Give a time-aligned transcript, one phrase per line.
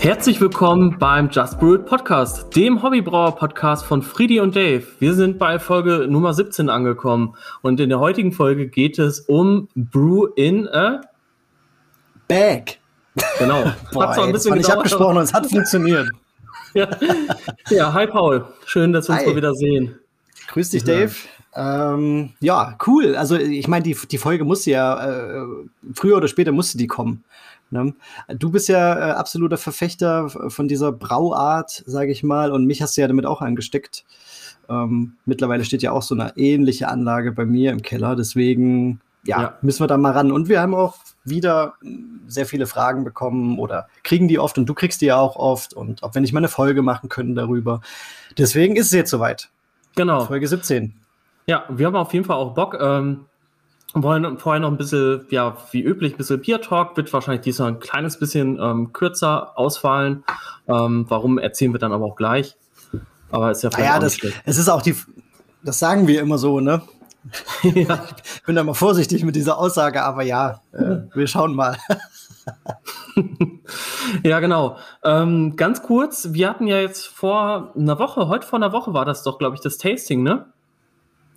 [0.00, 4.86] Herzlich willkommen beim Just Brewed Podcast, dem Hobbybrauer Podcast von Friedi und Dave.
[5.00, 9.68] Wir sind bei Folge Nummer 17 angekommen und in der heutigen Folge geht es um
[9.74, 11.00] Brew in a
[12.28, 12.78] Bag.
[13.40, 13.64] Genau.
[13.92, 16.08] Boah, ey, das war nicht abgesprochen und es hat funktioniert.
[16.74, 16.88] ja.
[17.68, 18.44] ja, hi Paul.
[18.66, 19.30] Schön, dass wir uns hi.
[19.30, 19.98] mal wieder sehen.
[20.46, 21.12] Grüß dich, Dave.
[21.56, 23.16] Ähm, ja, cool.
[23.16, 25.44] Also ich meine, die, die Folge musste ja, äh,
[25.92, 27.24] früher oder später musste die kommen.
[27.70, 27.94] Ne?
[28.28, 32.96] Du bist ja äh, absoluter Verfechter von dieser Brauart, sage ich mal, und mich hast
[32.96, 34.04] du ja damit auch angesteckt.
[34.68, 39.42] Ähm, mittlerweile steht ja auch so eine ähnliche Anlage bei mir im Keller, deswegen ja,
[39.42, 40.32] ja, müssen wir da mal ran.
[40.32, 41.74] Und wir haben auch wieder
[42.26, 45.74] sehr viele Fragen bekommen oder kriegen die oft und du kriegst die ja auch oft
[45.74, 47.80] und ob wir nicht mal eine Folge machen können darüber.
[48.36, 49.50] Deswegen ist es jetzt soweit.
[49.96, 50.24] Genau.
[50.24, 50.94] Folge 17.
[51.46, 52.78] Ja, wir haben auf jeden Fall auch Bock.
[52.80, 53.26] Ähm,
[53.94, 57.68] wollen vorher noch ein bisschen, ja, wie üblich, ein bisschen Bier Talk, wird wahrscheinlich diesmal
[57.68, 60.24] ein kleines bisschen ähm, kürzer ausfallen.
[60.66, 62.56] Ähm, warum erzählen wir dann aber auch gleich.
[63.30, 64.94] Aber ist ja vielleicht naja, das, es ist auch die,
[65.62, 66.82] das sagen wir immer so, ne?
[67.62, 68.04] ja.
[68.34, 71.76] Ich bin da mal vorsichtig mit dieser Aussage, aber ja, äh, wir schauen mal.
[74.22, 74.78] ja, genau.
[75.02, 79.04] Ähm, ganz kurz, wir hatten ja jetzt vor einer Woche, heute vor einer Woche war
[79.04, 80.46] das doch, glaube ich, das Tasting, ne?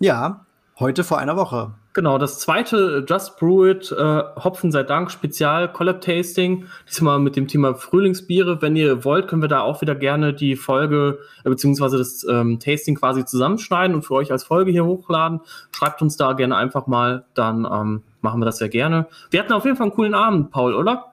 [0.00, 0.46] Ja,
[0.82, 1.70] heute vor einer Woche.
[1.94, 6.66] Genau, das zweite Just Brew It äh, Hopfen sei Dank Spezial Collab Tasting.
[6.88, 8.60] Diesmal mit dem Thema Frühlingsbiere.
[8.60, 12.58] Wenn ihr wollt, können wir da auch wieder gerne die Folge äh, beziehungsweise das ähm,
[12.58, 15.40] Tasting quasi zusammenschneiden und für euch als Folge hier hochladen.
[15.70, 19.06] Schreibt uns da gerne einfach mal, dann ähm, machen wir das sehr gerne.
[19.30, 21.12] Wir hatten auf jeden Fall einen coolen Abend, Paul, oder?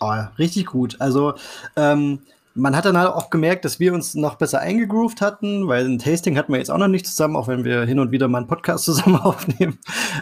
[0.00, 0.96] Oh, richtig gut.
[1.00, 1.34] Also
[1.76, 2.20] ähm,
[2.56, 5.98] man hat dann halt auch gemerkt, dass wir uns noch besser eingegroovt hatten, weil ein
[5.98, 8.38] Tasting hatten wir jetzt auch noch nicht zusammen, auch wenn wir hin und wieder mal
[8.38, 9.78] einen Podcast zusammen aufnehmen,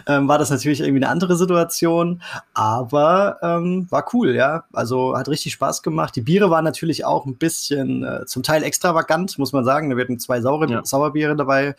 [0.07, 2.21] ähm, war das natürlich irgendwie eine andere Situation.
[2.53, 4.63] Aber ähm, war cool, ja.
[4.73, 6.15] Also hat richtig Spaß gemacht.
[6.15, 9.95] Die Biere waren natürlich auch ein bisschen äh, zum Teil extravagant, muss man sagen.
[9.95, 10.83] Wir hatten zwei saure ja.
[10.83, 11.75] Sauerbiere dabei.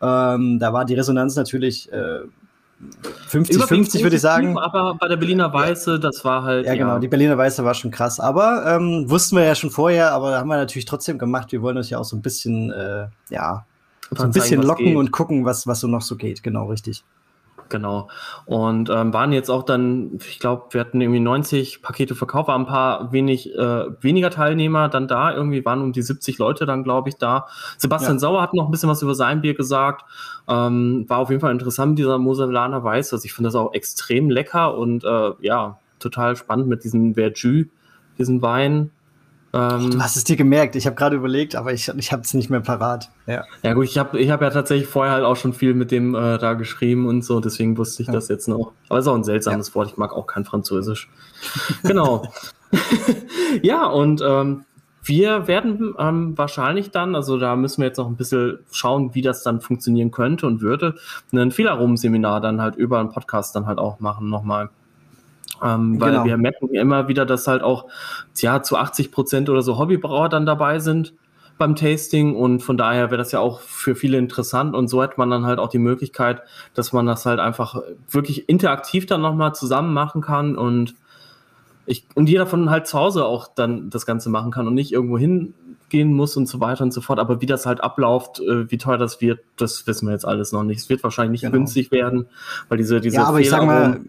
[0.00, 2.20] Ähm, da war die Resonanz natürlich äh,
[3.30, 4.58] 50-50 würde ich sagen.
[4.58, 6.66] Aber bei der Berliner Weiße, das war halt.
[6.66, 6.92] Ja, genau, ja.
[6.92, 8.20] genau, die Berliner Weiße war schon krass.
[8.20, 11.52] Aber ähm, wussten wir ja schon vorher, aber haben wir natürlich trotzdem gemacht.
[11.52, 13.64] Wir wollen uns ja auch so ein bisschen, äh, ja,
[14.10, 16.42] so ein bisschen zeigen, locken und gucken, was, was so noch so geht.
[16.42, 17.02] Genau, richtig.
[17.68, 18.08] Genau.
[18.44, 22.62] Und ähm, waren jetzt auch dann, ich glaube, wir hatten irgendwie 90 Pakete verkauft, waren
[22.62, 26.84] ein paar wenig, äh, weniger Teilnehmer dann da, irgendwie waren um die 70 Leute dann,
[26.84, 27.46] glaube ich, da.
[27.78, 28.20] Sebastian ja.
[28.20, 30.04] Sauer hat noch ein bisschen was über sein Bier gesagt.
[30.48, 33.12] Ähm, war auf jeden Fall interessant, dieser Moselaner Weiß.
[33.12, 37.66] Also ich finde das auch extrem lecker und äh, ja, total spannend mit diesem Verjus,
[38.18, 38.90] diesen Wein.
[39.56, 40.76] Ähm, du hast es dir gemerkt.
[40.76, 43.10] Ich habe gerade überlegt, aber ich, ich habe es nicht mehr parat.
[43.26, 43.44] Ja.
[43.62, 46.14] ja gut, ich habe ich hab ja tatsächlich vorher halt auch schon viel mit dem
[46.14, 48.14] äh, da geschrieben und so, deswegen wusste ich ja.
[48.14, 48.72] das jetzt noch.
[48.88, 49.74] Aber es ist auch ein seltsames ja.
[49.76, 49.88] Wort.
[49.88, 51.08] Ich mag auch kein Französisch.
[51.82, 52.30] genau.
[53.62, 54.64] ja, und ähm,
[55.02, 59.22] wir werden ähm, wahrscheinlich dann, also da müssen wir jetzt noch ein bisschen schauen, wie
[59.22, 60.96] das dann funktionieren könnte und würde,
[61.32, 64.70] ein Fehlarum-Seminar dann halt über einen Podcast dann halt auch machen nochmal.
[65.62, 66.24] Ähm, weil genau.
[66.24, 67.86] wir merken immer wieder, dass halt auch
[68.38, 71.14] ja, zu 80 Prozent oder so Hobbybrauer dann dabei sind
[71.58, 75.16] beim Tasting und von daher wäre das ja auch für viele interessant und so hat
[75.16, 76.42] man dann halt auch die Möglichkeit,
[76.74, 77.80] dass man das halt einfach
[78.10, 80.94] wirklich interaktiv dann nochmal zusammen machen kann und
[81.86, 84.92] ich, und jeder von halt zu Hause auch dann das Ganze machen kann und nicht
[84.92, 87.20] irgendwo hingehen muss und so weiter und so fort.
[87.20, 90.50] Aber wie das halt abläuft, äh, wie teuer das wird, das wissen wir jetzt alles
[90.50, 90.78] noch nicht.
[90.78, 91.52] Es wird wahrscheinlich nicht genau.
[91.52, 92.26] günstig werden,
[92.68, 94.00] weil diese, diese ja, aber ich sag mal,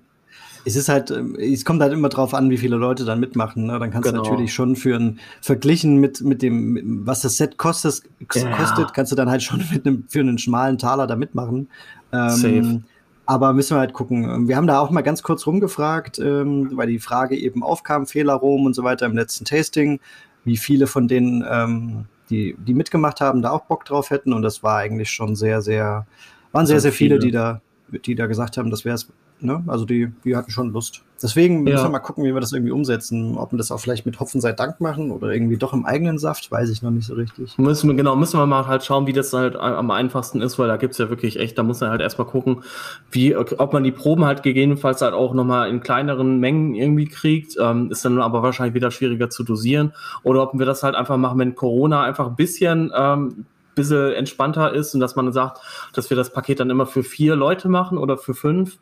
[0.68, 3.68] es ist halt, ähm, es kommt halt immer drauf an, wie viele Leute dann mitmachen.
[3.68, 3.80] Ne?
[3.80, 4.22] Dann kannst genau.
[4.22, 8.04] du natürlich schon für ein verglichen mit, mit dem, was das Set kostet,
[8.36, 8.58] ja.
[8.58, 11.70] kostet, kannst du dann halt schon mit einem, für einen schmalen Taler da mitmachen.
[12.12, 12.82] Ähm, Safe.
[13.26, 14.50] Aber müssen wir halt gucken.
[14.50, 18.66] Wir haben da auch mal ganz kurz rumgefragt, ähm, weil die Frage eben aufkam, Fehlerrom
[18.66, 20.00] und so weiter im letzten Tasting,
[20.44, 24.34] wie viele von denen, ähm, die, die mitgemacht haben, da auch Bock drauf hätten.
[24.34, 26.06] Und das war eigentlich schon sehr, sehr,
[26.52, 27.62] waren sehr, sehr viele, viele, die da,
[28.06, 29.08] die da gesagt haben, das wäre es
[29.40, 29.64] Ne?
[29.68, 31.04] Also die, die hatten schon Lust.
[31.22, 31.74] Deswegen ja.
[31.74, 33.38] müssen wir mal gucken, wie wir das irgendwie umsetzen.
[33.38, 36.20] Ob wir das auch vielleicht mit Hopfen sei Dank machen oder irgendwie doch im eigenen
[36.20, 37.58] Saft, weiß ich noch nicht so richtig.
[37.58, 40.68] Müssen wir, genau, müssen wir mal halt schauen, wie das halt am einfachsten ist, weil
[40.68, 42.64] da gibt es ja wirklich echt, da muss man halt erstmal gucken,
[43.12, 47.56] wie, ob man die Proben halt gegebenenfalls halt auch nochmal in kleineren Mengen irgendwie kriegt.
[47.60, 49.94] Ähm, ist dann aber wahrscheinlich wieder schwieriger zu dosieren.
[50.24, 53.46] Oder ob wir das halt einfach machen, wenn Corona einfach ein bisschen ähm,
[53.78, 55.62] bisschen entspannter ist und dass man sagt,
[55.94, 58.78] dass wir das Paket dann immer für vier Leute machen oder für fünf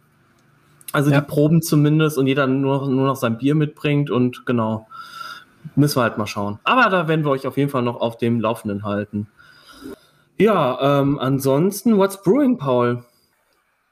[0.96, 1.20] also ja.
[1.20, 4.88] die Proben zumindest und jeder nur, nur noch sein Bier mitbringt und genau.
[5.76, 6.60] Müssen wir halt mal schauen.
[6.64, 9.28] Aber da werden wir euch auf jeden Fall noch auf dem Laufenden halten.
[10.38, 13.04] Ja, ähm, ansonsten, what's brewing, Paul?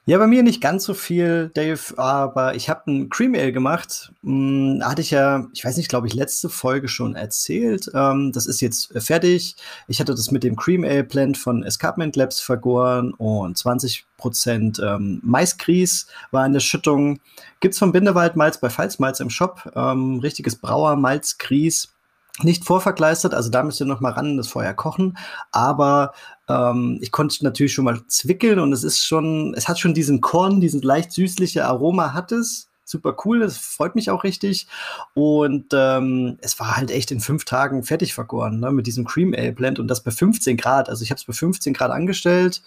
[0.05, 4.11] Ja, bei mir nicht ganz so viel, Dave, aber ich habe ein Cream Ale gemacht.
[4.21, 7.89] Hm, hatte ich ja, ich weiß nicht, glaube ich, letzte Folge schon erzählt.
[7.93, 9.55] Ähm, das ist jetzt fertig.
[9.87, 14.81] Ich hatte das mit dem Cream Ale Blend von Escarpment Labs vergoren und 20 Prozent
[14.83, 17.21] ähm, Maisgrieß war in der Schüttung.
[17.61, 19.71] Gibt's vom Bindewald Malz bei Pfalzmalz im Shop.
[19.73, 21.92] Ähm, richtiges Brauer Malzgrieß
[22.41, 25.17] nicht vorverkleistert, also da müsst ihr noch mal ran, das vorher kochen.
[25.51, 26.13] Aber
[26.49, 30.19] ähm, ich konnte natürlich schon mal zwickeln und es ist schon, es hat schon diesen
[30.21, 32.69] Korn, diesen leicht süßliche Aroma hat es.
[32.85, 34.67] Super cool, das freut mich auch richtig.
[35.13, 39.33] Und ähm, es war halt echt in fünf Tagen fertig vergoren, ne, mit diesem Cream
[39.33, 40.89] Ale Blend und das bei 15 Grad.
[40.89, 42.61] Also ich habe es bei 15 Grad angestellt,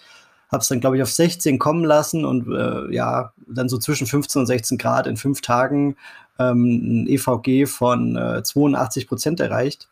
[0.51, 4.07] habe es dann, glaube ich, auf 16 kommen lassen und äh, ja, dann so zwischen
[4.07, 5.97] 15 und 16 Grad in fünf Tagen
[6.39, 9.89] ähm, ein EVG von äh, 82 Prozent erreicht.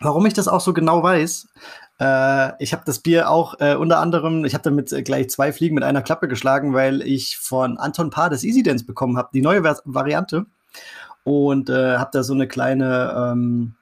[0.00, 1.48] Warum ich das auch so genau weiß,
[2.00, 5.52] äh, ich habe das Bier auch äh, unter anderem, ich habe damit äh, gleich zwei
[5.52, 9.30] Fliegen mit einer Klappe geschlagen, weil ich von Anton Paar das Easy Dance bekommen habe,
[9.32, 10.46] die neue Variante.
[11.22, 13.74] Und äh, habe da so eine kleine ähm,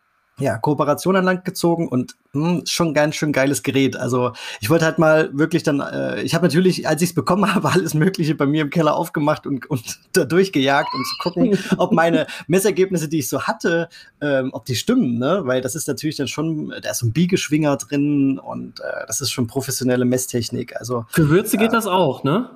[0.43, 3.97] ja, Kooperation an Land gezogen und mh, hm, schon ganz schön geiles Gerät.
[3.97, 7.55] Also ich wollte halt mal wirklich dann, äh, ich habe natürlich, als ich es bekommen
[7.55, 11.59] habe, alles Mögliche bei mir im Keller aufgemacht und, und da durchgejagt, um zu gucken,
[11.79, 13.89] ob meine Messergebnisse, die ich so hatte,
[14.21, 15.43] ähm, ob die stimmen, ne?
[15.45, 19.21] Weil das ist natürlich dann schon, da ist so ein Biegeschwinger drin und äh, das
[19.21, 20.77] ist schon professionelle Messtechnik.
[20.79, 22.51] Also für Würze geht äh, das auch, ne?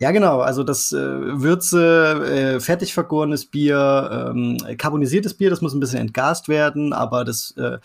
[0.00, 0.40] Ja, genau.
[0.40, 6.00] Also das äh, Würze, äh, fertig vergorenes Bier, ähm, carbonisiertes Bier, das muss ein bisschen
[6.00, 7.78] entgast werden, aber das äh,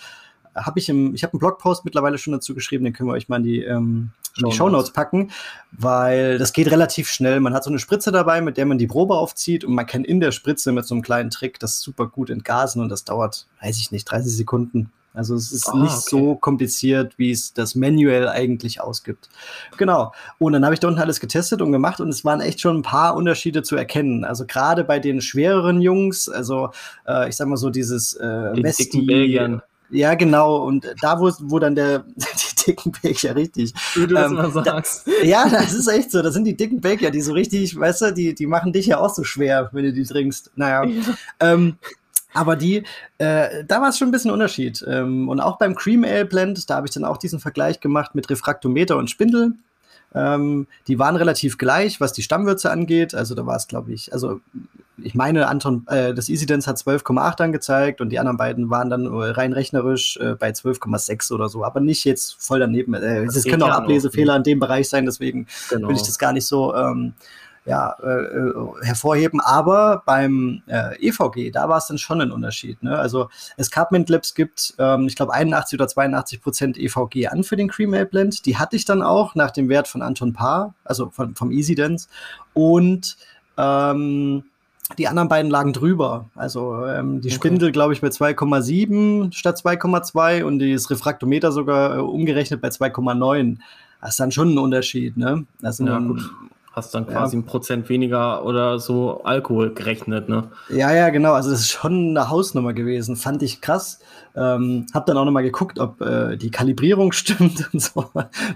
[0.56, 3.30] habe ich im, ich habe einen Blogpost mittlerweile schon dazu geschrieben, den können wir euch
[3.30, 5.32] mal in die, ähm, in die Shownotes packen,
[5.72, 7.40] weil das geht relativ schnell.
[7.40, 10.04] Man hat so eine Spritze dabei, mit der man die Probe aufzieht und man kann
[10.04, 13.46] in der Spritze mit so einem kleinen Trick das super gut entgasen und das dauert,
[13.62, 14.92] weiß ich nicht, 30 Sekunden.
[15.20, 16.10] Also es ist ah, nicht okay.
[16.10, 19.30] so kompliziert, wie es das manuell eigentlich ausgibt.
[19.78, 20.14] Genau.
[20.38, 22.78] Und dann habe ich da unten alles getestet und gemacht und es waren echt schon
[22.78, 24.24] ein paar Unterschiede zu erkennen.
[24.24, 26.70] Also gerade bei den schwereren Jungs, also
[27.06, 29.50] äh, ich sag mal so dieses äh, Westi.
[29.92, 30.58] Ja, genau.
[30.66, 33.74] Und da, wo, wo dann der, die dicken Belgier, richtig.
[33.96, 35.08] Wie du das ähm, mal sagst.
[35.08, 36.22] Da, ja, das ist echt so.
[36.22, 39.00] Das sind die dicken Belgier, die so richtig, weißt du, die, die machen dich ja
[39.00, 40.52] auch so schwer, wenn du die trinkst.
[40.56, 40.86] Naja.
[40.86, 41.04] Ja.
[41.40, 41.78] Ähm,
[42.34, 42.84] aber die,
[43.18, 44.84] äh, da war es schon ein bisschen Unterschied.
[44.88, 48.16] Ähm, und auch beim Cream Ale Blend, da habe ich dann auch diesen Vergleich gemacht
[48.16, 49.54] mit Refraktometer und Spindel.
[50.14, 53.14] Ähm, die waren relativ gleich, was die Stammwürze angeht.
[53.14, 54.42] Also da war es, glaube ich, also
[55.04, 58.90] ich meine, Anton, äh, das Easy Dance hat 12,8 angezeigt und die anderen beiden waren
[58.90, 62.94] dann rein rechnerisch äh, bei 12,6 oder so, aber nicht jetzt voll daneben.
[62.94, 65.88] Äh, es können auch Ablesefehler in dem Bereich sein, deswegen genau.
[65.88, 67.14] will ich das gar nicht so ähm,
[67.70, 69.40] ja, äh, äh, hervorheben.
[69.40, 72.82] Aber beim äh, EVG, da war es dann schon ein Unterschied.
[72.82, 72.98] Ne?
[72.98, 77.68] Also Escarpment Labs gibt, ähm, ich glaube, 81 oder 82 Prozent EVG an für den
[77.68, 78.48] Cream Ale Blend.
[78.48, 81.76] Die hatte ich dann auch nach dem Wert von Anton Paar, also von, vom Easy
[81.76, 82.08] Dance.
[82.56, 83.18] Und
[83.56, 84.46] ähm,
[84.98, 86.26] die anderen beiden lagen drüber.
[86.34, 87.36] Also ähm, die okay.
[87.36, 93.58] Spindel, glaube ich, bei 2,7 statt 2,2 und das Refraktometer sogar äh, umgerechnet bei 2,9.
[94.02, 95.46] Das ist dann schon ein Unterschied, ne?
[95.62, 96.32] Das sind ja, gut
[96.80, 97.42] hast dann quasi ja.
[97.42, 100.46] ein Prozent weniger oder so Alkohol gerechnet, ne?
[100.70, 101.34] Ja, ja, genau.
[101.34, 103.16] Also das ist schon eine Hausnummer gewesen.
[103.16, 104.00] Fand ich krass.
[104.36, 108.06] Ähm, hab dann auch nochmal geguckt, ob äh, die Kalibrierung stimmt und so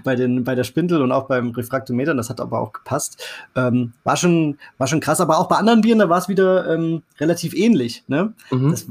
[0.02, 2.14] bei, den, bei der Spindel und auch beim Refraktometer.
[2.14, 3.22] Das hat aber auch gepasst.
[3.54, 5.20] Ähm, war, schon, war schon krass.
[5.20, 8.04] Aber auch bei anderen Bieren, da war es wieder ähm, relativ ähnlich.
[8.06, 8.32] Ne?
[8.50, 8.70] Mhm.
[8.70, 8.86] Das,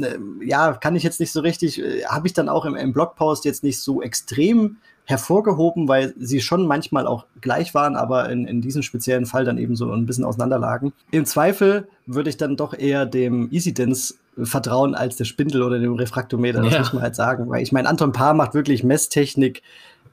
[0.00, 2.92] äh, ja, kann ich jetzt nicht so richtig, äh, habe ich dann auch im, im
[2.92, 8.46] Blogpost jetzt nicht so extrem hervorgehoben, weil sie schon manchmal auch gleich waren, aber in,
[8.46, 10.92] in diesem speziellen Fall dann eben so ein bisschen auseinanderlagen.
[11.10, 15.78] Im Zweifel würde ich dann doch eher dem Easy Dance vertrauen als der Spindel oder
[15.78, 16.78] dem Refraktometer, das ja.
[16.80, 17.48] muss man halt sagen.
[17.48, 19.62] Weil ich meine, Anton Paar macht wirklich Messtechnik,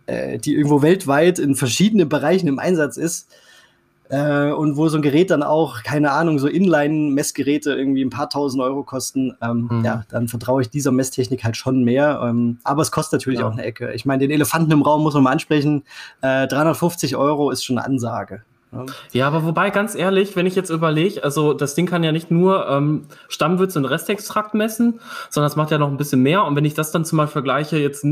[0.06, 3.28] äh, die irgendwo weltweit in verschiedenen Bereichen im Einsatz ist.
[4.10, 8.30] Äh, und wo so ein Gerät dann auch, keine Ahnung, so Inline-Messgeräte irgendwie ein paar
[8.30, 9.86] tausend Euro kosten, ähm, mhm.
[9.86, 12.22] ja, dann vertraue ich dieser Messtechnik halt schon mehr.
[12.24, 13.48] Ähm, aber es kostet natürlich ja.
[13.48, 13.94] auch eine Ecke.
[13.94, 15.84] Ich meine, den Elefanten im Raum muss man mal ansprechen.
[16.22, 18.44] Äh, 350 Euro ist schon eine Ansage.
[19.12, 22.32] Ja, aber wobei, ganz ehrlich, wenn ich jetzt überlege, also das Ding kann ja nicht
[22.32, 26.44] nur ähm, Stammwürze und Restextrakt messen, sondern es macht ja noch ein bisschen mehr.
[26.44, 28.06] Und wenn ich das dann zum Beispiel vergleiche, jetzt,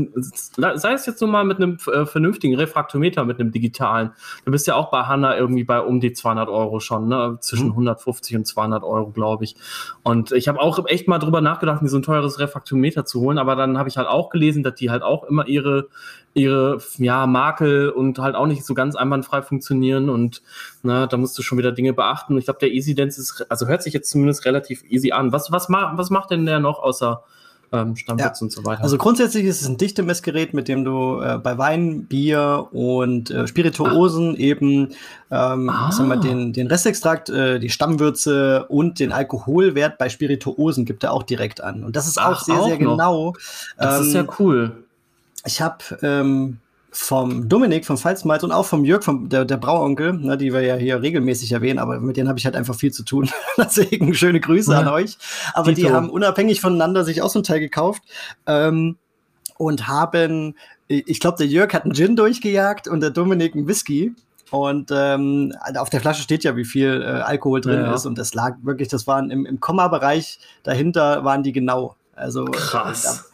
[0.56, 4.12] sei es jetzt nur mal mit einem äh, vernünftigen Refraktometer, mit einem digitalen,
[4.44, 7.36] du bist ja auch bei Hanna irgendwie bei um die 200 Euro schon, ne?
[7.40, 7.72] zwischen mhm.
[7.72, 9.56] 150 und 200 Euro, glaube ich.
[10.02, 13.38] Und ich habe auch echt mal drüber nachgedacht, mir so ein teures Refraktometer zu holen,
[13.38, 15.88] aber dann habe ich halt auch gelesen, dass die halt auch immer ihre
[16.34, 20.42] ihre ja, Makel und halt auch nicht so ganz einwandfrei funktionieren und
[20.82, 22.36] na, da musst du schon wieder Dinge beachten.
[22.38, 25.32] Ich glaube, der Easy Dance ist, also hört sich jetzt zumindest relativ easy an.
[25.32, 27.22] Was, was, ma was macht denn der noch außer
[27.74, 28.44] ähm, Stammwürze ja.
[28.44, 28.82] und so weiter.
[28.82, 33.46] Also grundsätzlich ist es ein Dichtemessgerät, mit dem du äh, bei Wein, Bier und äh,
[33.46, 34.38] Spirituosen Ach.
[34.38, 34.94] eben
[35.30, 35.90] ähm, ah.
[35.90, 41.12] sagen wir, den, den Restextrakt, äh, die Stammwürze und den Alkoholwert bei Spirituosen gibt er
[41.12, 41.84] auch direkt an.
[41.84, 42.92] Und das ist Ach, auch sehr, auch sehr noch.
[42.92, 43.34] genau.
[43.76, 44.84] Das ähm, ist ja cool.
[45.46, 46.58] Ich habe ähm,
[46.94, 50.60] vom Dominik vom Pfalzmalz und auch vom Jörg, vom, der, der Brauonkel, ne, die wir
[50.60, 53.28] ja hier regelmäßig erwähnen, aber mit denen habe ich halt einfach viel zu tun.
[53.58, 54.78] Deswegen schöne Grüße ja.
[54.78, 55.18] an euch.
[55.54, 58.02] Aber die, die haben unabhängig voneinander sich auch so ein Teil gekauft
[58.46, 58.96] ähm,
[59.58, 60.54] und haben,
[60.86, 64.14] ich glaube, der Jörg hat einen Gin durchgejagt und der Dominik einen Whisky.
[64.50, 67.94] Und ähm, auf der Flasche steht ja, wie viel äh, Alkohol drin ja, ja.
[67.94, 68.06] ist.
[68.06, 71.96] Und das lag wirklich, das waren im, im Komma-Bereich dahinter waren die genau.
[72.14, 73.32] Also Krass.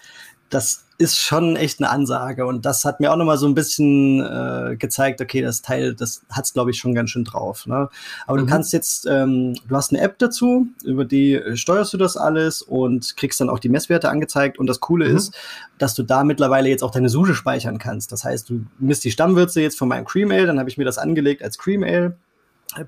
[0.50, 2.44] Das ist schon echt eine Ansage.
[2.44, 6.22] Und das hat mir auch nochmal so ein bisschen äh, gezeigt, okay, das Teil, das
[6.28, 7.66] hat es, glaube ich, schon ganz schön drauf.
[7.66, 7.88] Ne?
[8.26, 8.42] Aber mhm.
[8.42, 12.60] du kannst jetzt, ähm, du hast eine App dazu, über die steuerst du das alles
[12.60, 14.58] und kriegst dann auch die Messwerte angezeigt.
[14.58, 15.16] Und das Coole mhm.
[15.16, 15.34] ist,
[15.78, 18.12] dass du da mittlerweile jetzt auch deine Suche speichern kannst.
[18.12, 20.84] Das heißt, du misst die Stammwürze jetzt von meinem Cream Ale, dann habe ich mir
[20.84, 22.16] das angelegt als Cream Ale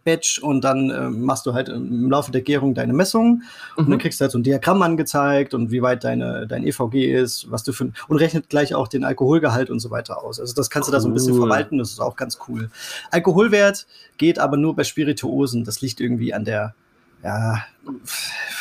[0.04, 3.42] Batch und dann äh, machst du halt im Laufe der Gärung deine Messungen mhm.
[3.76, 4.00] und dann mhm.
[4.00, 7.62] kriegst du halt so ein Diagramm angezeigt und wie weit deine, dein EVG ist, was
[7.62, 10.38] du für und rechnet gleich auch den Alkoholgehalt und so weiter aus.
[10.38, 10.92] Also das kannst cool.
[10.92, 12.70] du da so ein bisschen verwalten, das ist auch ganz cool.
[13.10, 13.86] Alkoholwert
[14.18, 16.74] geht aber nur bei Spirituosen, das liegt irgendwie an der
[17.22, 17.62] ja,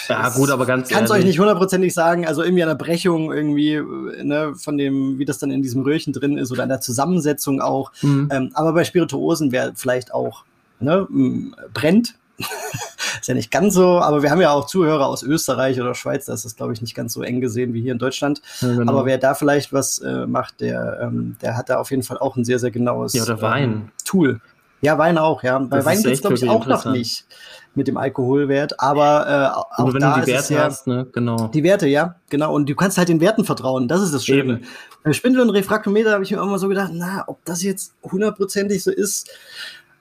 [0.08, 3.34] ja gut, aber ganz Kann es euch nicht hundertprozentig sagen, also irgendwie an der Brechung
[3.34, 3.82] irgendwie,
[4.24, 7.60] ne, von dem, wie das dann in diesem Röhrchen drin ist oder an der Zusammensetzung
[7.60, 7.92] auch.
[8.04, 8.30] Mhm.
[8.32, 10.44] Ähm, aber bei Spirituosen wäre vielleicht auch
[10.82, 11.08] ne,
[11.74, 12.16] brennt.
[13.22, 16.26] ist ja nicht ganz so, aber wir haben ja auch Zuhörer aus Österreich oder Schweiz,
[16.26, 18.42] da ist das, glaube ich, nicht ganz so eng gesehen wie hier in Deutschland.
[18.62, 18.92] Ja, genau.
[18.92, 22.18] Aber wer da vielleicht was äh, macht, der, ähm, der hat da auf jeden Fall
[22.18, 23.64] auch ein sehr, sehr genaues ja, oder Wein.
[23.64, 24.42] Ähm, Tool.
[24.82, 25.60] Ja, Wein auch, ja.
[25.60, 27.26] Bei das Wein gibt es, glaube ich, auch noch nicht
[27.76, 31.08] mit dem Alkoholwert, aber äh, auch wenn da du die Werte ja, hast, ne?
[31.14, 31.48] genau.
[31.48, 32.54] Die Werte, ja, genau.
[32.54, 34.56] Und du kannst halt den Werten vertrauen, das ist das Schöne.
[34.56, 34.68] Eben.
[35.04, 38.84] Beim Spindel und Refraktometer habe ich mir mal so gedacht, na, ob das jetzt hundertprozentig
[38.84, 39.30] so ist,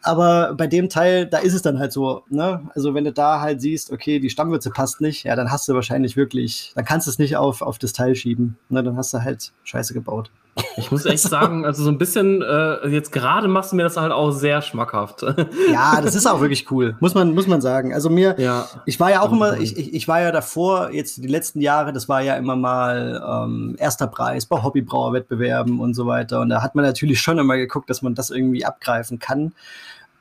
[0.02, 2.68] aber bei dem Teil, da ist es dann halt so, ne?
[2.74, 5.74] Also wenn du da halt siehst, okay, die Stammwürze passt nicht, ja, dann hast du
[5.74, 8.56] wahrscheinlich wirklich, dann kannst du es nicht auf, auf das Teil schieben.
[8.68, 8.82] Ne?
[8.82, 10.30] Dann hast du halt Scheiße gebaut.
[10.76, 13.96] Ich muss echt sagen, also so ein bisschen, äh, jetzt gerade machst du mir das
[13.96, 15.24] halt auch sehr schmackhaft.
[15.70, 17.94] Ja, das ist auch wirklich cool, muss man, muss man sagen.
[17.94, 18.66] Also mir, ja.
[18.86, 22.08] ich war ja auch immer, ich, ich, war ja davor, jetzt die letzten Jahre, das
[22.08, 26.40] war ja immer mal ähm, erster Preis bei Hobbybrauerwettbewerben und so weiter.
[26.40, 29.52] Und da hat man natürlich schon immer geguckt, dass man das irgendwie abgreifen kann.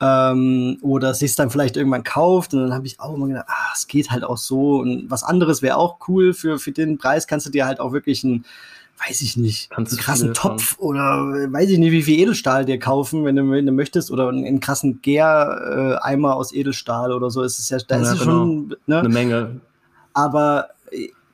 [0.00, 3.72] Ähm, oder sich dann vielleicht irgendwann kauft und dann habe ich auch immer gedacht, ah,
[3.74, 7.26] es geht halt auch so und was anderes wäre auch cool für, für den Preis
[7.26, 8.46] kannst du dir halt auch wirklich ein
[9.06, 10.88] weiß ich nicht, Kannst einen krassen Topf von.
[10.88, 14.28] oder weiß ich nicht, wie viel Edelstahl dir kaufen, wenn du, wenn du möchtest, oder
[14.28, 17.42] einen, einen krassen Gär-Eimer aus Edelstahl oder so.
[17.42, 18.30] Es ist ja, da ja, ist es genau.
[18.32, 18.98] schon ne?
[18.98, 19.60] eine Menge.
[20.12, 20.70] Aber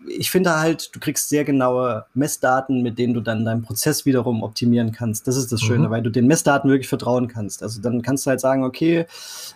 [0.09, 4.43] ich finde halt, du kriegst sehr genaue Messdaten, mit denen du dann deinen Prozess wiederum
[4.43, 5.27] optimieren kannst.
[5.27, 5.91] Das ist das Schöne, mhm.
[5.91, 7.63] weil du den Messdaten wirklich vertrauen kannst.
[7.63, 9.07] Also dann kannst du halt sagen, okay,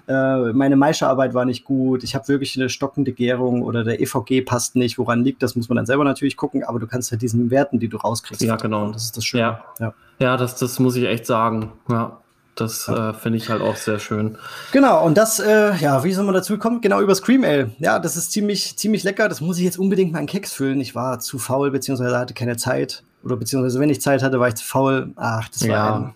[0.09, 4.43] äh, meine Maischearbeit war nicht gut, ich habe wirklich eine stockende Gärung oder der EVG
[4.43, 4.99] passt nicht.
[4.99, 7.79] Woran liegt das, muss man dann selber natürlich gucken, aber du kannst halt diesen Werten,
[7.79, 8.43] die du rauskriegst.
[8.43, 8.93] Ja, genau.
[8.93, 9.43] Das ist das Schöne.
[9.43, 9.95] Ja, ja.
[10.19, 11.73] ja das, das muss ich echt sagen.
[11.89, 12.20] Ja.
[12.55, 14.37] Das äh, finde ich halt auch sehr schön.
[14.73, 16.81] Genau, und das, äh, ja, wie soll man dazu kommen?
[16.81, 17.71] Genau, über Scream Ale.
[17.79, 19.29] Ja, das ist ziemlich, ziemlich lecker.
[19.29, 20.81] Das muss ich jetzt unbedingt mal in Keks füllen.
[20.81, 23.03] Ich war zu faul, beziehungsweise hatte keine Zeit.
[23.23, 25.13] Oder beziehungsweise, wenn ich Zeit hatte, war ich zu faul.
[25.17, 25.97] Ach, das war ja.
[25.97, 26.15] ein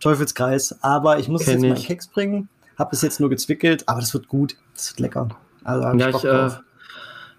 [0.00, 0.76] Teufelskreis.
[0.82, 1.70] Aber ich muss Kenn es jetzt ich.
[1.70, 2.48] mal in Keks bringen.
[2.78, 4.56] Hab es jetzt nur gezwickelt, aber das wird gut.
[4.74, 5.28] Das wird lecker.
[5.64, 6.50] Also, ja, ich, äh,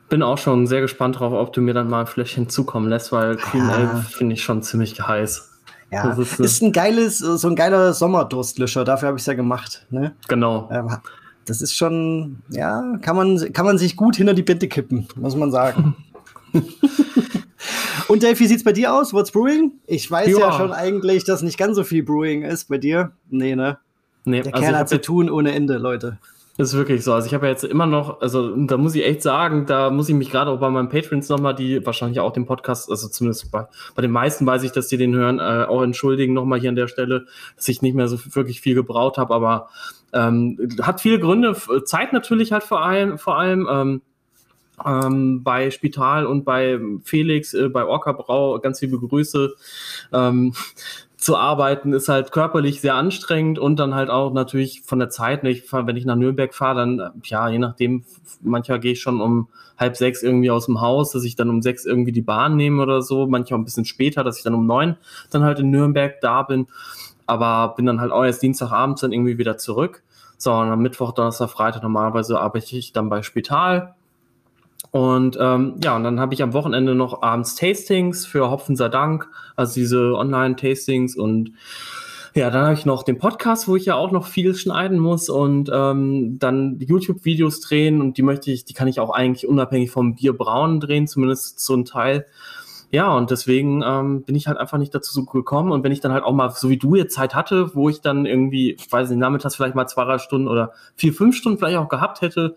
[0.09, 3.11] bin auch schon sehr gespannt drauf, ob du mir dann mal ein Fläschchen zukommen lässt,
[3.11, 3.69] weil Cream.
[3.69, 5.46] Ale finde ich schon ziemlich heiß.
[5.91, 9.85] Ja, ist, ist, ein geiles, so ein geiler Sommerdurstlöscher, dafür habe ich es ja gemacht.
[9.89, 10.15] Ne?
[10.27, 10.69] Genau.
[10.71, 10.89] Ähm,
[11.45, 15.35] das ist schon, ja, kann man, kann man sich gut hinter die Binde kippen, muss
[15.35, 15.95] man sagen.
[18.09, 19.13] Und Dave, wie sieht's bei dir aus?
[19.13, 19.73] What's Brewing?
[19.85, 20.39] Ich weiß ja.
[20.39, 20.51] ja.
[20.53, 23.11] schon eigentlich, dass nicht ganz so viel Brewing ist bei dir.
[23.29, 23.77] Nee, ne?
[24.25, 26.17] Nee, Der also Kerl hat zu tun ohne Ende, Leute.
[26.59, 27.13] Ist wirklich so.
[27.13, 30.09] Also ich habe ja jetzt immer noch, also da muss ich echt sagen, da muss
[30.09, 33.51] ich mich gerade auch bei meinen Patrons nochmal, die wahrscheinlich auch den Podcast, also zumindest
[33.51, 36.69] bei, bei den meisten weiß ich, dass die den hören, äh, auch entschuldigen nochmal hier
[36.69, 39.69] an der Stelle, dass ich nicht mehr so wirklich viel gebraut habe, aber
[40.13, 41.55] ähm, hat viele Gründe.
[41.85, 44.01] Zeit natürlich halt vor allem, vor allem ähm,
[44.83, 49.53] ähm, bei Spital und bei Felix, äh, bei Orca Brau, ganz liebe Grüße.
[50.11, 50.53] Ähm,
[51.27, 55.43] zu arbeiten ist halt körperlich sehr anstrengend und dann halt auch natürlich von der Zeit.
[55.43, 58.05] Ich fahr, wenn ich nach Nürnberg fahre, dann, ja, je nachdem,
[58.41, 61.61] manchmal gehe ich schon um halb sechs irgendwie aus dem Haus, dass ich dann um
[61.61, 64.65] sechs irgendwie die Bahn nehme oder so, manchmal ein bisschen später, dass ich dann um
[64.65, 64.95] neun
[65.29, 66.67] dann halt in Nürnberg da bin.
[67.25, 70.03] Aber bin dann halt auch erst Dienstagabends dann irgendwie wieder zurück.
[70.37, 73.95] So, und am Mittwoch, Donnerstag, Freitag normalerweise arbeite ich dann bei Spital
[74.97, 78.89] Und ähm, ja, und dann habe ich am Wochenende noch abends Tastings für Hopfen sei
[78.89, 81.51] Dank, also diese Online-Tastings und
[82.33, 85.29] ja, dann habe ich noch den Podcast, wo ich ja auch noch viel schneiden muss
[85.29, 89.91] und ähm, dann YouTube-Videos drehen und die möchte ich, die kann ich auch eigentlich unabhängig
[89.91, 92.25] vom Bier brauen drehen, zumindest so ein Teil.
[92.89, 95.71] Ja, und deswegen ähm, bin ich halt einfach nicht dazu gekommen.
[95.73, 98.01] Und wenn ich dann halt auch mal, so wie du jetzt Zeit hatte, wo ich
[98.01, 101.59] dann irgendwie, ich weiß nicht, nachmittags vielleicht mal zwei, drei Stunden oder vier, fünf Stunden
[101.59, 102.55] vielleicht auch gehabt hätte,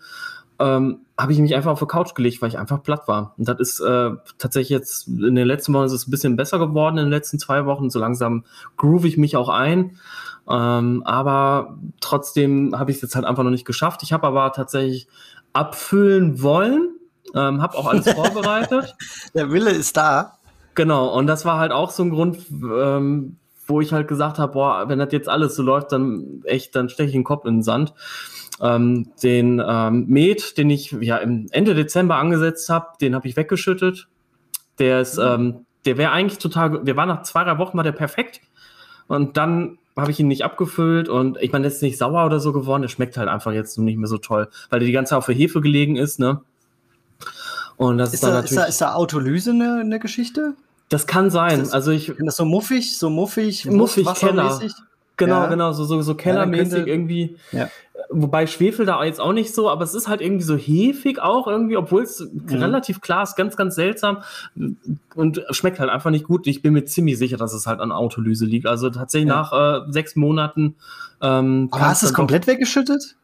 [0.61, 3.35] ähm, habe ich mich einfach auf die Couch gelegt, weil ich einfach platt war.
[3.39, 6.59] Und das ist äh, tatsächlich jetzt in den letzten Wochen ist es ein bisschen besser
[6.59, 7.91] geworden in den letzten zwei Wochen.
[7.91, 8.45] So langsam
[8.77, 9.99] groove ich mich auch ein.
[10.49, 14.03] Ähm, aber trotzdem habe ich es jetzt halt einfach noch nicht geschafft.
[14.03, 15.09] Ich habe aber tatsächlich
[15.53, 16.91] abfüllen wollen,
[17.35, 18.95] ähm, habe auch alles vorbereitet.
[19.35, 20.39] Der Wille ist da.
[20.75, 23.37] Genau, und das war halt auch so ein Grund, ähm,
[23.67, 26.89] wo ich halt gesagt habe, boah, wenn das jetzt alles so läuft, dann echt, dann
[26.89, 27.95] steche ich den Kopf in den Sand.
[28.63, 33.37] Ähm, den ähm, Met, den ich ja im Ende Dezember angesetzt habe, den habe ich
[33.37, 34.09] weggeschüttet.
[34.79, 35.25] Der ist, mhm.
[35.25, 38.41] ähm, der wäre eigentlich total, der war nach zwei, drei Wochen war der perfekt.
[39.09, 42.41] Und dann habe ich ihn nicht abgefüllt und ich meine, der ist nicht sauer oder
[42.41, 45.11] so geworden, der schmeckt halt einfach jetzt nicht mehr so toll, weil der die ganze
[45.11, 46.41] Zeit auf der Hefe gelegen ist, ne?
[47.77, 50.55] Und das ist, ist, da, natürlich, ist, da, ist da Autolyse eine, eine Geschichte?
[50.91, 51.61] Das kann sein.
[51.61, 52.13] Das, also ich.
[52.19, 54.61] das so muffig, so muffig, muffig, Keller.
[55.21, 55.47] Genau, ja.
[55.47, 57.37] genau, so, so, so kellermäßig ja, irgendwie.
[57.53, 57.69] Ja.
[58.09, 61.47] Wobei Schwefel da jetzt auch nicht so, aber es ist halt irgendwie so hefig auch
[61.47, 62.57] irgendwie, obwohl es mhm.
[62.57, 64.23] relativ klar ist, ganz, ganz seltsam
[65.15, 66.47] und schmeckt halt einfach nicht gut.
[66.47, 68.67] Ich bin mir ziemlich sicher, dass es halt an Autolyse liegt.
[68.67, 70.77] Also tatsächlich nach äh, sechs Monaten.
[71.21, 73.17] Ähm, aber hast du es komplett weggeschüttet?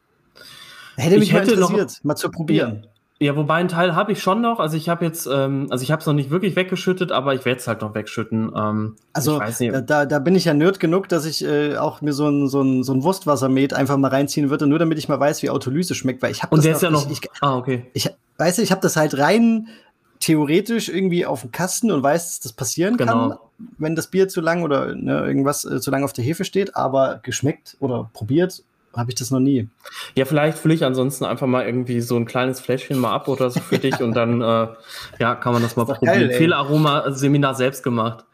[0.96, 2.86] Hätte mich hätte mal interessiert, noch, mal zu probieren.
[3.18, 4.60] Ja, wobei ein Teil habe ich schon noch.
[4.60, 7.46] Also ich habe jetzt, ähm, also ich habe es noch nicht wirklich weggeschüttet, aber ich
[7.46, 8.52] werde es halt noch wegschütten.
[8.54, 9.40] Ähm, also
[9.86, 12.60] da, da bin ich ja nerd genug, dass ich äh, auch mir so ein, so
[12.60, 15.94] ein, so ein Wurstwassermet einfach mal reinziehen würde, nur damit ich mal weiß, wie Autolyse
[15.94, 16.20] schmeckt.
[16.20, 17.10] Weil ich habe Und der ist ja noch.
[17.10, 17.86] Ich, ich, ah, okay.
[17.94, 19.68] Ich weiß, ich habe das halt rein
[20.20, 23.28] theoretisch irgendwie auf dem Kasten und weiß, dass das passieren genau.
[23.30, 23.38] kann,
[23.78, 26.76] wenn das Bier zu lang oder ne, irgendwas äh, zu lang auf der Hefe steht,
[26.76, 28.62] aber geschmeckt oder probiert
[28.96, 29.68] habe ich das noch nie.
[30.14, 33.50] Ja, vielleicht fülle ich ansonsten einfach mal irgendwie so ein kleines Fläschchen mal ab oder
[33.50, 34.68] so für dich und dann äh,
[35.18, 36.30] ja, kann man das mal das probieren.
[36.32, 38.24] Fehlaroma-Seminar selbst gemacht.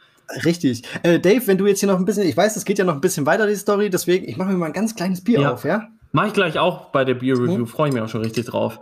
[0.45, 0.83] Richtig.
[1.03, 2.95] Äh, Dave, wenn du jetzt hier noch ein bisschen, ich weiß, es geht ja noch
[2.95, 5.53] ein bisschen weiter, die Story, deswegen, ich mache mir mal ein ganz kleines Bier ja.
[5.53, 5.89] auf, ja?
[6.13, 7.67] Mache ich gleich auch bei der Bier-Review, mhm.
[7.67, 8.79] freue ich mich auch schon richtig drauf.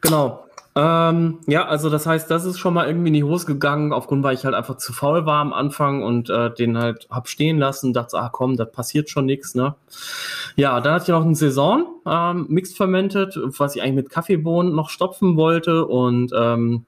[0.00, 0.43] Genau.
[0.76, 4.24] Ähm, ja, also das heißt, das ist schon mal irgendwie in die Hose gegangen, aufgrund,
[4.24, 7.58] weil ich halt einfach zu faul war am Anfang und äh, den halt hab stehen
[7.58, 9.76] lassen, dachte, ah komm, das passiert schon nichts, ne?
[10.56, 14.74] Ja, dann hatte ich noch eine Saison, ähm, Mixed Fermented, was ich eigentlich mit Kaffeebohnen
[14.74, 16.86] noch stopfen wollte und ähm,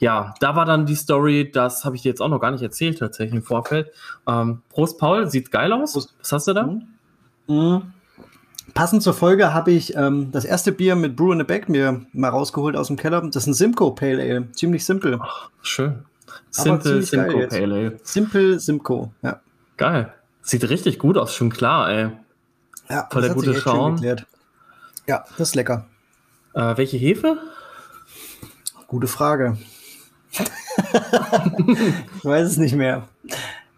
[0.00, 2.62] ja, da war dann die Story, das habe ich dir jetzt auch noch gar nicht
[2.62, 3.92] erzählt tatsächlich im Vorfeld.
[4.26, 5.94] Ähm, Prost Paul, sieht geil aus.
[6.18, 6.66] Was hast du da?
[6.66, 6.82] Mhm.
[7.46, 7.82] Mhm.
[8.74, 12.04] Passend zur Folge habe ich ähm, das erste Bier mit Brew in the Back mir
[12.12, 13.20] mal rausgeholt aus dem Keller.
[13.22, 14.52] Das ist ein Simcoe Pale Ale.
[14.52, 15.18] Ziemlich simpel.
[15.20, 16.04] Ach, schön.
[16.50, 18.00] Simple Simcoe Pale Ale.
[18.02, 19.40] Simple Simcoe, ja.
[19.76, 20.12] Geil.
[20.42, 22.10] Sieht richtig gut aus, schon klar, ey.
[22.88, 23.96] Ja, Voll der gute Schaum.
[25.06, 25.86] Ja, das ist lecker.
[26.54, 27.38] Äh, welche Hefe?
[28.88, 29.56] Gute Frage.
[30.32, 33.08] ich weiß es nicht mehr.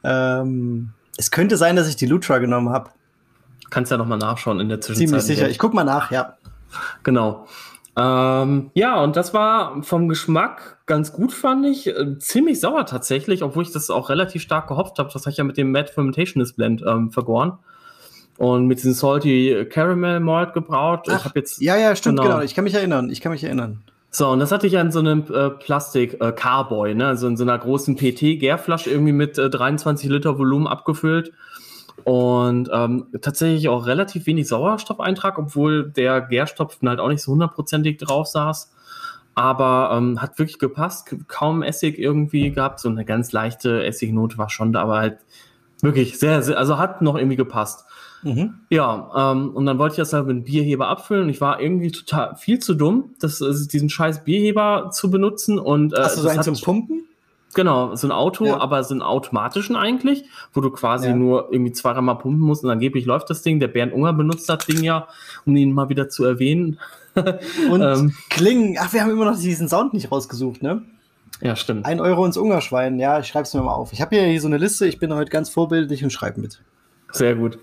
[0.02, 2.90] Ähm, es könnte sein, dass ich die Lutra genommen habe.
[3.72, 5.08] Kannst ja noch mal nachschauen in der Zwischenzeit.
[5.08, 5.48] Ziemlich sicher.
[5.48, 6.34] Ich guck mal nach, ja.
[7.04, 7.46] Genau.
[7.96, 11.86] Ähm, ja, und das war vom Geschmack ganz gut, fand ich.
[11.86, 15.08] Äh, ziemlich sauer tatsächlich, obwohl ich das auch relativ stark gehopft habe.
[15.10, 17.60] Das habe ich ja mit dem Mad Fermentationist Blend ähm, vergoren.
[18.36, 21.06] Und mit diesem Salty Caramel Malt gebraut.
[21.08, 21.62] Ach, ich habe jetzt.
[21.62, 22.28] Ja, ja, stimmt, genau.
[22.28, 22.42] genau.
[22.42, 23.08] Ich kann mich erinnern.
[23.08, 23.82] Ich kann mich erinnern.
[24.10, 27.06] So, und das hatte ich ja in so einem äh, Plastik äh, ne?
[27.06, 31.32] Also in so einer großen PT-Gärflasche irgendwie mit äh, 23 Liter Volumen abgefüllt.
[32.04, 37.98] Und ähm, tatsächlich auch relativ wenig Sauerstoffeintrag, obwohl der Gärstopfen halt auch nicht so hundertprozentig
[37.98, 38.72] drauf saß.
[39.34, 42.80] Aber ähm, hat wirklich gepasst, kaum Essig irgendwie gehabt.
[42.80, 45.18] So eine ganz leichte Essignote war schon da, aber halt
[45.80, 47.84] wirklich sehr, sehr also hat noch irgendwie gepasst.
[48.22, 48.54] Mhm.
[48.70, 51.60] Ja, ähm, und dann wollte ich das halt mit einem Bierheber abfüllen und ich war
[51.60, 55.58] irgendwie total viel zu dumm, das, also diesen scheiß Bierheber zu benutzen.
[55.58, 57.04] Und, äh, Hast du so einen zum Pumpen?
[57.54, 58.58] Genau, so ein Auto, ja.
[58.58, 61.14] aber so einen automatischen eigentlich, wo du quasi ja.
[61.14, 63.60] nur irgendwie zweimal pumpen musst und angeblich läuft das Ding.
[63.60, 65.06] Der Bernd Unger benutzt das Ding ja,
[65.44, 66.78] um ihn mal wieder zu erwähnen.
[67.70, 70.82] und ähm, Klingen, ach, wir haben immer noch diesen Sound nicht rausgesucht, ne?
[71.42, 71.84] Ja, stimmt.
[71.84, 73.92] Ein Euro ins Ungerschwein, ja, ich schreib's mir mal auf.
[73.92, 76.60] Ich habe hier so eine Liste, ich bin heute ganz vorbildlich und schreibe mit.
[77.10, 77.58] Sehr gut.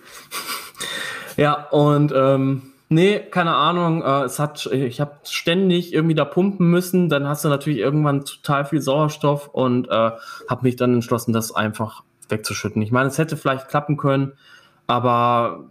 [1.38, 4.02] Ja, und ähm, Nee, keine Ahnung.
[4.02, 7.08] Äh, es hat, ich habe ständig irgendwie da pumpen müssen.
[7.08, 11.56] Dann hast du natürlich irgendwann total viel Sauerstoff und äh, habe mich dann entschlossen, das
[11.56, 12.82] einfach wegzuschütten.
[12.82, 14.34] Ich meine, es hätte vielleicht klappen können,
[14.88, 15.65] aber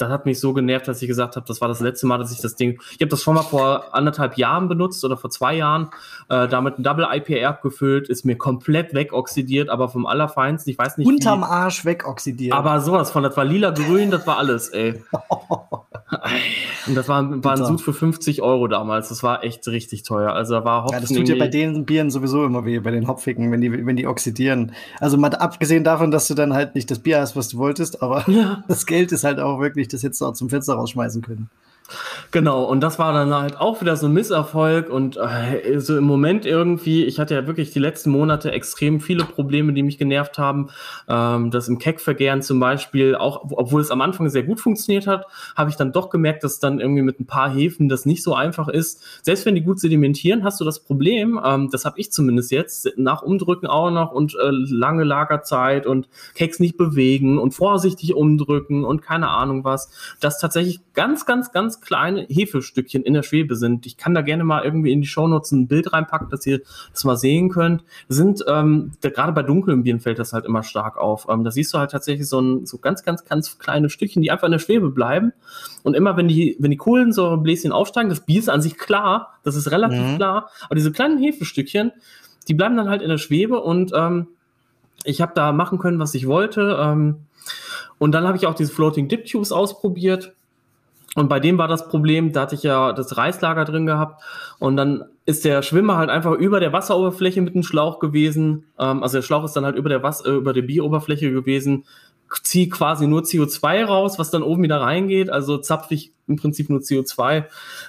[0.00, 2.32] das hat mich so genervt, dass ich gesagt habe, das war das letzte Mal, dass
[2.32, 2.80] ich das Ding.
[2.92, 5.90] Ich habe das schon mal vor anderthalb Jahren benutzt oder vor zwei Jahren.
[6.28, 10.70] Äh, damit ein Double IPR abgefüllt, ist mir komplett wegoxidiert, aber vom Allerfeinsten.
[10.72, 11.06] Ich weiß nicht.
[11.06, 12.54] Unterm wie, Arsch wegoxidiert.
[12.54, 15.02] Aber sowas von, das war lila-grün, das war alles, ey.
[16.86, 19.08] Und das war, war ein Sud für 50 Euro damals.
[19.08, 20.32] Das war echt richtig teuer.
[20.32, 20.94] Also da war Hopfen.
[20.94, 23.86] Ja, das tut ja bei den Bieren sowieso immer weh, bei den Hopfigen, wenn die,
[23.86, 24.72] wenn die oxidieren.
[24.98, 28.02] Also mal abgesehen davon, dass du dann halt nicht das Bier hast, was du wolltest,
[28.02, 28.64] aber ja.
[28.68, 31.50] das Geld ist halt auch wirklich, das hättest du auch zum Fenster rausschmeißen können.
[32.30, 36.04] Genau, und das war dann halt auch wieder so ein Misserfolg und äh, so im
[36.04, 40.38] Moment irgendwie, ich hatte ja wirklich die letzten Monate extrem viele Probleme, die mich genervt
[40.38, 40.68] haben.
[41.08, 45.26] Ähm, das im Keckvergären zum Beispiel, auch obwohl es am Anfang sehr gut funktioniert hat,
[45.56, 48.34] habe ich dann doch gemerkt, dass dann irgendwie mit ein paar Hefen das nicht so
[48.34, 49.02] einfach ist.
[49.22, 52.90] Selbst wenn die gut sedimentieren, hast du das Problem, ähm, das habe ich zumindest jetzt,
[52.96, 58.84] nach Umdrücken auch noch und äh, lange Lagerzeit und Keks nicht bewegen und vorsichtig umdrücken
[58.84, 63.86] und keine Ahnung was, dass tatsächlich ganz, ganz, ganz kleine Hefestückchen in der Schwebe sind.
[63.86, 66.60] Ich kann da gerne mal irgendwie in die Shownotes ein Bild reinpacken, dass ihr
[66.92, 67.84] das mal sehen könnt.
[68.08, 71.26] Sind, ähm, gerade bei dunklen Bieren fällt das halt immer stark auf.
[71.28, 74.30] Ähm, da siehst du halt tatsächlich so, ein, so ganz, ganz, ganz kleine Stückchen, die
[74.30, 75.32] einfach in der Schwebe bleiben.
[75.82, 79.56] Und immer wenn die, wenn die Kohlensäurebläschen aufsteigen, das Bier ist an sich klar, das
[79.56, 80.16] ist relativ mhm.
[80.16, 81.92] klar, aber diese kleinen Hefestückchen,
[82.48, 84.28] die bleiben dann halt in der Schwebe und ähm,
[85.04, 86.78] ich habe da machen können, was ich wollte.
[86.80, 87.16] Ähm,
[87.98, 90.32] und dann habe ich auch diese Floating Dip Tubes ausprobiert.
[91.16, 94.22] Und bei dem war das Problem, da hatte ich ja das Reislager drin gehabt
[94.60, 98.66] und dann ist der Schwimmer halt einfach über der Wasseroberfläche mit dem Schlauch gewesen.
[98.78, 101.84] Ähm, also der Schlauch ist dann halt über der Wasser, äh, über der Bieroberfläche gewesen,
[102.42, 106.70] ziehe quasi nur CO2 raus, was dann oben wieder reingeht, also zapfe ich im Prinzip
[106.70, 107.46] nur CO2.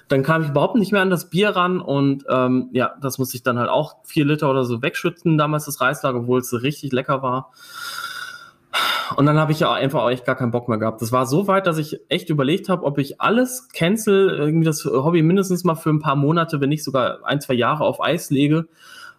[0.07, 3.37] Dann kam ich überhaupt nicht mehr an das Bier ran und ähm, ja, das musste
[3.37, 6.91] ich dann halt auch vier Liter oder so wegschütten, damals das Reislager, obwohl es richtig
[6.91, 7.51] lecker war.
[9.17, 11.01] Und dann habe ich ja einfach auch echt gar keinen Bock mehr gehabt.
[11.01, 14.85] Das war so weit, dass ich echt überlegt habe, ob ich alles cancel, irgendwie das
[14.85, 18.29] Hobby mindestens mal für ein paar Monate, wenn nicht sogar ein, zwei Jahre auf Eis
[18.29, 18.67] lege,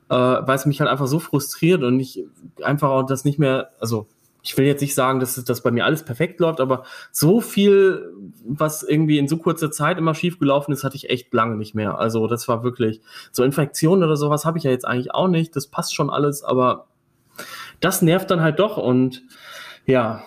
[0.08, 2.24] äh, weil es mich halt einfach so frustriert und ich
[2.62, 4.06] einfach auch das nicht mehr, also
[4.42, 8.12] ich will jetzt nicht sagen, dass das bei mir alles perfekt läuft, aber so viel,
[8.44, 11.74] was irgendwie in so kurzer Zeit immer schief gelaufen ist, hatte ich echt lange nicht
[11.74, 11.98] mehr.
[11.98, 15.54] Also das war wirklich so Infektionen oder sowas habe ich ja jetzt eigentlich auch nicht.
[15.54, 16.86] Das passt schon alles, aber
[17.82, 19.22] das nervt dann halt doch und
[19.84, 20.22] ja,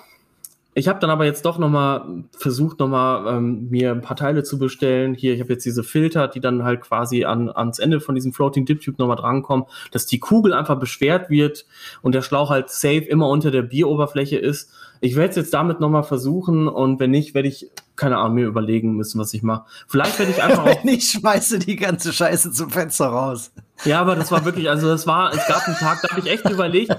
[0.78, 4.60] ich habe dann aber jetzt doch nochmal versucht, nochmal ähm, mir ein paar Teile zu
[4.60, 5.14] bestellen.
[5.14, 8.34] Hier, ich habe jetzt diese Filter, die dann halt quasi an, ans Ende von diesem
[8.34, 11.66] Floating Dip Tube nochmal drankommen, dass die Kugel einfach beschwert wird
[12.02, 14.70] und der Schlauch halt safe immer unter der Bieroberfläche ist.
[15.00, 18.48] Ich werde es jetzt damit nochmal versuchen und wenn nicht, werde ich, keine Ahnung, mir
[18.48, 19.66] überlegen müssen, was ich mache.
[19.88, 20.84] Vielleicht werde ich einfach auch.
[20.84, 23.52] ich schmeiße die ganze Scheiße zum Fenster raus.
[23.84, 26.32] Ja, aber das war wirklich, also das war, es gab einen Tag, da habe ich
[26.32, 26.96] echt überlegt,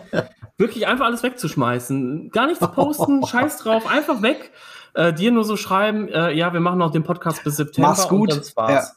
[0.58, 2.30] wirklich einfach alles wegzuschmeißen.
[2.30, 4.52] Gar nichts posten, scheiß drauf, einfach weg.
[4.94, 7.90] Äh, dir nur so schreiben, äh, ja, wir machen noch den Podcast bis September.
[7.90, 8.32] Mach's gut.
[8.32, 8.96] Und das war's.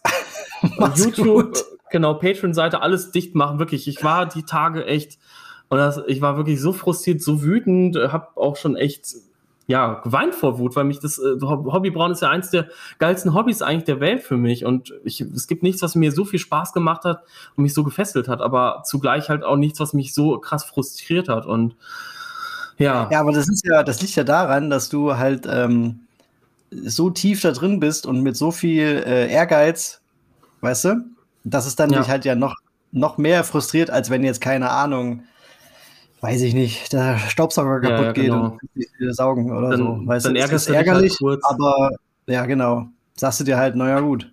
[0.61, 0.93] Ja.
[0.95, 1.65] YouTube, gut.
[1.91, 3.59] genau, Patreon-Seite, alles dicht machen.
[3.59, 5.19] Wirklich, ich war die Tage echt,
[5.69, 9.15] und das, ich war wirklich so frustriert, so wütend, hab auch schon echt
[9.69, 13.61] ja, geweint vor Wut, weil mich das äh, Hobbybrauen ist ja eins der geilsten Hobbys
[13.61, 16.73] eigentlich der Welt für mich und ich, es gibt nichts, was mir so viel Spaß
[16.73, 17.21] gemacht hat
[17.55, 21.29] und mich so gefesselt hat, aber zugleich halt auch nichts, was mich so krass frustriert
[21.29, 21.75] hat und
[22.79, 23.09] ja.
[23.11, 25.99] Ja, aber das ist ja, das liegt ja daran, dass du halt ähm,
[26.71, 30.01] so tief da drin bist und mit so viel äh, Ehrgeiz,
[30.61, 31.05] weißt du,
[31.43, 31.99] dass es dann ja.
[31.99, 32.55] dich halt ja noch,
[32.91, 35.25] noch mehr frustriert, als wenn jetzt keine Ahnung,
[36.21, 38.57] weiß ich nicht, der Staubsauger kaputt ja, genau.
[38.75, 40.01] geht und saugen oder dann, so.
[40.05, 41.91] Weißt dann du, ärgerst ist ärgerlich, halt aber
[42.27, 42.87] ja, genau.
[43.15, 44.31] Sagst du dir halt, naja, gut.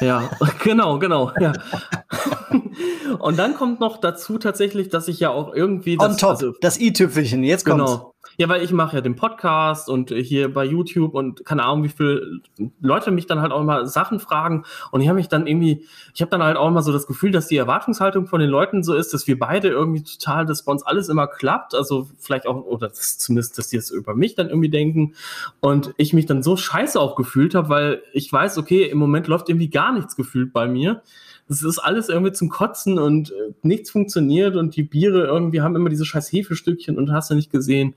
[0.00, 0.30] Ja,
[0.62, 1.32] genau, genau.
[1.40, 1.52] Ja.
[3.18, 6.52] und dann kommt noch dazu tatsächlich, dass ich ja auch irgendwie das, On top, also,
[6.60, 7.92] das i-Tüpfelchen, jetzt kommt's.
[7.92, 8.14] Genau.
[8.36, 11.88] Ja, weil ich mache ja den Podcast und hier bei YouTube und keine Ahnung, wie
[11.88, 12.40] viele
[12.80, 14.64] Leute mich dann halt auch immer Sachen fragen.
[14.90, 17.30] Und ich habe mich dann irgendwie, ich habe dann halt auch immer so das Gefühl,
[17.30, 20.72] dass die Erwartungshaltung von den Leuten so ist, dass wir beide irgendwie total, dass bei
[20.72, 21.74] uns alles immer klappt.
[21.74, 25.14] Also vielleicht auch, oder das, zumindest, dass die es über mich dann irgendwie denken.
[25.60, 29.28] Und ich mich dann so scheiße auch gefühlt habe, weil ich weiß, okay, im Moment
[29.28, 31.02] läuft irgendwie gar nichts gefühlt bei mir
[31.48, 35.76] es ist alles irgendwie zum Kotzen und äh, nichts funktioniert und die Biere irgendwie haben
[35.76, 37.94] immer diese scheiß Hefestückchen und hast du nicht gesehen.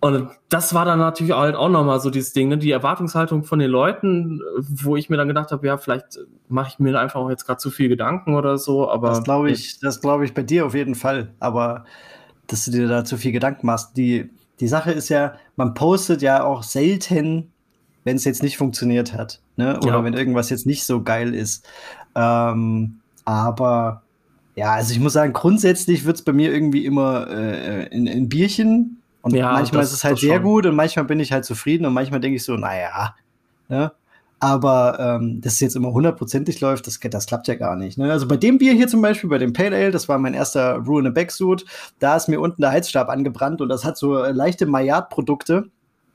[0.00, 2.58] Und das war dann natürlich halt auch nochmal so dieses Ding, ne?
[2.58, 6.78] die Erwartungshaltung von den Leuten, wo ich mir dann gedacht habe, ja, vielleicht mache ich
[6.78, 9.08] mir einfach auch jetzt gerade zu viel Gedanken oder so, aber.
[9.08, 11.84] Das glaube ich, das glaube ich bei dir auf jeden Fall, aber
[12.48, 13.96] dass du dir da zu viel Gedanken machst.
[13.96, 17.50] Die, die Sache ist ja, man postet ja auch selten,
[18.04, 19.78] wenn es jetzt nicht funktioniert hat, ne?
[19.78, 20.04] Oder ja.
[20.04, 21.66] wenn irgendwas jetzt nicht so geil ist.
[22.14, 24.02] Ähm, aber
[24.56, 28.28] ja, also ich muss sagen, grundsätzlich wird es bei mir irgendwie immer äh, in, in
[28.28, 31.44] Bierchen Und ja, manchmal das, ist es halt sehr gut und manchmal bin ich halt
[31.44, 33.14] zufrieden und manchmal denke ich so, naja,
[33.68, 33.92] ne?
[34.40, 37.96] Aber ähm, dass es jetzt immer hundertprozentig läuft, das, das klappt ja gar nicht.
[37.96, 38.12] Ne?
[38.12, 40.80] Also bei dem Bier hier zum Beispiel, bei dem Pale Ale, das war mein erster
[40.80, 41.64] Brew in a Backsuit,
[41.98, 45.70] da ist mir unten der Heizstab angebrannt und das hat so äh, leichte Maillard-Produkte.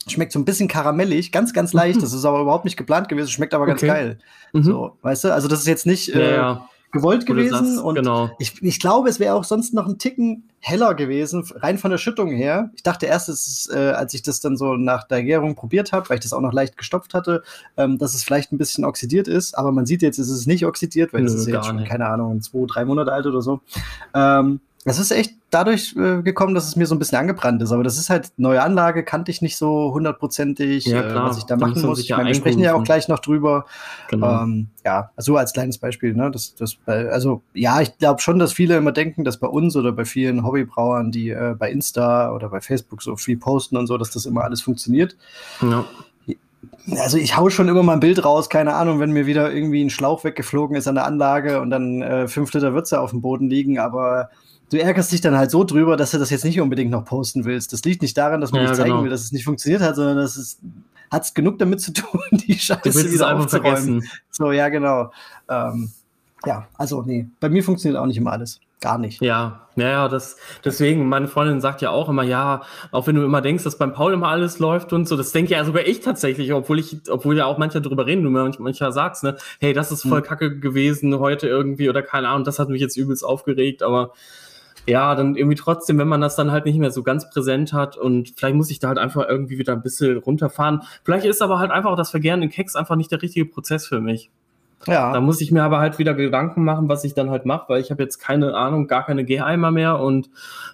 [0.09, 2.01] Schmeckt so ein bisschen karamellig, ganz, ganz leicht.
[2.01, 3.91] Das ist aber überhaupt nicht geplant gewesen, schmeckt aber ganz okay.
[3.91, 4.19] geil.
[4.53, 4.63] Mhm.
[4.63, 5.33] So, weißt du?
[5.33, 6.13] Also, das ist jetzt nicht.
[6.13, 7.65] Äh, ja, ja gewollt gewesen.
[7.65, 8.31] Sagst, und genau.
[8.39, 11.97] ich, ich glaube, es wäre auch sonst noch ein Ticken heller gewesen, rein von der
[11.97, 12.71] Schüttung her.
[12.75, 16.09] Ich dachte erst, ist, äh, als ich das dann so nach der Gärung probiert habe,
[16.09, 17.43] weil ich das auch noch leicht gestopft hatte,
[17.77, 19.57] ähm, dass es vielleicht ein bisschen oxidiert ist.
[19.57, 22.41] Aber man sieht jetzt, ist es nicht oxidiert, weil es ist jetzt schon, keine Ahnung,
[22.41, 23.61] zwei, drei Monate alt oder so.
[24.13, 27.71] Ähm, es ist echt dadurch äh, gekommen, dass es mir so ein bisschen angebrannt ist.
[27.71, 31.43] Aber das ist halt neue Anlage, kannte ich nicht so hundertprozentig, ja, äh, was ich
[31.43, 31.99] da machen muss.
[31.99, 33.65] Ich meine, wir sprechen ja auch gleich noch drüber.
[34.07, 34.43] Genau.
[34.43, 36.13] Ähm, ja, so als kleines Beispiel.
[36.13, 36.31] Ne?
[36.31, 39.91] Das, das, also ja, ich glaube schon, dass viele immer denken, dass bei uns oder
[39.91, 43.97] bei vielen Hobbybrauern, die äh, bei Insta oder bei Facebook so viel posten und so,
[43.97, 45.17] dass das immer alles funktioniert.
[45.61, 45.85] Ja.
[46.97, 49.83] Also ich hau schon immer mal ein Bild raus, keine Ahnung, wenn mir wieder irgendwie
[49.83, 53.21] ein Schlauch weggeflogen ist an der Anlage und dann äh, fünf Liter Würze auf dem
[53.21, 54.29] Boden liegen, aber
[54.69, 57.45] du ärgerst dich dann halt so drüber, dass du das jetzt nicht unbedingt noch posten
[57.45, 57.73] willst.
[57.73, 59.03] Das liegt nicht daran, dass man ja, nicht zeigen genau.
[59.03, 60.59] will, dass es nicht funktioniert hat, sondern dass es
[61.11, 64.07] hat es genug damit zu tun, die Scheiße wieder aufzuräumen.
[64.29, 65.11] So, ja, genau.
[65.49, 65.91] Ähm,
[66.45, 68.59] ja, also nee, bei mir funktioniert auch nicht immer alles.
[68.81, 69.21] Gar nicht.
[69.21, 73.41] Ja, ja, das, deswegen, meine Freundin sagt ja auch immer, ja, auch wenn du immer
[73.41, 76.53] denkst, dass beim Paul immer alles läuft und so, das denke ja sogar ich tatsächlich,
[76.53, 79.91] obwohl ich, obwohl ja auch manche drüber reden, du manchmal, manchmal sagst, ne, hey, das
[79.91, 80.25] ist voll hm.
[80.25, 84.13] kacke gewesen heute irgendwie oder keine Ahnung, das hat mich jetzt übelst aufgeregt, aber
[84.89, 87.97] ja, dann irgendwie trotzdem, wenn man das dann halt nicht mehr so ganz präsent hat
[87.97, 90.81] und vielleicht muss ich da halt einfach irgendwie wieder ein bisschen runterfahren.
[91.03, 93.85] Vielleicht ist aber halt einfach auch das Vergären in Keks einfach nicht der richtige Prozess
[93.85, 94.29] für mich.
[94.87, 95.11] Ja.
[95.11, 97.81] Da muss ich mir aber halt wieder Gedanken machen, was ich dann halt mache, weil
[97.81, 100.29] ich habe jetzt keine Ahnung, gar keine Geheimer mehr und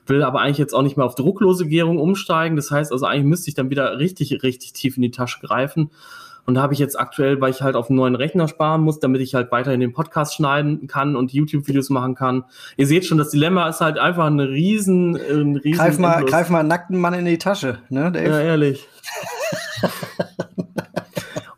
[0.05, 2.55] will aber eigentlich jetzt auch nicht mehr auf drucklose Gärung umsteigen.
[2.55, 5.89] Das heißt also, eigentlich müsste ich dann wieder richtig, richtig tief in die Tasche greifen.
[6.45, 8.99] Und da habe ich jetzt aktuell, weil ich halt auf einen neuen Rechner sparen muss,
[8.99, 12.43] damit ich halt weiterhin den Podcast schneiden kann und YouTube-Videos machen kann.
[12.77, 16.49] Ihr seht schon, das Dilemma ist halt einfach ein riesen, ein riesen Greif mal, greif
[16.49, 18.29] mal einen nackten Mann in die Tasche, ne, Dave?
[18.29, 18.87] Ja, ehrlich.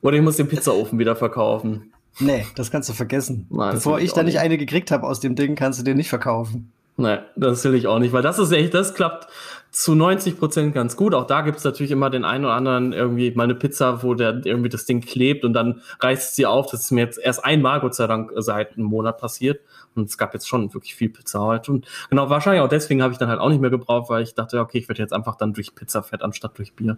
[0.01, 1.91] Oder ich muss den Pizzaofen wieder verkaufen.
[2.19, 3.45] Nee, das kannst du vergessen.
[3.49, 6.09] Nein, Bevor ich da nicht eine gekriegt habe aus dem Ding, kannst du den nicht
[6.09, 6.71] verkaufen.
[6.95, 9.27] Nee, das will ich auch nicht, weil das ist echt, das klappt
[9.71, 11.13] zu 90 Prozent ganz gut.
[11.13, 14.13] Auch da gibt es natürlich immer den einen oder anderen irgendwie mal eine Pizza, wo
[14.13, 16.71] der irgendwie das Ding klebt und dann reißt sie auf.
[16.71, 19.61] Das ist mir jetzt erst einmal, Gott sei Dank, seit einem Monat passiert.
[19.95, 21.71] Und es gab jetzt schon wirklich viel Pizza heute.
[21.71, 24.35] Und genau, wahrscheinlich auch deswegen habe ich dann halt auch nicht mehr gebraucht, weil ich
[24.35, 26.97] dachte, okay, ich werde jetzt einfach dann durch Pizzafett anstatt durch Bier.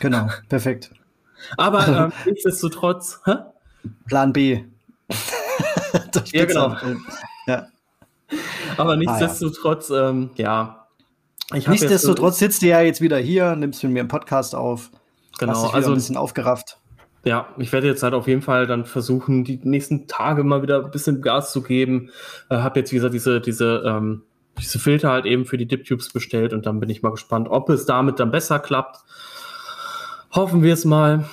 [0.00, 0.90] Genau, perfekt.
[1.56, 3.36] Aber äh, nichtsdestotrotz, hä?
[4.06, 4.64] Plan B.
[6.32, 6.76] ja, genau.
[7.46, 7.68] Ja.
[8.76, 10.08] Aber nichtsdestotrotz, ah, ja.
[10.10, 10.87] Ähm, ja.
[11.52, 14.90] Nichtsdestotrotz sitzt du ja jetzt wieder hier, nimmst mit mir einen Podcast auf.
[15.38, 16.78] Genau, hast dich also ein bisschen aufgerafft.
[17.24, 20.84] Ja, ich werde jetzt halt auf jeden Fall dann versuchen, die nächsten Tage mal wieder
[20.84, 22.10] ein bisschen Gas zu geben.
[22.48, 24.22] Äh, habe jetzt, wie gesagt, diese, diese, ähm,
[24.58, 27.70] diese Filter halt eben für die Dip-Tubes bestellt und dann bin ich mal gespannt, ob
[27.70, 28.98] es damit dann besser klappt.
[30.32, 31.24] Hoffen wir es mal.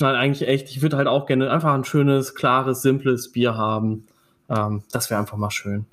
[0.00, 0.70] Nein, eigentlich echt.
[0.70, 4.06] Ich würde halt auch gerne einfach ein schönes, klares, simples Bier haben.
[4.48, 5.86] Ähm, das wäre einfach mal schön.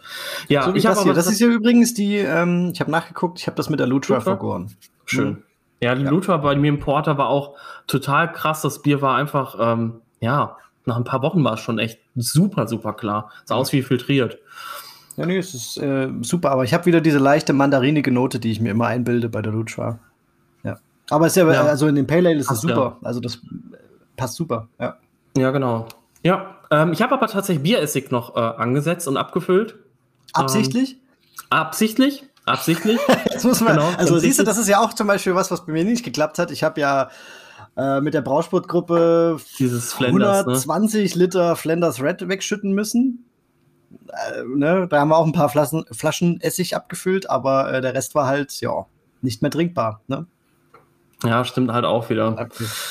[0.49, 3.47] Ja, so ich habe das, das ist ja übrigens die, ähm, ich habe nachgeguckt, ich
[3.47, 4.31] habe das mit der Lutra, Lutra?
[4.31, 4.75] vergoren.
[5.05, 5.29] Schön.
[5.29, 5.43] Mhm.
[5.81, 6.09] Ja, die ja.
[6.09, 7.55] Lutra bei mir im Porter war auch
[7.87, 8.61] total krass.
[8.61, 12.67] Das Bier war einfach, ähm, ja, nach ein paar Wochen war es schon echt super,
[12.67, 13.31] super klar.
[13.45, 13.61] Sah ja.
[13.61, 14.37] aus wie filtriert.
[15.17, 18.51] Ja, nee, es ist äh, super, aber ich habe wieder diese leichte mandarinige Note, die
[18.51, 19.99] ich mir immer einbilde bei der Lutra.
[20.63, 20.77] Ja.
[21.09, 21.63] Aber es ist ja, ja.
[21.63, 22.97] also in dem Pale Ale ist es super.
[23.01, 23.39] Also das
[24.15, 24.97] passt super, ja.
[25.37, 25.87] Ja, genau.
[26.23, 29.75] Ja, ähm, ich habe aber tatsächlich Bieressig noch äh, angesetzt und abgefüllt.
[30.33, 30.93] Absichtlich?
[30.93, 30.97] Ähm,
[31.49, 32.23] absichtlich?
[32.45, 32.99] Absichtlich.
[33.33, 35.65] das muss man, genau, also siehst du, das ist ja auch zum Beispiel was, was
[35.65, 36.51] bei mir nicht geklappt hat.
[36.51, 37.09] Ich habe ja
[37.77, 41.21] äh, mit der Brausportgruppe Dieses Flanders, 120 ne?
[41.21, 43.25] Liter Flanders Red wegschütten müssen.
[44.07, 44.87] Äh, ne?
[44.89, 48.27] Da haben wir auch ein paar Flaschen, Flaschen Essig abgefüllt, aber äh, der Rest war
[48.27, 48.85] halt, ja,
[49.21, 50.01] nicht mehr trinkbar.
[50.07, 50.25] Ne?
[51.23, 52.47] Ja, stimmt halt auch wieder.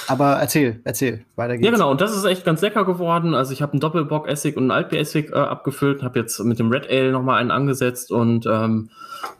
[0.06, 1.66] Aber erzähl, erzähl, weiter geht's.
[1.66, 3.34] Ja, genau, und das ist echt ganz lecker geworden.
[3.34, 6.88] Also ich habe einen Doppelbock-Essig und einen Altbier-Essig äh, abgefüllt, habe jetzt mit dem Red
[6.88, 8.90] Ale nochmal einen angesetzt und ähm,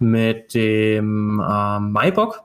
[0.01, 2.43] mit dem ähm, Maibock.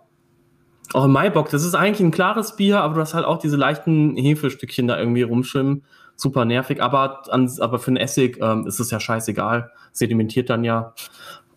[0.94, 3.58] Auch im Maibock, das ist eigentlich ein klares Bier, aber du hast halt auch diese
[3.58, 5.84] leichten Hefestückchen da irgendwie rumschwimmen.
[6.16, 9.72] Super nervig, aber, an, aber für einen Essig ähm, ist es ja scheißegal.
[9.92, 10.94] Sedimentiert dann ja.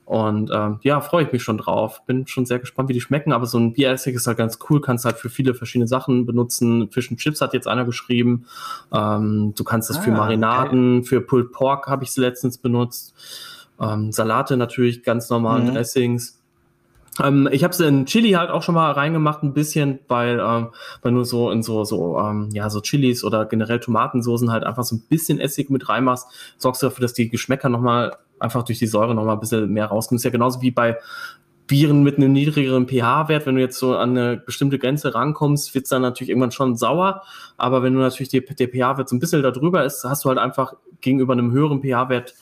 [0.09, 2.01] Und ähm, ja, freue ich mich schon drauf.
[2.07, 3.31] Bin schon sehr gespannt, wie die schmecken.
[3.31, 4.81] Aber so ein Bieressig ist halt ganz cool.
[4.81, 6.91] Kannst halt für viele verschiedene Sachen benutzen.
[6.91, 8.47] Fish and Chips hat jetzt einer geschrieben.
[8.91, 11.07] Ähm, du kannst es ah, für Marinaden, okay.
[11.07, 13.15] für Pulled Pork habe ich es letztens benutzt.
[13.79, 15.75] Ähm, Salate natürlich, ganz normalen mhm.
[15.75, 16.41] Dressings.
[17.23, 20.69] Ähm, ich habe es in Chili halt auch schon mal reingemacht, ein bisschen, weil, ähm,
[21.03, 24.85] weil du so in so, so, ähm, ja, so Chilis oder generell Tomatensoßen halt einfach
[24.85, 28.79] so ein bisschen Essig mit reinmachst, sorgst du dafür, dass die Geschmäcker nochmal einfach durch
[28.79, 30.17] die Säure nochmal ein bisschen mehr rauskommen.
[30.17, 30.99] ist ja genauso wie bei
[31.67, 35.85] Bieren mit einem niedrigeren pH-Wert, wenn du jetzt so an eine bestimmte Grenze rankommst, wird
[35.85, 37.23] es dann natürlich irgendwann schon sauer.
[37.59, 40.39] Aber wenn du natürlich die, der pH-Wert so ein bisschen darüber ist, hast du halt
[40.39, 42.35] einfach gegenüber einem höheren pH-Wert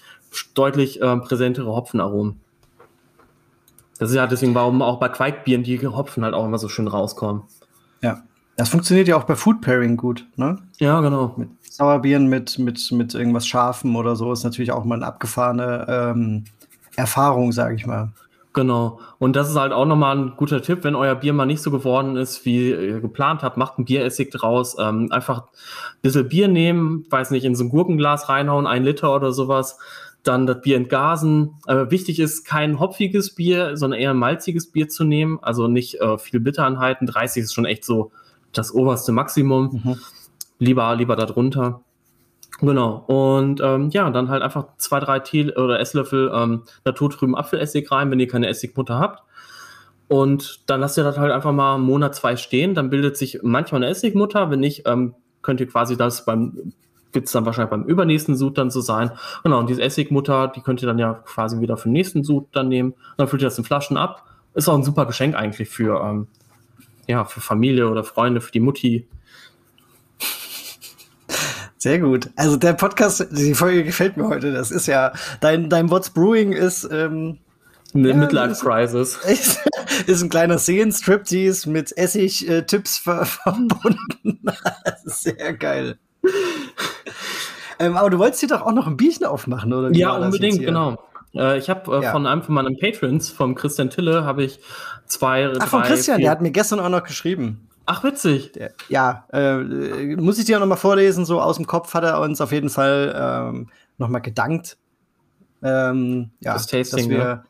[0.55, 2.41] deutlich äh, präsentere Hopfenaromen.
[3.99, 6.87] Das ist ja deswegen, warum auch bei Quaikbieren die Hopfen halt auch immer so schön
[6.87, 7.43] rauskommen.
[8.03, 8.23] Ja.
[8.57, 10.59] Das funktioniert ja auch bei Food Pairing gut, ne?
[10.79, 11.35] Ja, genau.
[11.37, 15.87] Mit Sauerbieren mit, mit, mit irgendwas Scharfem oder so ist natürlich auch mal eine abgefahrene
[15.89, 16.45] ähm,
[16.97, 18.13] Erfahrung, sage ich mal.
[18.55, 18.99] Genau.
[19.19, 21.71] Und das ist halt auch nochmal ein guter Tipp, wenn euer Bier mal nicht so
[21.71, 24.77] geworden ist, wie ihr geplant habt, macht ein Bieressig draus.
[24.79, 29.15] Ähm, einfach ein bisschen Bier nehmen, weiß nicht, in so ein Gurkenglas reinhauen, ein Liter
[29.15, 29.79] oder sowas
[30.23, 31.57] dann das Bier entgasen.
[31.67, 35.39] Äh, wichtig ist, kein hopfiges Bier, sondern eher ein malziges Bier zu nehmen.
[35.43, 37.07] Also nicht äh, viel Bitteranhalten.
[37.07, 38.13] 30 ist schon echt so
[38.53, 39.81] das oberste Maximum.
[39.85, 39.97] Mhm.
[40.59, 41.83] Lieber, lieber darunter.
[42.61, 43.05] Genau.
[43.07, 48.11] Und ähm, ja, dann halt einfach zwei, drei Tee oder Esslöffel ähm, naturtrüben Apfelessig rein,
[48.11, 49.23] wenn ihr keine Essigmutter habt.
[50.09, 52.75] Und dann lasst ihr das halt einfach mal einen Monat, zwei stehen.
[52.75, 54.51] Dann bildet sich manchmal eine Essigmutter.
[54.51, 56.73] Wenn nicht, ähm, könnt ihr quasi das beim
[57.17, 59.11] wird es dann wahrscheinlich beim übernächsten Sud dann so sein.
[59.43, 62.47] Genau, und diese Essigmutter, die könnt ihr dann ja quasi wieder für den nächsten Sud
[62.53, 62.95] dann nehmen.
[63.17, 64.25] dann füllt ihr das in Flaschen ab.
[64.55, 66.29] Ist auch ein super Geschenk eigentlich für, ähm,
[67.07, 69.07] ja, für Familie oder Freunde, für die Mutti.
[71.79, 72.31] Sehr gut.
[72.37, 74.53] Also der Podcast, die Folge gefällt mir heute.
[74.53, 77.39] Das ist ja, dein, dein What's Brewing ist, ähm,
[77.95, 79.17] eine ja, Midlife Crisis.
[79.27, 79.61] Ist,
[80.07, 84.41] ist, ein kleiner Seen-Striptease mit Essig-Tipps ver verbunden.
[85.05, 85.99] sehr geil.
[87.79, 89.93] ähm, aber du wolltest dir doch auch noch ein Bierchen aufmachen, oder?
[89.93, 90.99] Ja, unbedingt, genau.
[91.35, 92.13] Äh, ich habe äh, ja.
[92.13, 94.61] von einem von meinen Patrons, vom Christian Tille, habe ich
[95.07, 95.53] zwei.
[95.59, 96.25] Ach, von Christian, vier.
[96.25, 97.69] der hat mir gestern auch noch geschrieben.
[97.87, 98.53] Ach, witzig.
[98.53, 102.05] Der, ja, äh, muss ich dir auch noch mal vorlesen, so aus dem Kopf hat
[102.05, 104.77] er uns auf jeden Fall ähm, noch mal gedankt.
[105.63, 107.45] Ähm, ja, das Tasting, dass wir, ja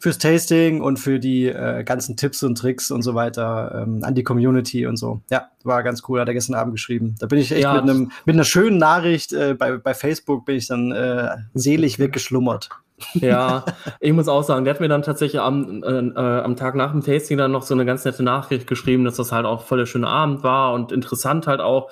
[0.00, 4.14] fürs Tasting und für die äh, ganzen Tipps und Tricks und so weiter ähm, an
[4.14, 5.20] die Community und so.
[5.30, 7.16] Ja, war ganz cool, hat er gestern Abend geschrieben.
[7.20, 10.46] Da bin ich echt ja, mit, einem, mit einer schönen Nachricht äh, bei, bei Facebook
[10.46, 12.70] bin ich dann äh, selig weggeschlummert.
[13.14, 13.64] Ja,
[14.00, 16.92] ich muss auch sagen, der hat mir dann tatsächlich am, äh, äh, am Tag nach
[16.92, 19.78] dem Tasting dann noch so eine ganz nette Nachricht geschrieben, dass das halt auch voll
[19.78, 21.90] der schöne Abend war und interessant halt auch.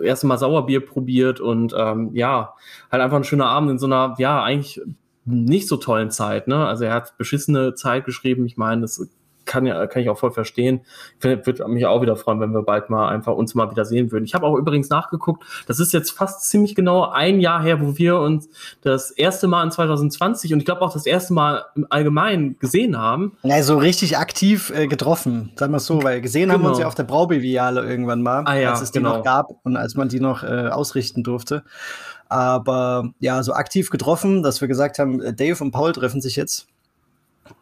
[0.00, 2.54] Erst mal Sauerbier probiert und ähm, ja,
[2.92, 4.80] halt einfach ein schöner Abend in so einer, ja, eigentlich
[5.28, 6.48] nicht so tollen Zeit.
[6.48, 6.66] Ne?
[6.66, 8.46] Also er hat beschissene Zeit geschrieben.
[8.46, 9.08] Ich meine, das
[9.48, 10.82] kann ja kann ich auch voll verstehen.
[11.18, 14.12] Ich würde mich auch wieder freuen, wenn wir bald mal einfach uns mal wieder sehen
[14.12, 14.24] würden.
[14.24, 15.42] Ich habe auch übrigens nachgeguckt.
[15.66, 18.48] Das ist jetzt fast ziemlich genau ein Jahr her, wo wir uns
[18.82, 22.96] das erste Mal in 2020 und ich glaube auch das erste Mal im Allgemeinen gesehen
[22.96, 23.36] haben.
[23.42, 26.54] Ja, so richtig aktiv äh, getroffen, sagen wir es so, weil gesehen genau.
[26.54, 26.84] haben wir uns genau.
[26.84, 29.16] ja auf der Braubeviale irgendwann mal, ah, ja, als es die genau.
[29.16, 31.64] noch gab und als man die noch äh, ausrichten durfte.
[32.28, 36.36] Aber ja, so aktiv getroffen, dass wir gesagt haben, äh, Dave und Paul treffen sich
[36.36, 36.68] jetzt.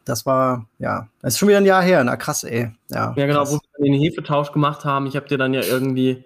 [0.05, 2.03] Das war, ja, das ist schon wieder ein Jahr her.
[2.05, 2.73] Na krass, ey.
[2.91, 3.53] Ja, ja genau, krass.
[3.53, 5.07] wo wir den Hefetausch gemacht haben.
[5.07, 6.25] Ich habe dir dann ja irgendwie.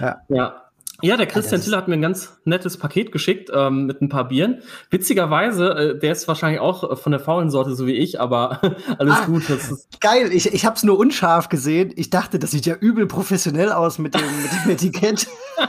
[0.00, 0.16] ja.
[0.28, 0.62] ja.
[1.04, 4.08] Ja, der Christian ja, Tiller hat mir ein ganz nettes Paket geschickt ähm, mit ein
[4.08, 4.62] paar Bieren.
[4.88, 8.60] Witzigerweise, äh, der ist wahrscheinlich auch von der faulen Sorte, so wie ich, aber
[8.98, 9.42] alles ah, gut.
[10.00, 11.92] geil, ich, ich habe es nur unscharf gesehen.
[11.96, 15.26] Ich dachte, das sieht ja übel professionell aus mit dem, mit dem Etikett.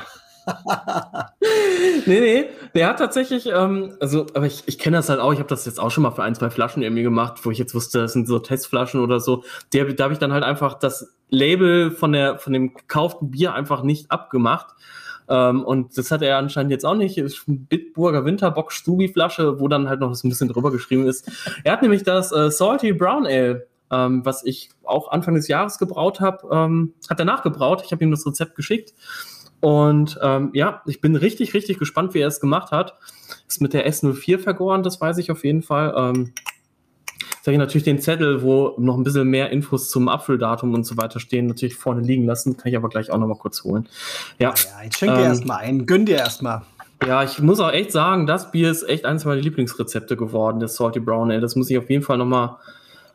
[2.05, 5.39] nee, nee, der hat tatsächlich, ähm, also, aber ich, ich kenne das halt auch, ich
[5.39, 7.75] habe das jetzt auch schon mal für ein, zwei Flaschen irgendwie gemacht, wo ich jetzt
[7.75, 9.43] wusste, das sind so Testflaschen oder so.
[9.73, 13.53] Der, da habe ich dann halt einfach das Label von, der, von dem gekauften Bier
[13.53, 14.75] einfach nicht abgemacht.
[15.29, 17.17] Ähm, und das hat er anscheinend jetzt auch nicht.
[17.17, 21.07] Ist ein Bitburger Winterbock Stubi Flasche, wo dann halt noch so ein bisschen drüber geschrieben
[21.07, 21.31] ist.
[21.63, 25.77] Er hat nämlich das äh, Salty Brown Ale, ähm, was ich auch Anfang des Jahres
[25.77, 27.83] gebraut habe, ähm, hat er nachgebraut.
[27.85, 28.93] Ich habe ihm das Rezept geschickt.
[29.63, 32.95] Und ähm, ja, ich bin richtig, richtig gespannt, wie er es gemacht hat.
[33.47, 35.93] Ist mit der S04 vergoren, das weiß ich auf jeden Fall.
[35.95, 36.33] Ähm,
[37.15, 40.85] jetzt habe ich natürlich den Zettel, wo noch ein bisschen mehr Infos zum Apfeldatum und
[40.85, 42.57] so weiter stehen, natürlich vorne liegen lassen.
[42.57, 43.87] Kann ich aber gleich auch noch mal kurz holen.
[44.37, 45.85] Ja, ja jetzt schenk dir ähm, erstmal ein.
[45.85, 46.63] Gönn dir erstmal.
[47.07, 50.75] Ja, ich muss auch echt sagen, das Bier ist echt eines meiner Lieblingsrezepte geworden, das
[50.75, 51.39] Salty Brown Ale.
[51.39, 52.59] Das muss ich auf jeden Fall noch mal,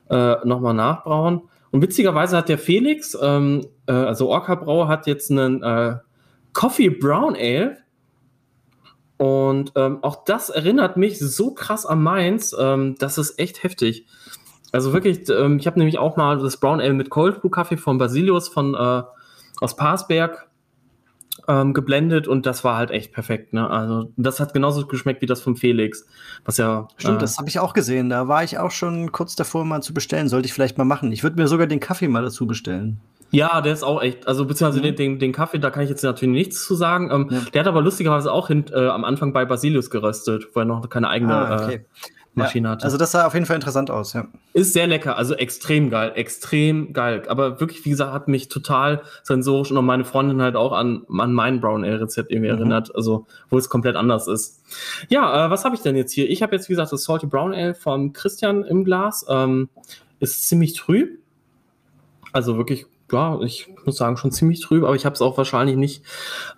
[0.09, 1.43] äh, noch mal nachbrauen.
[1.73, 5.97] Und witzigerweise hat der Felix, ähm, äh, also Orca Brauer, hat jetzt einen äh,
[6.59, 7.77] Coffee Brown Ale.
[9.17, 14.07] Und ähm, auch das erinnert mich so krass an Mainz, ähm, das ist echt heftig.
[14.73, 17.77] Also wirklich, ähm, ich habe nämlich auch mal das Brown Ale mit Cold Brew Kaffee
[17.77, 19.03] von Basilius von äh,
[19.61, 20.49] aus Parsberg
[21.47, 23.53] ähm, geblendet und das war halt echt perfekt.
[23.53, 23.71] Ne?
[23.71, 26.07] Also das hat genauso geschmeckt wie das vom Felix,
[26.45, 27.19] was ja stimmt.
[27.19, 28.11] Äh, das habe ich auch gesehen.
[28.11, 30.29] Da war ich auch schon kurz davor, mal zu bestellen.
[30.29, 31.13] Sollte ich vielleicht mal machen.
[31.13, 33.01] Ich würde mir sogar den Kaffee mal dazu bestellen.
[33.31, 34.97] Ja, der ist auch echt, also beziehungsweise mhm.
[34.97, 37.11] den, den, Kaffee, da kann ich jetzt natürlich nichts zu sagen.
[37.13, 37.41] Ähm, ja.
[37.53, 40.89] Der hat aber lustigerweise auch hin, äh, am Anfang bei Basilius geröstet, wo er noch
[40.89, 41.75] keine eigene ah, okay.
[41.75, 41.81] äh,
[42.35, 42.85] Maschine ja, hatte.
[42.85, 44.27] Also das sah auf jeden Fall interessant aus, ja.
[44.55, 47.23] Ist sehr lecker, also extrem geil, extrem geil.
[47.29, 51.03] Aber wirklich, wie gesagt, hat mich total sensorisch und auch meine Freundin halt auch an,
[51.11, 52.59] an mein Brown Ale Rezept irgendwie mhm.
[52.59, 54.63] erinnert, also wo es komplett anders ist.
[55.11, 56.31] Ja, äh, was habe ich denn jetzt hier?
[56.31, 59.27] Ich habe jetzt, wie gesagt, das Salty Brown Ale von Christian im Glas.
[59.29, 59.69] Ähm,
[60.21, 61.19] ist ziemlich trüb.
[62.33, 65.77] Also wirklich ja, ich muss sagen, schon ziemlich trüb, aber ich habe es auch wahrscheinlich
[65.77, 66.05] nicht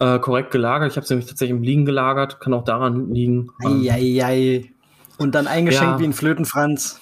[0.00, 0.90] äh, korrekt gelagert.
[0.90, 3.50] Ich habe es nämlich tatsächlich im Liegen gelagert, kann auch daran liegen.
[3.64, 4.72] Eieiei.
[5.18, 5.98] Und dann eingeschenkt ja.
[5.98, 7.00] wie ein Flötenfranz.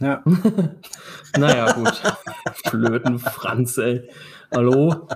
[0.00, 0.22] Ja.
[1.38, 2.02] naja, gut.
[2.66, 4.08] Flötenfranz, ey.
[4.52, 5.08] Hallo?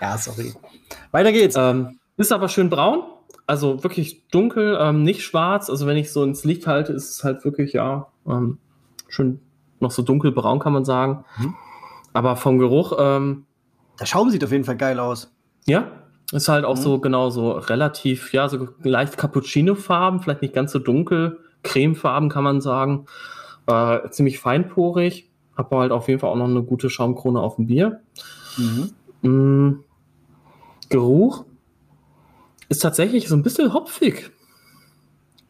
[0.00, 0.54] Ja, sorry.
[1.10, 1.56] Weiter geht's.
[1.58, 3.04] Ähm, ist aber schön braun.
[3.46, 5.70] Also wirklich dunkel, ähm, nicht schwarz.
[5.70, 8.58] Also wenn ich so ins Licht halte, ist es halt wirklich, ja, ähm,
[9.08, 9.40] schön
[9.80, 11.24] noch so dunkelbraun, kann man sagen.
[11.38, 11.54] Mhm.
[12.18, 12.94] Aber vom Geruch.
[12.98, 13.46] Ähm,
[14.00, 15.32] Der Schaum sieht auf jeden Fall geil aus.
[15.66, 15.86] Ja,
[16.32, 16.80] ist halt auch mhm.
[16.80, 22.42] so genau so relativ, ja, so leicht Cappuccino-Farben, vielleicht nicht ganz so dunkel cremefarben, kann
[22.42, 23.06] man sagen.
[23.66, 25.30] Äh, ziemlich feinporig.
[25.56, 28.00] Habe halt auf jeden Fall auch noch eine gute Schaumkrone auf dem Bier.
[28.56, 28.90] Mhm.
[29.22, 29.84] Mm,
[30.88, 31.44] Geruch
[32.68, 34.32] ist tatsächlich so ein bisschen hopfig.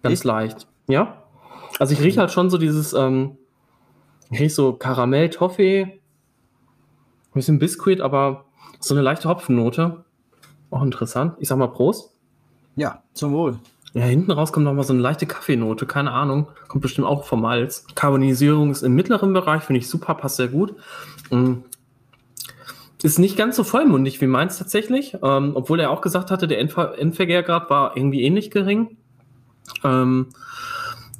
[0.02, 0.24] Ganz ich?
[0.24, 0.66] leicht.
[0.86, 1.22] Ja.
[1.78, 3.38] Also ich rieche halt schon so dieses, ähm,
[4.30, 5.97] ich rieche so Karamell, Toffee,
[7.38, 8.44] bisschen Biskuit, aber
[8.80, 10.04] so eine leichte Hopfennote.
[10.70, 11.34] Auch interessant.
[11.38, 12.12] Ich sag mal Prost.
[12.76, 13.58] Ja, zum Wohl.
[13.94, 16.48] Ja, hinten raus kommt noch mal so eine leichte Kaffeenote, keine Ahnung.
[16.68, 17.86] Kommt bestimmt auch vom Malz.
[17.94, 20.74] Karbonisierung ist im mittleren Bereich, finde ich super, passt sehr gut.
[21.30, 21.64] Mhm.
[23.02, 26.58] Ist nicht ganz so vollmundig wie meins tatsächlich, ähm, obwohl er auch gesagt hatte, der
[26.58, 28.96] Endver Endvergärgrad war irgendwie ähnlich gering.
[29.84, 30.28] Ähm,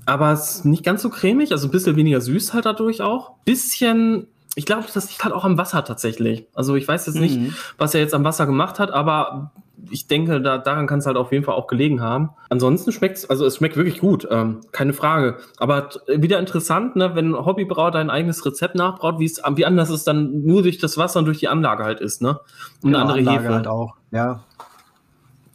[0.05, 3.33] aber es ist nicht ganz so cremig, also ein bisschen weniger süß halt dadurch auch.
[3.45, 4.27] Bisschen
[4.59, 6.49] ich glaube, das liegt halt auch am Wasser tatsächlich.
[6.53, 7.55] Also ich weiß jetzt nicht, mhm.
[7.79, 9.53] was er jetzt am Wasser gemacht hat, aber
[9.89, 12.31] ich denke, da, daran kann es halt auf jeden Fall auch gelegen haben.
[12.49, 15.37] Ansonsten schmeckt es, also es schmeckt wirklich gut, ähm, keine Frage.
[15.59, 20.03] Aber wieder interessant, ne, wenn ein Hobbybrauer dein eigenes Rezept nachbraut, wie wie anders es
[20.03, 22.41] dann nur durch das Wasser und durch die Anlage halt ist, ne?
[22.83, 23.55] Und genau, eine andere Anlage Hefe.
[23.55, 24.41] halt auch, ja.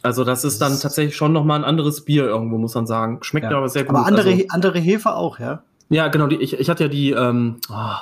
[0.00, 3.18] Also das ist dann tatsächlich schon nochmal ein anderes Bier irgendwo, muss man sagen.
[3.20, 3.58] Schmeckt ja.
[3.58, 3.96] aber sehr gut.
[3.96, 5.62] Aber andere, also, andere Hefe auch, ja?
[5.90, 6.26] Ja, genau.
[6.26, 7.96] Die, ich, ich hatte ja die, ähm, oh,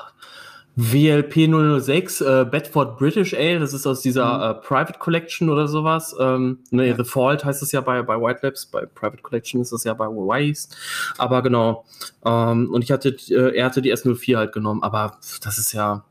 [0.75, 1.49] WLP
[1.81, 4.43] 006, äh, Bedford British Ale, das ist aus dieser mhm.
[4.43, 6.17] äh, Private Collection oder sowas.
[6.19, 6.97] Ähm, ne, ja.
[6.97, 9.93] The Fault heißt es ja bei, bei White Labs, bei Private Collection ist es ja
[9.93, 10.69] bei Wise.
[11.19, 11.85] Aber genau.
[12.25, 16.05] Ähm, und ich hatte, äh, er hatte die S04 halt genommen, aber das ist ja,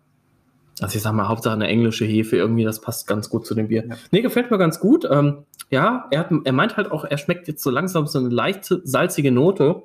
[0.79, 3.69] also ich sag mal, Hauptsache eine englische Hefe irgendwie, das passt ganz gut zu dem
[3.69, 3.85] Bier.
[3.87, 3.95] Ja.
[4.11, 5.07] Nee, gefällt mir ganz gut.
[5.09, 5.39] Ähm,
[5.71, 8.81] ja, er, hat, er meint halt auch, er schmeckt jetzt so langsam so eine leichte,
[8.83, 9.81] salzige Note.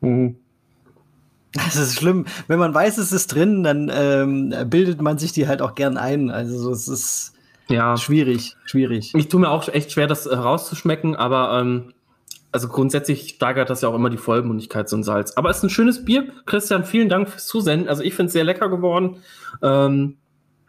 [0.00, 0.36] Mhm.
[1.64, 2.26] Das ist schlimm.
[2.46, 5.96] Wenn man weiß, es ist drin, dann ähm, bildet man sich die halt auch gern
[5.96, 6.30] ein.
[6.30, 7.32] Also es ist
[7.68, 7.96] ja.
[7.96, 9.12] schwierig, schwierig.
[9.14, 11.92] Ich tue mir auch echt schwer, das herauszuschmecken, aber ähm,
[12.50, 15.32] also grundsätzlich steigert das ja auch immer die Vollmundigkeit, so ein Salz.
[15.36, 16.28] Aber es ist ein schönes Bier.
[16.46, 17.88] Christian, vielen Dank fürs Zusenden.
[17.88, 19.18] Also ich finde es sehr lecker geworden.
[19.62, 20.16] Ähm,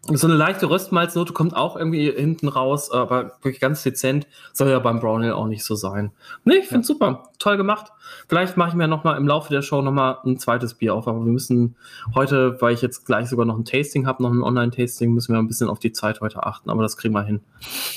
[0.08, 4.28] so eine leichte Röstmalznote kommt auch irgendwie hinten raus, aber wirklich ganz dezent.
[4.54, 6.12] Soll ja beim Brown Ale auch nicht so sein.
[6.46, 6.84] Nee, ich finde ja.
[6.84, 7.30] super.
[7.38, 7.92] Toll gemacht.
[8.28, 10.96] Vielleicht mache ich mir noch mal im Laufe der Show noch mal ein zweites Bier
[10.96, 11.08] auf.
[11.08, 11.76] Aber wir müssen
[12.16, 15.40] heute, weil ich jetzt gleich sogar noch ein Tasting habe, noch ein Online-Tasting, müssen wir
[15.40, 16.70] ein bisschen auf die Zeit heute achten.
[16.70, 17.42] Aber das kriegen wir hin.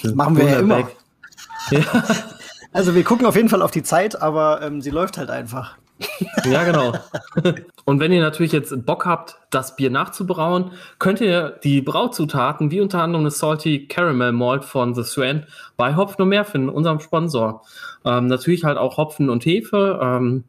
[0.02, 0.88] Das machen wir ja immer.
[1.70, 1.80] Ja.
[2.74, 5.76] Also wir gucken auf jeden Fall auf die Zeit, aber ähm, sie läuft halt einfach.
[6.44, 6.92] Ja, genau.
[7.84, 12.80] Und wenn ihr natürlich jetzt Bock habt, das Bier nachzubrauen, könnt ihr die Brauzutaten, wie
[12.80, 15.46] unter anderem eine Salty Caramel Malt von The Swan,
[15.76, 17.62] bei Hopfen und mehr finden, unserem Sponsor.
[18.04, 19.98] Ähm, natürlich halt auch Hopfen und Hefe.
[20.02, 20.44] Ähm,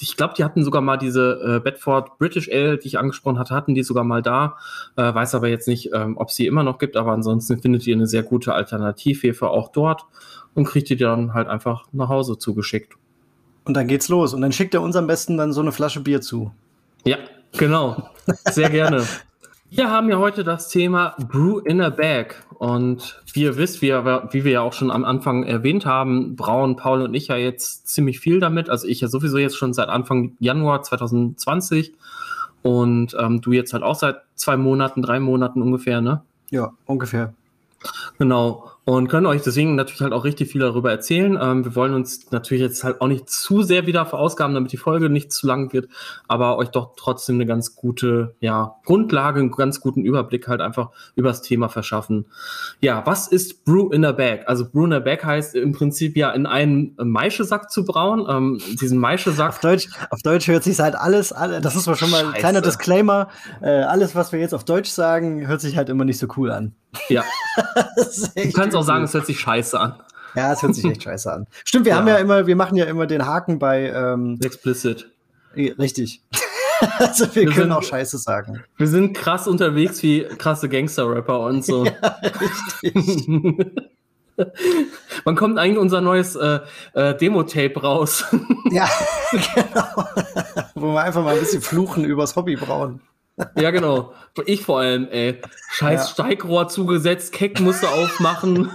[0.00, 3.54] ich glaube, die hatten sogar mal diese äh, Bedford British Ale, die ich angesprochen hatte,
[3.54, 4.56] hatten die sogar mal da.
[4.96, 7.94] Äh, weiß aber jetzt nicht, ähm, ob sie immer noch gibt, aber ansonsten findet ihr
[7.94, 10.06] eine sehr gute Alternativhefe auch dort
[10.54, 12.94] und kriegt die dann halt einfach nach Hause zugeschickt.
[13.68, 14.32] Und dann geht's los.
[14.32, 16.50] Und dann schickt er uns am besten dann so eine Flasche Bier zu.
[17.04, 17.18] Ja,
[17.52, 18.10] genau.
[18.50, 19.06] Sehr gerne.
[19.70, 22.36] Wir haben ja heute das Thema Brew in a Bag.
[22.58, 26.76] Und wie ihr wisst, wie, wie wir ja auch schon am Anfang erwähnt haben, brauen
[26.76, 28.70] Paul und ich ja jetzt ziemlich viel damit.
[28.70, 31.92] Also ich ja sowieso jetzt schon seit Anfang Januar 2020.
[32.62, 36.22] Und ähm, du jetzt halt auch seit zwei Monaten, drei Monaten ungefähr, ne?
[36.50, 37.34] Ja, ungefähr.
[38.18, 38.70] Genau.
[38.88, 41.38] Und können euch deswegen natürlich halt auch richtig viel darüber erzählen.
[41.38, 44.78] Ähm, wir wollen uns natürlich jetzt halt auch nicht zu sehr wieder verausgaben, damit die
[44.78, 45.90] Folge nicht zu lang wird,
[46.26, 50.88] aber euch doch trotzdem eine ganz gute ja, Grundlage, einen ganz guten Überblick halt einfach
[51.16, 52.28] über das Thema verschaffen.
[52.80, 54.44] Ja, was ist Brew in a Bag?
[54.46, 58.24] Also Brew in a Bag heißt im Prinzip ja in einen Maischesack zu brauen.
[58.26, 59.50] Ähm, diesen Maischesack.
[59.50, 62.32] Auf Deutsch, auf Deutsch hört sich halt alles, alle, das ist mal schon mal ein
[62.32, 63.28] kleiner Disclaimer.
[63.60, 66.50] Äh, alles, was wir jetzt auf Deutsch sagen, hört sich halt immer nicht so cool
[66.50, 66.72] an.
[67.08, 67.22] Ja.
[68.34, 69.94] du kannst auch sagen, es hört sich scheiße an.
[70.34, 71.46] Ja, es hört sich echt scheiße an.
[71.64, 71.98] Stimmt, wir ja.
[71.98, 75.10] haben ja immer, wir machen ja immer den Haken bei ähm, Explicit.
[75.56, 76.22] Richtig.
[76.98, 78.62] also wir, wir können sind, auch Scheiße sagen.
[78.76, 81.84] Wir sind krass unterwegs wie krasse Gangster-Rapper und so.
[82.02, 82.16] Ja,
[82.82, 83.26] richtig.
[85.24, 86.60] Wann kommt eigentlich unser neues äh,
[86.94, 88.24] äh, Demo-Tape raus?
[88.70, 88.88] ja,
[89.32, 90.04] genau.
[90.76, 93.00] Wo wir einfach mal ein bisschen fluchen übers Hobby brauen.
[93.60, 94.14] Ja, genau.
[94.46, 95.40] Ich vor allem, ey.
[95.70, 96.12] Scheiß ja.
[96.12, 98.70] Steigrohr zugesetzt, Keck musste aufmachen.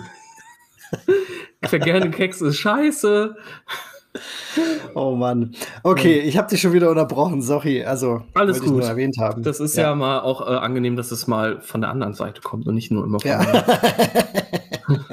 [1.64, 3.36] Vergärende Keks ist scheiße.
[4.96, 5.56] Oh Mann.
[5.82, 7.42] Okay, ich habe dich schon wieder unterbrochen.
[7.42, 8.70] Sorry, also alles gut.
[8.70, 9.42] nur erwähnt haben.
[9.44, 12.42] Das ist ja, ja mal auch äh, angenehm, dass es mal von der anderen Seite
[12.42, 13.44] kommt und nicht nur immer von ja.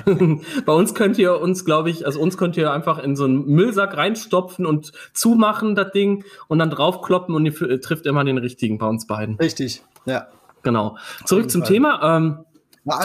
[0.67, 3.47] Bei uns könnt ihr uns, glaube ich, also uns könnt ihr einfach in so einen
[3.47, 8.39] Müllsack reinstopfen und zumachen das Ding und dann draufkloppen und ihr äh, trifft immer den
[8.39, 9.37] richtigen bei uns beiden.
[9.37, 10.27] Richtig, ja.
[10.63, 10.97] Genau.
[11.25, 11.73] Zurück zum Fall.
[11.73, 12.17] Thema.
[12.17, 12.45] Ähm,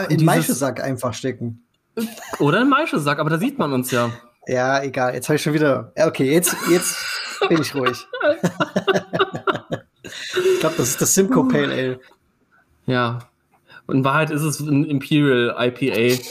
[0.09, 1.63] in den Maischesack einfach stecken.
[2.39, 4.09] Oder in Maischesack, aber da sieht man uns ja.
[4.47, 5.13] Ja, egal.
[5.13, 5.91] Jetzt habe ich schon wieder.
[5.95, 6.95] Okay, jetzt, jetzt
[7.47, 7.97] bin ich ruhig.
[10.03, 11.99] ich glaube, das ist das Simcoe Pale Ale.
[12.85, 13.19] Ja.
[13.87, 16.21] Und in Wahrheit ist es ein Imperial IPA.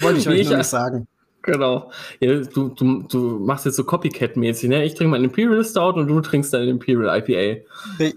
[0.00, 1.06] Wollte ich euch ich, nicht sagen.
[1.42, 1.90] Genau.
[2.20, 4.84] Ja, du, du, du machst jetzt so Copycat-mäßig, ne?
[4.84, 7.62] Ich trinke mal einen Imperial Stout und du trinkst dann Imperial IPA.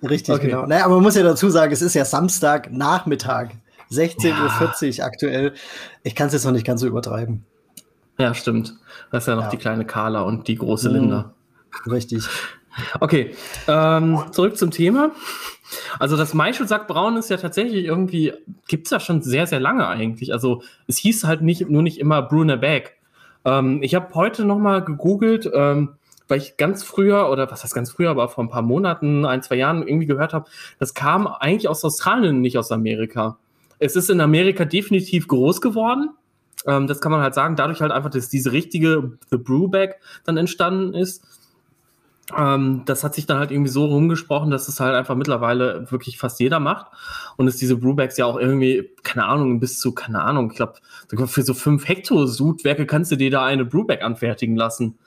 [0.08, 0.48] Richtig, okay.
[0.48, 0.68] genau.
[0.68, 3.56] Naja, aber man muss ja dazu sagen, es ist ja Samstag Nachmittag.
[3.92, 5.04] 16.40 ja.
[5.04, 5.54] Uhr aktuell.
[6.04, 7.46] Ich kann es jetzt noch nicht ganz so übertreiben.
[8.18, 8.76] Ja, stimmt.
[9.12, 9.50] Das ist ja noch ja.
[9.50, 10.96] die kleine Carla und die große mhm.
[10.96, 11.34] Linda.
[11.90, 12.26] Richtig.
[13.00, 13.34] Okay,
[13.70, 15.12] ähm, zurück zum Thema.
[15.98, 18.34] Also das Maischelsackbraun ist ja tatsächlich irgendwie,
[18.68, 20.34] gibt es ja schon sehr, sehr lange eigentlich.
[20.34, 22.98] Also es hieß halt nicht, nur nicht immer Brunner Bag.
[23.46, 25.96] Ähm, ich habe heute nochmal gegoogelt, ähm,
[26.28, 29.42] weil ich ganz früher, oder was heißt ganz früher, aber vor ein paar Monaten, ein,
[29.42, 30.50] zwei Jahren irgendwie gehört habe,
[30.80, 33.38] das kam eigentlich aus Australien, nicht aus Amerika.
[33.80, 36.10] Es ist in Amerika definitiv groß geworden,
[36.68, 40.38] ähm, das kann man halt sagen, dadurch halt einfach, dass diese richtige The Brewback dann
[40.38, 41.24] entstanden ist.
[42.36, 46.18] Ähm, das hat sich dann halt irgendwie so rumgesprochen, dass es halt einfach mittlerweile wirklich
[46.18, 46.88] fast jeder macht.
[47.38, 50.74] Und es diese Brewbacks ja auch irgendwie, keine Ahnung, bis zu, keine Ahnung, ich glaube,
[51.28, 54.98] für so fünf Hektosudwerke kannst du dir da eine Brewback anfertigen lassen.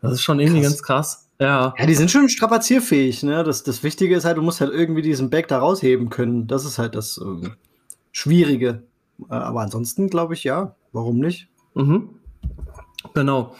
[0.00, 0.70] Das ist schon irgendwie krass.
[0.70, 1.28] ganz krass.
[1.40, 1.74] Ja.
[1.76, 3.42] Ja, die sind schon strapazierfähig, ne?
[3.44, 6.46] Das, das Wichtige ist halt, du musst halt irgendwie diesen Bag da rausheben können.
[6.46, 7.48] Das ist halt das äh,
[8.12, 8.82] Schwierige.
[9.28, 11.48] Äh, aber ansonsten glaube ich, ja, warum nicht?
[11.74, 12.10] Mhm.
[13.14, 13.54] Genau.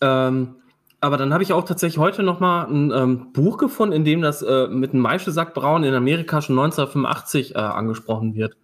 [0.00, 0.56] Ähm,
[1.00, 4.22] aber dann habe ich auch tatsächlich heute noch mal ein ähm, Buch gefunden, in dem
[4.22, 8.56] das äh, mit einem Maischesackbrauen in Amerika schon 1985 äh, angesprochen wird.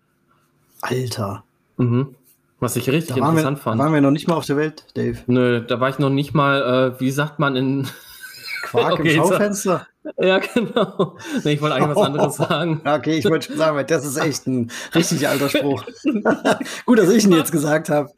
[0.80, 1.44] Alter.
[1.76, 2.14] Mhm.
[2.60, 3.80] Was ich richtig interessant wir, fand.
[3.80, 5.18] Da waren wir noch nicht mal auf der Welt, Dave.
[5.26, 7.88] Nö, da war ich noch nicht mal, äh, wie sagt man in
[8.62, 9.86] Quark okay, im Schaufenster?
[10.16, 11.16] Ja, genau.
[11.44, 12.80] Nee, ich wollte eigentlich was anderes sagen.
[12.84, 15.84] Okay, ich wollte schon sagen, das ist echt ein richtig alter Spruch.
[16.86, 18.10] Gut, dass ich ihn jetzt gesagt habe.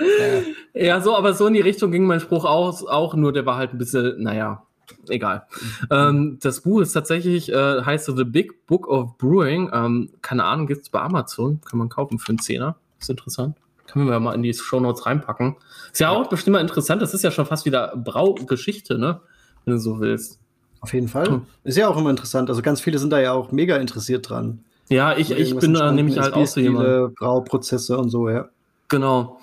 [0.74, 0.82] Ja.
[0.82, 1.00] ja.
[1.00, 3.72] so, aber so in die Richtung ging mein Spruch auch, auch nur der war halt
[3.72, 4.62] ein bisschen, naja,
[5.08, 5.46] egal.
[5.90, 9.70] Ähm, das Buch ist tatsächlich, äh, heißt so The Big Book of Brewing.
[9.72, 11.60] Ähm, keine Ahnung, gibt es bei Amazon.
[11.68, 12.76] Kann man kaufen für einen Zehner.
[12.98, 13.56] Ist interessant.
[13.86, 15.56] Können wir mal in die Show Notes reinpacken.
[15.92, 17.02] Ist ja, ja auch bestimmt mal interessant.
[17.02, 19.20] Das ist ja schon fast wieder Braugeschichte, ne?
[19.64, 20.38] Wenn du so willst.
[20.80, 21.26] Auf jeden Fall.
[21.26, 21.42] Hm.
[21.64, 22.48] Ist ja auch immer interessant.
[22.48, 24.60] Also ganz viele sind da ja auch mega interessiert dran.
[24.88, 27.14] Ja, ich, ich bin da nämlich halt auch so jemand.
[27.14, 28.48] Brauprozesse und so, ja.
[28.88, 29.38] Genau.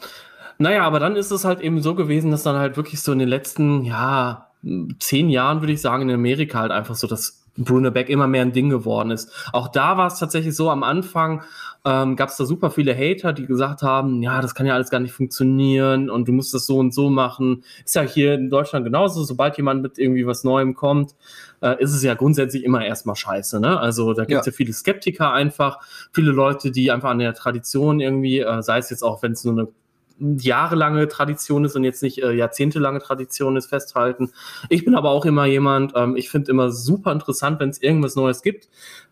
[0.58, 3.20] Naja, aber dann ist es halt eben so gewesen, dass dann halt wirklich so in
[3.20, 4.48] den letzten, ja,
[5.00, 8.42] zehn Jahren, würde ich sagen, in Amerika halt einfach so das Bruno Beck immer mehr
[8.42, 9.32] ein Ding geworden ist.
[9.54, 11.44] Auch da war es tatsächlich so, am Anfang
[11.86, 14.90] ähm, gab es da super viele Hater, die gesagt haben, ja, das kann ja alles
[14.90, 17.64] gar nicht funktionieren und du musst das so und so machen.
[17.86, 21.16] Ist ja hier in Deutschland genauso, sobald jemand mit irgendwie was Neuem kommt,
[21.62, 23.60] äh, ist es ja grundsätzlich immer erstmal scheiße.
[23.60, 23.80] Ne?
[23.80, 24.52] Also da gibt es ja.
[24.52, 24.56] ja.
[24.56, 25.80] viele Skeptiker einfach,
[26.12, 29.44] viele Leute, die einfach an der Tradition irgendwie, äh, sei es jetzt auch, wenn es
[29.44, 29.68] nur eine
[30.20, 34.32] jahrelange Tradition ist und jetzt nicht äh, jahrzehntelange Tradition ist, festhalten.
[34.70, 38.16] Ich bin aber auch immer jemand, ähm, ich finde immer super interessant, wenn es irgendwas
[38.16, 38.68] Neues gibt,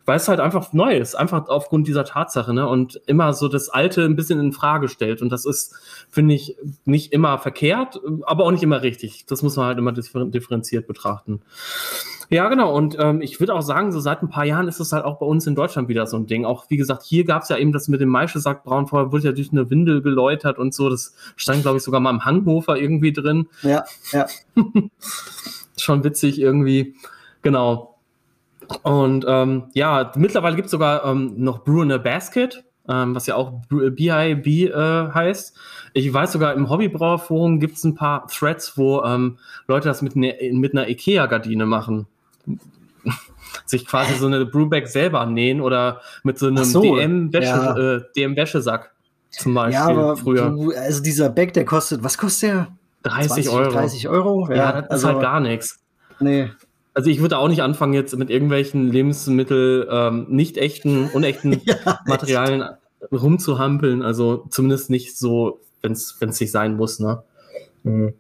[0.06, 2.68] weil es halt einfach neu ist, einfach aufgrund dieser Tatsache, ne?
[2.68, 5.22] Und immer so das Alte ein bisschen in Frage stellt.
[5.22, 5.76] Und das ist,
[6.10, 9.26] finde ich, nicht immer verkehrt, aber auch nicht immer richtig.
[9.26, 11.42] Das muss man halt immer differenziert betrachten.
[12.30, 12.76] Ja, genau.
[12.76, 15.20] Und ähm, ich würde auch sagen, so seit ein paar Jahren ist es halt auch
[15.20, 16.46] bei uns in Deutschland wieder so ein Ding.
[16.46, 18.88] Auch wie gesagt, hier gab es ja eben das mit dem Maischesack braun.
[18.88, 20.90] Vorher wurde ja durch eine Windel geläutert und so.
[20.90, 23.48] Das stand, glaube ich, sogar mal im Hanghofer irgendwie drin.
[23.62, 24.28] Ja, ja.
[25.78, 26.96] Schon witzig irgendwie.
[27.42, 27.95] Genau.
[28.84, 33.28] Und ähm, ja, mittlerweile gibt es sogar ähm, noch Brew in a Basket, ähm, was
[33.28, 35.58] ja auch BIB äh, heißt.
[35.94, 39.38] Ich weiß sogar, im Hobbybrauerforum gibt es ein paar Threads, wo ähm,
[39.68, 42.08] Leute das mit, ne, mit einer Ikea-Gardine machen.
[43.66, 47.96] Sich quasi so eine Brewbag selber nähen oder mit so einem so, DM-Wäschesack ja.
[47.96, 48.36] äh, DM
[49.32, 49.74] zum Beispiel.
[49.74, 50.50] Ja, aber früher.
[50.50, 52.68] Du, also dieser Bag, der kostet, was kostet der?
[53.04, 53.72] 30 20, Euro.
[53.72, 54.48] 30 Euro?
[54.50, 55.80] Ja, ja das also, ist halt gar nichts.
[56.20, 56.50] Nee.
[56.96, 62.00] Also ich würde auch nicht anfangen, jetzt mit irgendwelchen Lebensmittel, ähm, nicht echten, unechten ja,
[62.08, 62.64] Materialien
[63.12, 64.02] rumzuhampeln.
[64.02, 67.22] Also zumindest nicht so, wenn es nicht sein muss, ne?
[67.84, 68.14] Mhm.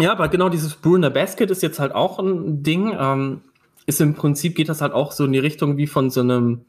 [0.00, 2.96] Ja, aber genau dieses Brew in a Basket ist jetzt halt auch ein Ding.
[2.98, 3.42] Ähm,
[3.86, 6.64] ist im Prinzip geht das halt auch so in die Richtung wie von so einem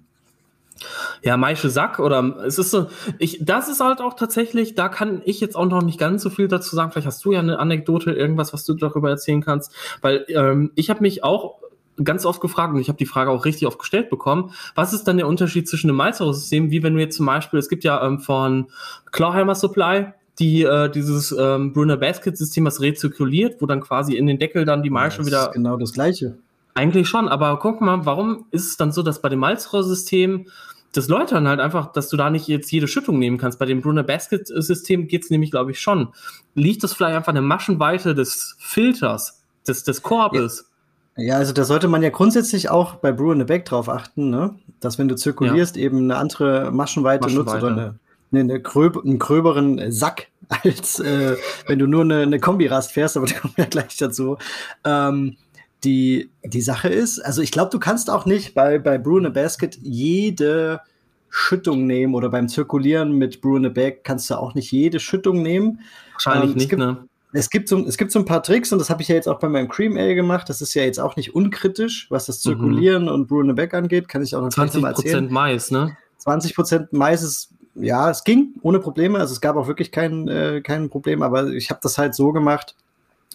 [1.23, 5.21] ja, Maische Sack oder es ist so, ich, das ist halt auch tatsächlich, da kann
[5.25, 6.91] ich jetzt auch noch nicht ganz so viel dazu sagen.
[6.91, 10.89] Vielleicht hast du ja eine Anekdote, irgendwas, was du darüber erzählen kannst, weil ähm, ich
[10.89, 11.55] habe mich auch
[12.03, 14.53] ganz oft gefragt und ich habe die Frage auch richtig oft gestellt bekommen.
[14.75, 17.69] Was ist dann der Unterschied zwischen einem Malzerosystem, wie wenn du jetzt zum Beispiel, es
[17.69, 18.67] gibt ja ähm, von
[19.11, 24.25] Clawhammer Supply die äh, dieses ähm, Brunner Basket System, was rezirkuliert, wo dann quasi in
[24.25, 25.51] den Deckel dann die Maische ja, wieder.
[25.53, 26.38] genau das gleiche.
[26.73, 30.47] Eigentlich schon, aber guck mal, warum ist es dann so, dass bei dem Malzrohrsystem
[30.93, 33.59] das läutern halt einfach, dass du da nicht jetzt jede Schüttung nehmen kannst.
[33.59, 36.09] Bei dem Brunner Basket System geht es nämlich, glaube ich, schon.
[36.55, 40.69] Liegt das vielleicht einfach eine Maschenweite des Filters, des, des Korbes?
[41.15, 41.23] Ja.
[41.23, 41.35] ja.
[41.37, 44.55] also da sollte man ja grundsätzlich auch bei Brew in the Back drauf achten, ne?
[44.79, 45.83] dass wenn du zirkulierst, ja.
[45.83, 47.51] eben eine andere Maschenweite, Maschenweite.
[47.51, 47.99] nutzt oder eine,
[48.31, 50.27] eine, eine gröb, einen gröberen Sack,
[50.63, 51.37] als äh,
[51.67, 54.37] wenn du nur eine, eine Kombirast fährst, aber da kommen wir ja gleich dazu.
[54.83, 55.37] Ähm,
[55.84, 59.25] die, die Sache ist, also ich glaube, du kannst auch nicht bei, bei Brew in
[59.25, 60.82] a Basket jede
[61.30, 64.99] Schüttung nehmen oder beim Zirkulieren mit Brew in a Bag kannst du auch nicht jede
[64.99, 65.82] Schüttung nehmen.
[66.13, 67.07] Wahrscheinlich ähm, nicht, gibt, ne?
[67.32, 69.30] Es gibt, so, es gibt so ein paar Tricks und das habe ich ja jetzt
[69.30, 70.49] auch bei meinem Cream Ale gemacht.
[70.49, 72.49] Das ist ja jetzt auch nicht unkritisch, was das mhm.
[72.49, 73.09] Zirkulieren mhm.
[73.09, 74.07] und Brew in a Bag angeht.
[74.07, 75.27] Kann ich auch noch 20 mal erzählen.
[75.32, 75.95] Mais, ne?
[76.25, 79.19] 20% Mais ist, ja, es ging ohne Probleme.
[79.19, 82.34] Also es gab auch wirklich kein, äh, kein Problem, aber ich habe das halt so
[82.34, 82.75] gemacht,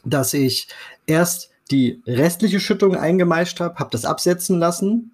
[0.05, 0.69] dass ich
[1.07, 5.13] erst die restliche Schüttung eingemeischt habe, habe das absetzen lassen,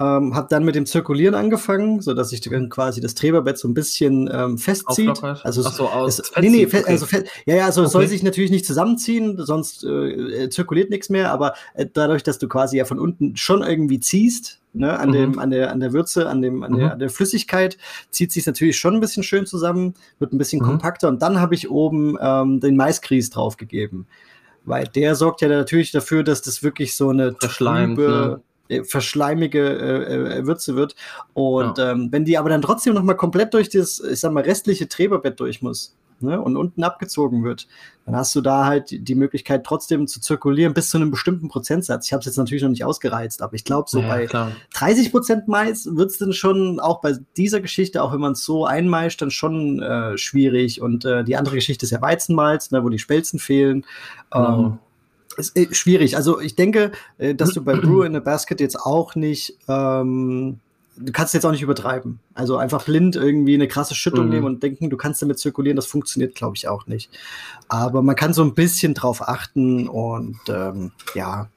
[0.00, 3.66] ähm, habe dann mit dem Zirkulieren angefangen, so dass sich dann quasi das Treberbett so
[3.66, 5.08] ein bisschen ähm, festzieht.
[5.08, 5.44] Auflockert.
[5.44, 6.84] Also Ach so, aus es, nee, nee, okay.
[6.86, 7.06] also
[7.46, 7.90] ja, ja, also okay.
[7.90, 12.48] soll sich natürlich nicht zusammenziehen, sonst äh, zirkuliert nichts mehr, aber äh, dadurch, dass du
[12.48, 15.12] quasi ja von unten schon irgendwie ziehst, ne, an, mhm.
[15.12, 16.78] dem, an, der, an der Würze, an, dem, an, mhm.
[16.78, 17.76] der, an der Flüssigkeit,
[18.10, 20.66] zieht sich natürlich schon ein bisschen schön zusammen, wird ein bisschen mhm.
[20.66, 24.06] kompakter und dann habe ich oben ähm, den Maisgrieß draufgegeben
[24.68, 28.40] weil der sorgt ja natürlich dafür, dass das wirklich so eine trübe, ne?
[28.68, 30.94] Äh, verschleimige äh, äh, Würze wird.
[31.32, 31.92] Und ja.
[31.92, 34.88] ähm, wenn die aber dann trotzdem noch mal komplett durch das, ich sag mal, restliche
[34.88, 37.66] Treberbett durch muss, ne, und unten abgezogen wird,
[38.06, 42.06] dann hast du da halt die Möglichkeit trotzdem zu zirkulieren bis zu einem bestimmten Prozentsatz.
[42.06, 44.52] Ich habe es jetzt natürlich noch nicht ausgereizt, aber ich glaube, so ja, bei klar.
[44.74, 48.44] 30 Prozent Mais wird es dann schon auch bei dieser Geschichte, auch wenn man es
[48.44, 50.80] so einmeischt, dann schon äh, schwierig.
[50.80, 53.84] Und äh, die andere Geschichte ist ja Weizenmalz, ne, wo die Spelzen fehlen.
[54.30, 54.58] Genau.
[54.58, 54.78] Ähm,
[55.38, 56.16] ist äh, schwierig.
[56.16, 60.60] Also ich denke, äh, dass du bei Brew in a Basket jetzt auch nicht ähm,
[61.00, 62.20] du kannst jetzt auch nicht übertreiben.
[62.34, 64.30] Also einfach blind irgendwie eine krasse Schüttung mhm.
[64.30, 67.10] nehmen und denken, du kannst damit zirkulieren, das funktioniert, glaube ich, auch nicht.
[67.68, 71.48] Aber man kann so ein bisschen drauf achten und ähm, ja,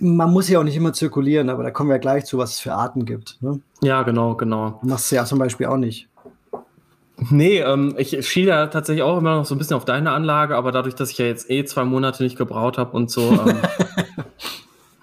[0.00, 2.60] man muss ja auch nicht immer zirkulieren, aber da kommen wir gleich zu, was es
[2.60, 3.38] für Arten gibt.
[3.40, 3.60] Ne?
[3.82, 4.78] Ja, genau, genau.
[4.80, 6.08] Du machst es ja zum Beispiel auch nicht.
[7.30, 10.54] Nee, ähm, ich schiele ja tatsächlich auch immer noch so ein bisschen auf deine Anlage,
[10.54, 13.36] aber dadurch, dass ich ja jetzt eh zwei Monate nicht gebraut habe und so,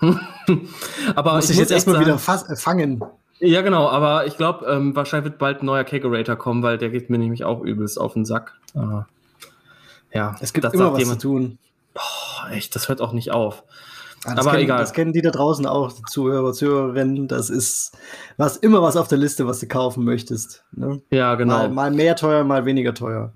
[0.02, 0.20] ähm,
[1.16, 3.04] aber muss ich, ich jetzt erstmal wieder äh, fangen.
[3.40, 6.90] Ja, genau, aber ich glaube, ähm, wahrscheinlich wird bald ein neuer Kegerator kommen, weil der
[6.90, 8.54] geht mir nämlich auch übelst auf den Sack.
[8.74, 9.04] Äh,
[10.14, 11.58] ja, es gibt immer was jemand, zu tun.
[11.94, 13.64] Boah, echt, das hört auch nicht auf.
[14.26, 14.80] Ja, aber kennen, egal.
[14.80, 17.28] Das kennen die da draußen auch, Zuhörer, Zuhörerinnen.
[17.28, 17.98] Das ist
[18.38, 20.64] was immer was auf der Liste, was du kaufen möchtest.
[20.72, 21.02] Ne?
[21.12, 21.58] Ja, genau.
[21.58, 23.34] Mal, mal mehr teuer, mal weniger teuer.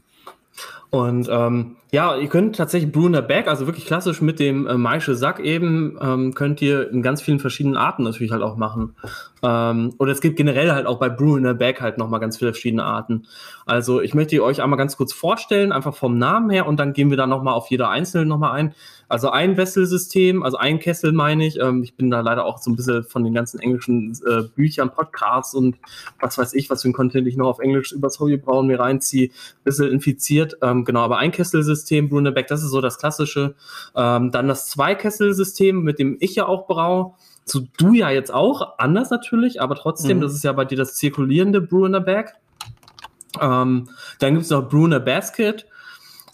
[0.91, 4.67] Und ähm, ja, ihr könnt tatsächlich Brew in a Bag, also wirklich klassisch mit dem
[4.67, 8.57] äh, Maische Sack eben, ähm, könnt ihr in ganz vielen verschiedenen Arten natürlich halt auch
[8.57, 8.95] machen.
[9.41, 12.37] Ähm, oder es gibt generell halt auch bei Brew in a Bag halt nochmal ganz
[12.37, 13.25] viele verschiedene Arten.
[13.65, 17.09] Also ich möchte euch einmal ganz kurz vorstellen, einfach vom Namen her und dann gehen
[17.09, 18.75] wir da nochmal auf jeder einzelne nochmal ein.
[19.07, 21.59] Also ein Wesselsystem, also ein Kessel meine ich.
[21.59, 24.91] Ähm, ich bin da leider auch so ein bisschen von den ganzen englischen äh, Büchern,
[24.91, 25.77] Podcasts und
[26.19, 29.29] was weiß ich, was für ein Content ich noch auf Englisch übers Hobbybrauen mir reinziehe,
[29.29, 30.57] ein bisschen infiziert.
[30.61, 33.55] Ähm, Ähm, genau, aber ein Kesselsystem, Brunebeck, das ist so das klassische.
[33.95, 37.15] Ähm, dann das Zwei-Kesselsystem, mit dem ich ja auch brauche.
[37.45, 40.21] So du ja jetzt auch, anders natürlich, aber trotzdem, mhm.
[40.21, 42.33] das ist ja bei dir das zirkulierende Brunebeck.
[43.39, 45.65] Ähm, dann gibt es noch Bruner Basket.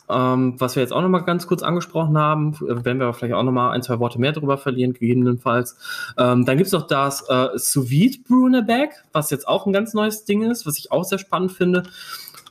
[0.07, 3.33] Ähm, was wir jetzt auch noch mal ganz kurz angesprochen haben, äh, werden wir vielleicht
[3.33, 5.77] auch noch mal ein, zwei Worte mehr darüber verlieren, gegebenenfalls.
[6.17, 9.73] Ähm, dann gibt es noch das äh, Sous Vide Bruner Bag, was jetzt auch ein
[9.73, 11.83] ganz neues Ding ist, was ich auch sehr spannend finde.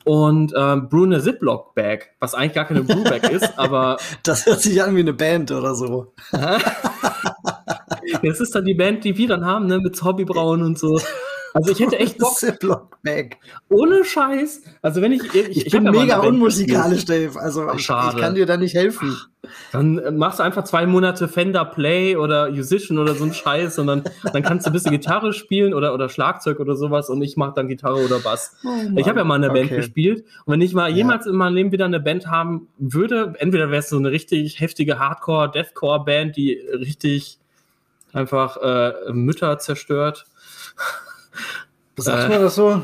[0.05, 3.97] Und ähm, Bruner Ziploc Bag, was eigentlich gar keine Brew Bag ist, aber.
[4.23, 6.13] Das hört sich an wie eine Band oder so.
[8.23, 10.99] das ist dann die Band, die wir dann haben, ne, mit Hobbybrauen und so.
[11.55, 12.33] Also ich hätte echt Bock.
[12.33, 13.37] Ziploc Bag.
[13.69, 14.63] Ohne Scheiß.
[14.81, 17.39] Also wenn ich ich, ich, bin mega unmusikalisch, Dave.
[17.39, 19.15] Also ich, ich, kann dir da nicht helfen.
[19.71, 23.79] Dann äh, machst du einfach zwei Monate Fender Play oder Musician oder so ein Scheiß
[23.79, 24.03] und dann,
[24.33, 27.53] dann kannst du ein bisschen Gitarre spielen oder, oder Schlagzeug oder sowas und ich mach
[27.53, 28.57] dann Gitarre oder Bass.
[28.65, 29.77] Oh ich habe ja mal eine Band okay.
[29.77, 30.97] gespielt und wenn ich mal ja.
[30.97, 34.59] jemals in meinem Leben wieder eine Band haben würde, entweder wäre es so eine richtig
[34.59, 37.37] heftige Hardcore, Deathcore Band, die richtig
[38.11, 40.25] einfach äh, Mütter zerstört
[41.97, 42.83] Sagt man das so?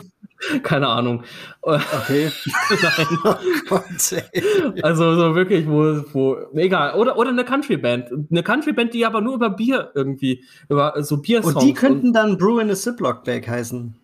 [0.63, 1.23] Keine Ahnung.
[1.61, 2.31] Okay.
[2.81, 3.07] Nein.
[3.69, 6.95] Oh Gott, also so wirklich, wo, wo, egal.
[6.99, 8.07] Oder, oder eine Country-Band.
[8.29, 12.13] Eine Country-Band, die aber nur über Bier irgendwie, über so bier Und die könnten und,
[12.13, 13.95] dann Brew in a Ziploc Bag heißen.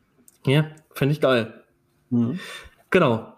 [0.45, 1.53] Ja, finde ich geil.
[2.09, 2.39] Mhm.
[2.91, 3.33] Genau.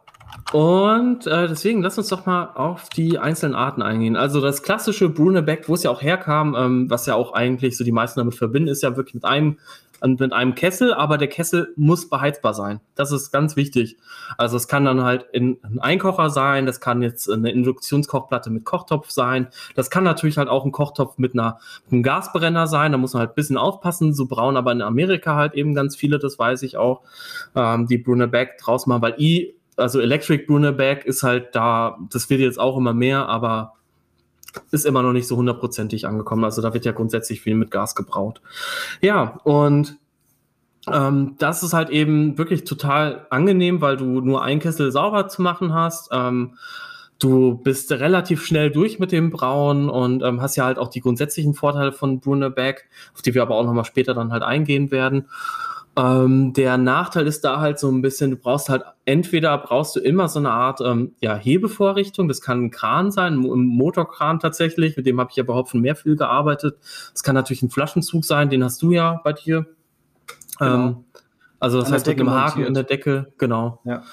[0.51, 4.15] Und äh, deswegen lass uns doch mal auf die einzelnen Arten eingehen.
[4.15, 7.83] Also das klassische Brunebeck, wo es ja auch herkam, ähm, was ja auch eigentlich so
[7.83, 9.57] die meisten damit verbinden, ist ja wirklich mit einem
[10.01, 12.79] mit einem Kessel, aber der Kessel muss beheizbar sein.
[12.95, 13.97] Das ist ganz wichtig.
[14.37, 18.65] Also es kann dann halt in, ein Einkocher sein, das kann jetzt eine Induktionskochplatte mit
[18.65, 22.91] Kochtopf sein, das kann natürlich halt auch ein Kochtopf mit, einer, mit einem Gasbrenner sein,
[22.91, 25.95] da muss man halt ein bisschen aufpassen, so braun aber in Amerika halt eben ganz
[25.95, 27.01] viele, das weiß ich auch,
[27.55, 32.41] ähm, die Brunner-Bag draus machen, weil i, also Electric Brunner-Bag ist halt da, das wird
[32.41, 33.73] jetzt auch immer mehr, aber
[34.71, 36.43] ist immer noch nicht so hundertprozentig angekommen.
[36.43, 38.41] Also da wird ja grundsätzlich viel mit Gas gebraut.
[39.01, 39.97] Ja, und
[40.91, 45.41] ähm, das ist halt eben wirklich total angenehm, weil du nur einen Kessel sauber zu
[45.41, 46.09] machen hast.
[46.11, 46.57] Ähm,
[47.19, 51.01] du bist relativ schnell durch mit dem Brauen und ähm, hast ja halt auch die
[51.01, 54.89] grundsätzlichen Vorteile von Brunner Bag, auf die wir aber auch nochmal später dann halt eingehen
[54.89, 55.27] werden.
[55.99, 59.99] Ähm, der Nachteil ist da halt so ein bisschen, du brauchst halt, entweder brauchst du
[59.99, 64.95] immer so eine Art ähm, ja, Hebevorrichtung, das kann ein Kran sein, ein Motorkran tatsächlich,
[64.95, 66.77] mit dem habe ich ja überhaupt schon mehr viel gearbeitet.
[67.11, 69.65] Das kann natürlich ein Flaschenzug sein, den hast du ja bei dir.
[70.57, 70.73] Genau.
[70.73, 71.05] Ähm,
[71.59, 73.81] also das An heißt mit einem Haken in der Decke, genau.
[73.83, 74.03] Ja.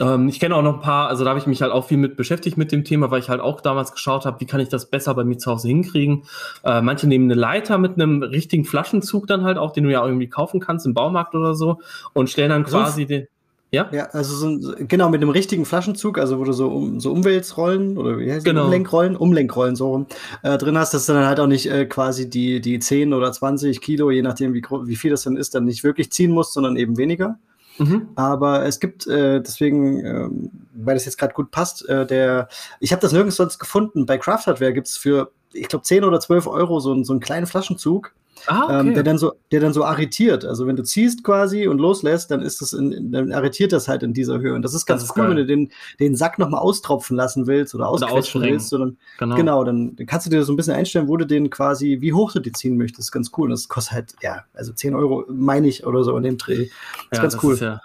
[0.00, 1.98] Ähm, ich kenne auch noch ein paar, also da habe ich mich halt auch viel
[1.98, 4.68] mit beschäftigt mit dem Thema, weil ich halt auch damals geschaut habe, wie kann ich
[4.68, 6.24] das besser bei mir zu Hause hinkriegen.
[6.64, 10.04] Äh, manche nehmen eine Leiter mit einem richtigen Flaschenzug dann halt auch, den du ja
[10.04, 11.80] irgendwie kaufen kannst im Baumarkt oder so
[12.12, 13.28] und stellen dann quasi so, den.
[13.70, 13.88] Ja?
[13.92, 17.98] Ja, also so, genau, mit einem richtigen Flaschenzug, also wo du so, um, so Umweltrollen
[17.98, 18.64] oder wie heißt genau.
[18.64, 20.06] Umlenkrollen, Umlenkrollen so rum
[20.42, 23.30] äh, drin hast, dass du dann halt auch nicht äh, quasi die, die 10 oder
[23.30, 26.54] 20 Kilo, je nachdem wie, wie viel das dann ist, dann nicht wirklich ziehen musst,
[26.54, 27.38] sondern eben weniger.
[27.78, 28.08] Mhm.
[28.16, 32.48] Aber es gibt äh, deswegen, ähm, weil das jetzt gerade gut passt, äh, der,
[32.80, 34.06] ich habe das nirgends sonst gefunden.
[34.06, 37.20] Bei Craft Hardware gibt es für, ich glaube, 10 oder 12 Euro so, so einen
[37.20, 38.14] kleinen Flaschenzug,
[38.46, 38.88] Ah, ähm, okay.
[38.88, 40.44] ähm, der dann so, der dann so arretiert.
[40.44, 44.02] Also wenn du ziehst quasi und loslässt, dann ist das in, dann arretiert das halt
[44.02, 44.54] in dieser Höhe.
[44.54, 45.30] Und das ist ganz das ist cool, geil.
[45.30, 48.68] wenn du den, den Sack nochmal austropfen lassen willst oder ausquetschen willst.
[48.68, 49.36] Sondern, genau.
[49.36, 52.12] genau, dann, dann kannst du dir so ein bisschen einstellen, wo du den quasi, wie
[52.12, 52.98] hoch du die ziehen möchtest.
[52.98, 53.46] Das ist ganz cool.
[53.46, 56.66] Und das kostet halt, ja, also 10 Euro, meine ich, oder so in dem Dreh.
[56.66, 57.54] Das ist ja, ganz cool.
[57.54, 57.80] Ist ja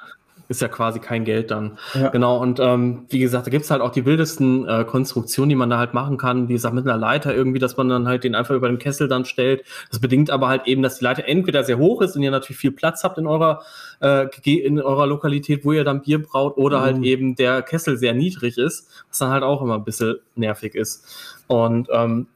[0.48, 1.78] ist ja quasi kein Geld dann.
[1.94, 2.10] Ja.
[2.10, 5.70] Genau, und ähm, wie gesagt, da gibt's halt auch die wildesten äh, Konstruktionen, die man
[5.70, 6.50] da halt machen kann.
[6.50, 9.08] Wie gesagt, mit einer Leiter irgendwie, dass man dann halt den einfach über den Kessel
[9.08, 9.64] dann stellt.
[9.90, 12.60] Das bedingt aber halt eben, dass die Leiter entweder sehr hoch ist und ihr natürlich
[12.60, 13.62] viel Platz habt in eurer,
[14.02, 17.02] äh, in eurer Lokalität, wo ihr dann Bier braut, oder halt mhm.
[17.02, 20.76] halt eben der Kessel sehr niedrig ist, was dann halt auch immer ein bisschen nervig
[20.76, 21.44] ist.
[21.48, 22.28] Und ähm,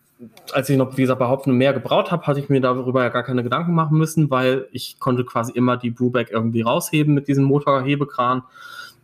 [0.51, 3.09] als ich noch, wie gesagt, bei Hopfen mehr gebraut habe, hatte ich mir darüber ja
[3.09, 7.27] gar keine Gedanken machen müssen, weil ich konnte quasi immer die Brewback irgendwie rausheben mit
[7.27, 8.43] diesem Motorhebekran,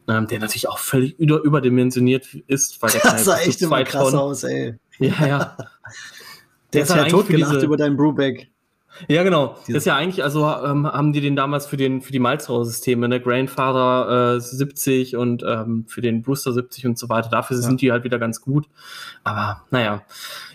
[0.07, 4.05] ähm, der natürlich auch völlig über, überdimensioniert ist, weil der das sah echt immer krass
[4.05, 4.18] Tonnen.
[4.18, 4.76] aus, ey.
[4.99, 5.57] Ja, ja.
[6.74, 8.49] Der, ist ja totgelacht über deinen Brewback.
[9.07, 9.55] Ja, genau.
[9.67, 13.07] Das ist ja eigentlich, also ähm, haben die den damals für den für die Malzrohrsysteme,
[13.07, 17.29] ne, Grainfather äh, 70 und ähm, für den Brewster 70 und so weiter.
[17.29, 17.63] Dafür ja.
[17.63, 18.67] sind die halt wieder ganz gut.
[19.23, 20.03] Aber naja.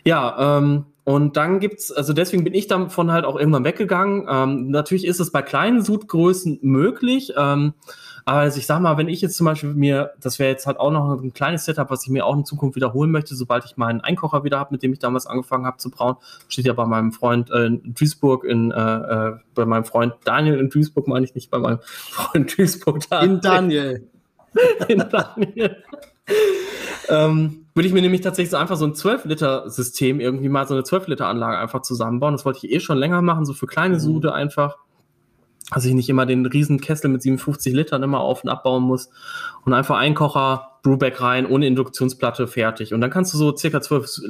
[0.05, 4.27] Ja, ähm, und dann gibt's, also deswegen bin ich davon halt auch irgendwann weggegangen.
[4.29, 7.33] Ähm, natürlich ist es bei kleinen Sudgrößen möglich.
[7.35, 7.73] Ähm,
[8.29, 10.79] aber also ich sag mal, wenn ich jetzt zum Beispiel mir, das wäre jetzt halt
[10.79, 13.79] auch noch ein kleines Setup, was ich mir auch in Zukunft wiederholen möchte, sobald ich
[13.79, 16.17] meinen Einkocher wieder habe, mit dem ich damals angefangen habe zu brauen,
[16.47, 20.59] steht ja bei meinem Freund äh, in Duisburg, in, äh, äh, bei meinem Freund Daniel
[20.59, 23.35] in Duisburg, meine ich nicht, bei meinem Freund Duisburg Daniel.
[23.35, 24.09] In Daniel.
[24.89, 25.77] in Daniel.
[27.09, 30.83] ähm, würde ich mir nämlich tatsächlich so einfach so ein 12-Liter-System irgendwie mal so eine
[30.83, 32.35] 12-Liter-Anlage einfach zusammenbauen.
[32.35, 34.01] Das wollte ich eh schon länger machen, so für kleine mhm.
[34.01, 34.77] Sude einfach.
[35.71, 39.11] Also ich nicht immer den riesen Kessel mit 57 Litern immer auf und abbauen muss.
[39.65, 42.95] Und einfach Einkocher, Brewback rein, ohne Induktionsplatte, fertig.
[42.95, 44.21] Und dann kannst du so circa 12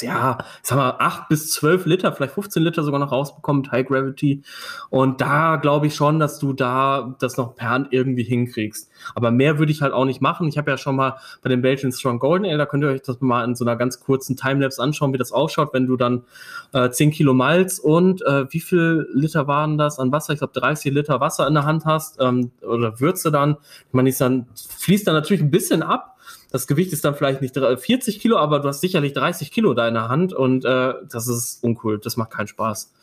[0.00, 3.86] ja, sag mal, acht bis zwölf Liter, vielleicht 15 Liter sogar noch rausbekommen mit High
[3.86, 4.42] Gravity.
[4.90, 8.90] Und da glaube ich schon, dass du da das noch per Hand irgendwie hinkriegst.
[9.14, 10.48] Aber mehr würde ich halt auch nicht machen.
[10.48, 13.02] Ich habe ja schon mal bei dem Belgian Strong Golden Ale, da könnt ihr euch
[13.02, 16.24] das mal in so einer ganz kurzen Timelapse anschauen, wie das ausschaut, wenn du dann
[16.72, 20.32] äh, 10 Kilo Malz und äh, wie viel Liter waren das an Wasser?
[20.32, 23.56] Ich glaube 30 Liter Wasser in der Hand hast ähm, oder Würze dann.
[23.88, 24.46] Ich meine, dann
[24.78, 26.15] fließt dann natürlich ein bisschen ab,
[26.56, 29.86] das Gewicht ist dann vielleicht nicht 40 Kilo, aber du hast sicherlich 30 Kilo da
[29.86, 31.98] in der Hand und äh, das ist uncool.
[31.98, 32.94] Das macht keinen Spaß.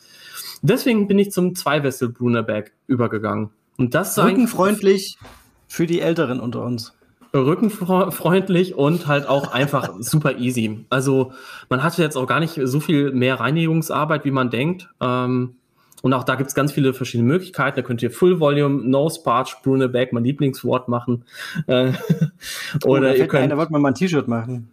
[0.62, 2.08] Deswegen bin ich zum Zwei-Wessel
[2.42, 3.50] Bag übergegangen.
[3.76, 5.18] Und das Rückenfreundlich
[5.68, 6.94] für die Älteren unter uns.
[7.32, 10.84] Rückenfreundlich und halt auch einfach super easy.
[10.90, 11.32] Also
[11.68, 14.88] man hatte jetzt auch gar nicht so viel mehr Reinigungsarbeit, wie man denkt.
[15.00, 15.54] Ähm,
[16.04, 17.76] und auch da gibt es ganz viele verschiedene Möglichkeiten.
[17.76, 19.54] Da könnt ihr Full Volume, No Sparge,
[19.88, 21.24] Back, mein Lieblingswort machen.
[21.66, 21.92] Äh,
[22.84, 23.50] oh, oder ihr könnt.
[23.50, 24.68] Da wollte man mal ein T-Shirt machen.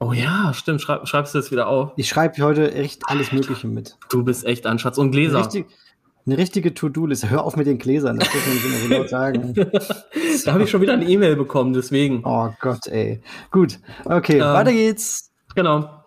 [0.00, 0.82] Oh ja, stimmt.
[0.82, 1.92] Schreib, schreibst du das wieder auf?
[1.96, 3.96] Ich schreibe heute echt alles Alter, Mögliche mit.
[4.10, 4.98] Du bist echt ein Schatz.
[4.98, 5.38] Und Gläser.
[5.38, 5.66] Richtig,
[6.26, 7.30] eine richtige To-Do-Liste.
[7.30, 9.54] Hör auf mit den Gläsern, das muss man nicht immer so laut sagen.
[10.44, 12.20] da habe ich schon wieder eine E-Mail bekommen, deswegen.
[12.24, 13.22] Oh Gott, ey.
[13.50, 15.32] Gut, okay, ähm, weiter geht's.
[15.54, 16.04] Genau.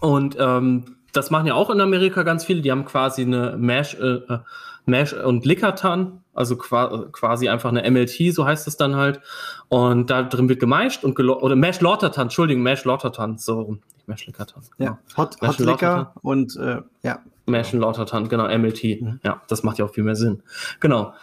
[0.00, 2.62] Und ähm, das machen ja auch in Amerika ganz viele.
[2.62, 4.38] Die haben quasi eine Mash, äh, äh
[4.86, 9.20] Mash und Lickertan, also quasi einfach eine MLT, so heißt es dann halt.
[9.68, 14.26] Und da drin wird gemeischt und oder Mash Lautertan, Entschuldigung, Mash Lautertan, so nicht Mash
[14.26, 14.62] Lickertan.
[14.78, 14.90] Genau.
[14.90, 17.20] Ja, Hot, Hot Licker und äh, ja.
[17.46, 19.00] Mash und Lautertan, genau, MLT.
[19.00, 19.20] Mhm.
[19.22, 20.42] Ja, das macht ja auch viel mehr Sinn.
[20.80, 21.14] Genau.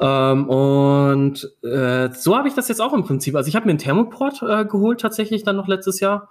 [0.00, 3.36] Ähm, und äh, so habe ich das jetzt auch im Prinzip.
[3.36, 6.28] Also ich habe mir einen Thermoport äh, geholt tatsächlich dann noch letztes Jahr.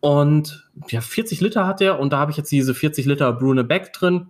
[0.00, 3.64] Und ja, 40 Liter hat der und da habe ich jetzt diese 40 Liter Brune
[3.64, 4.28] Beck drin.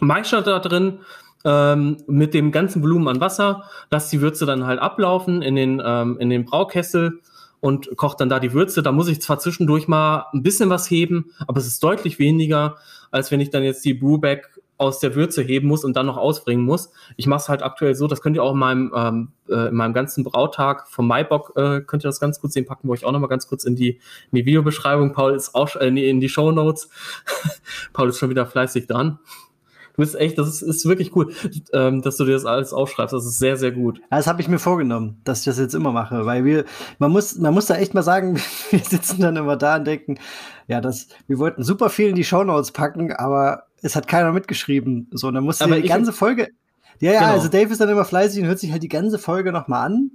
[0.00, 1.00] Meister da drin
[1.44, 5.82] ähm, mit dem ganzen Volumen an Wasser, lass die Würze dann halt ablaufen in den,
[5.84, 7.20] ähm, in den Braukessel
[7.60, 8.82] und kocht dann da die Würze.
[8.82, 12.76] Da muss ich zwar zwischendurch mal ein bisschen was heben, aber es ist deutlich weniger,
[13.10, 16.16] als wenn ich dann jetzt die Brewback aus der Würze heben muss und dann noch
[16.16, 16.90] ausbringen muss.
[17.16, 19.74] Ich mache es halt aktuell so, das könnt ihr auch in meinem, ähm, äh, in
[19.74, 23.04] meinem ganzen Brautag vom Maibock, äh, könnt ihr das ganz kurz sehen, packen wir euch
[23.04, 23.90] auch noch mal ganz kurz in die,
[24.30, 25.12] in die Videobeschreibung.
[25.12, 26.88] Paul ist auch äh, in die Show Notes.
[27.92, 29.18] Paul ist schon wieder fleißig dran.
[29.98, 31.34] Du bist echt, das ist, ist wirklich cool,
[31.72, 33.12] ähm, dass du dir das alles aufschreibst.
[33.12, 34.00] Das ist sehr, sehr gut.
[34.10, 36.66] Das habe ich mir vorgenommen, dass ich das jetzt immer mache, weil wir,
[37.00, 38.36] man muss, man muss da echt mal sagen,
[38.70, 40.20] wir sitzen dann immer da und denken,
[40.68, 45.08] ja, das, wir wollten super viel in die Shownotes packen, aber es hat keiner mitgeschrieben.
[45.12, 46.48] So, dann musste die ganze Folge.
[47.00, 47.32] Ja, ja, genau.
[47.32, 50.10] also Dave ist dann immer fleißig und hört sich halt die ganze Folge nochmal an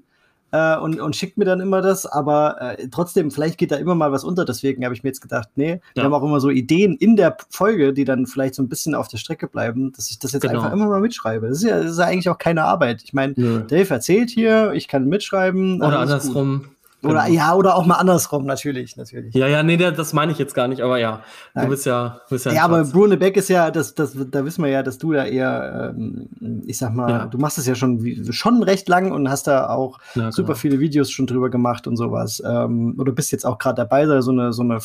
[0.51, 3.95] äh, und, und schickt mir dann immer das, aber äh, trotzdem, vielleicht geht da immer
[3.95, 5.79] mal was unter, deswegen habe ich mir jetzt gedacht, nee, ja.
[5.95, 8.95] wir haben auch immer so Ideen in der Folge, die dann vielleicht so ein bisschen
[8.95, 10.55] auf der Strecke bleiben, dass ich das jetzt genau.
[10.55, 11.47] einfach immer mal mitschreibe.
[11.47, 13.01] Das ist ja, das ist ja eigentlich auch keine Arbeit.
[13.03, 15.81] Ich meine, Dave erzählt hier, ich kann mitschreiben.
[15.81, 16.63] Oder andersrum.
[16.63, 16.72] Gut.
[17.03, 17.35] Oder genau.
[17.35, 19.33] ja, oder auch mal andersrum, natürlich, natürlich.
[19.33, 21.21] Ja, ja, nee, das meine ich jetzt gar nicht, aber ja,
[21.53, 21.65] Nein.
[21.65, 22.53] du bist ja, bist ja.
[22.53, 25.25] Ja, aber Brune Beck ist ja, das, das, da wissen wir ja, dass du da
[25.25, 26.29] eher, ähm,
[26.65, 27.25] ich sag mal, ja.
[27.25, 30.59] du machst es ja schon, schon recht lang und hast da auch ja, super genau.
[30.59, 32.41] viele Videos schon drüber gemacht und sowas.
[32.45, 34.79] Ähm, oder bist jetzt auch gerade dabei, da so eine, so eine,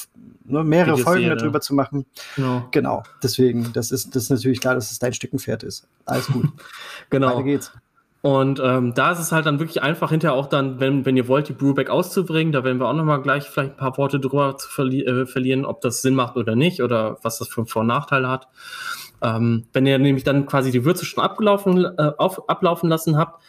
[0.44, 2.04] ne, mehrere Videos Folgen darüber zu machen.
[2.36, 2.66] Genau.
[2.70, 3.02] genau.
[3.22, 5.86] Deswegen, das ist, das ist natürlich klar, dass es dein Stückenpferd ist.
[6.04, 6.46] Alles gut.
[7.10, 7.28] genau.
[7.28, 7.72] Weiter geht's.
[8.20, 11.28] Und ähm, da ist es halt dann wirklich einfach hinterher auch dann, wenn, wenn ihr
[11.28, 14.58] wollt, die Brewback auszubringen, da werden wir auch nochmal gleich vielleicht ein paar Worte drüber
[14.58, 17.82] zu verli äh, verlieren, ob das Sinn macht oder nicht oder was das für Vor-
[17.82, 18.48] und Nachteile hat.
[19.22, 23.40] Ähm, wenn ihr nämlich dann quasi die Würze schon abgelaufen, äh, auf, ablaufen lassen habt,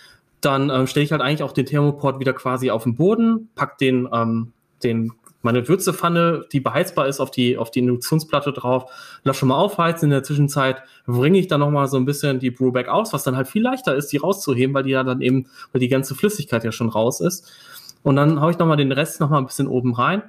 [0.41, 3.80] dann ähm, stelle ich halt eigentlich auch den Thermoport wieder quasi auf den Boden, pack
[3.80, 4.53] den, ähm,
[4.84, 5.11] den
[5.42, 8.92] meine Würzepfanne, die beheizbar ist, auf die, auf die Induktionsplatte drauf,
[9.24, 10.06] lass schon mal aufheizen.
[10.06, 13.24] In der Zwischenzeit bringe ich dann noch mal so ein bisschen die Brewback aus, was
[13.24, 16.16] dann halt viel leichter ist, die rauszuheben, weil die ja dann eben, weil die ganze
[16.16, 17.50] Flüssigkeit ja schon raus ist.
[18.04, 20.24] Und dann haue ich noch mal den Rest noch mal ein bisschen oben rein.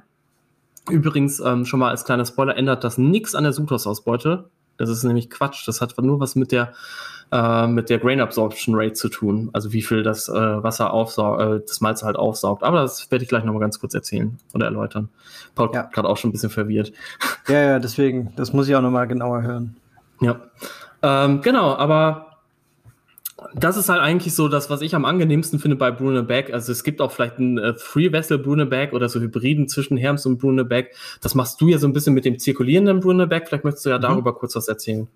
[0.88, 4.48] Übrigens, ähm, schon mal als kleiner Spoiler, ändert das nichts an der Sudhaus-Ausbeute.
[4.76, 5.66] Das ist nämlich Quatsch.
[5.68, 6.72] Das hat nur was mit der
[7.32, 11.40] äh, mit der Grain Absorption Rate zu tun, also wie viel das äh, Wasser aufsaugt,
[11.40, 12.62] äh, das Malz halt aufsaugt.
[12.62, 15.08] Aber das werde ich gleich nochmal ganz kurz erzählen oder erläutern.
[15.54, 15.82] Paul ja.
[15.82, 16.92] gerade auch schon ein bisschen verwirrt.
[17.48, 19.74] Ja, ja, deswegen, das muss ich auch nochmal genauer hören.
[20.20, 20.40] Ja,
[21.02, 22.30] ähm, genau, aber
[23.54, 26.52] das ist halt eigentlich so das, was ich am angenehmsten finde bei Brunebeck.
[26.52, 30.38] Also es gibt auch vielleicht ein äh, Three-Vessel Brunebeck oder so Hybriden zwischen Herms und
[30.38, 30.94] Brunebeck.
[31.22, 33.48] Das machst du ja so ein bisschen mit dem zirkulierenden Brunebeck.
[33.48, 34.02] Vielleicht möchtest du ja mhm.
[34.02, 35.08] darüber kurz was erzählen.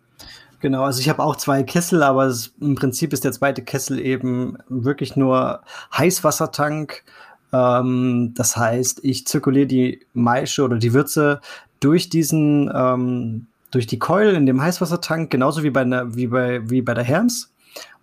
[0.64, 4.00] Genau, also ich habe auch zwei Kessel, aber es, im Prinzip ist der zweite Kessel
[4.00, 5.60] eben wirklich nur
[5.94, 7.04] Heißwassertank
[7.52, 11.42] Ähm, das heißt, ich zirkuliere die Maische oder die Würze
[11.80, 16.70] durch diesen, ähm, durch die Keul in dem Heißwassertank, genauso wie bei, einer, wie bei,
[16.70, 17.52] wie bei der Herms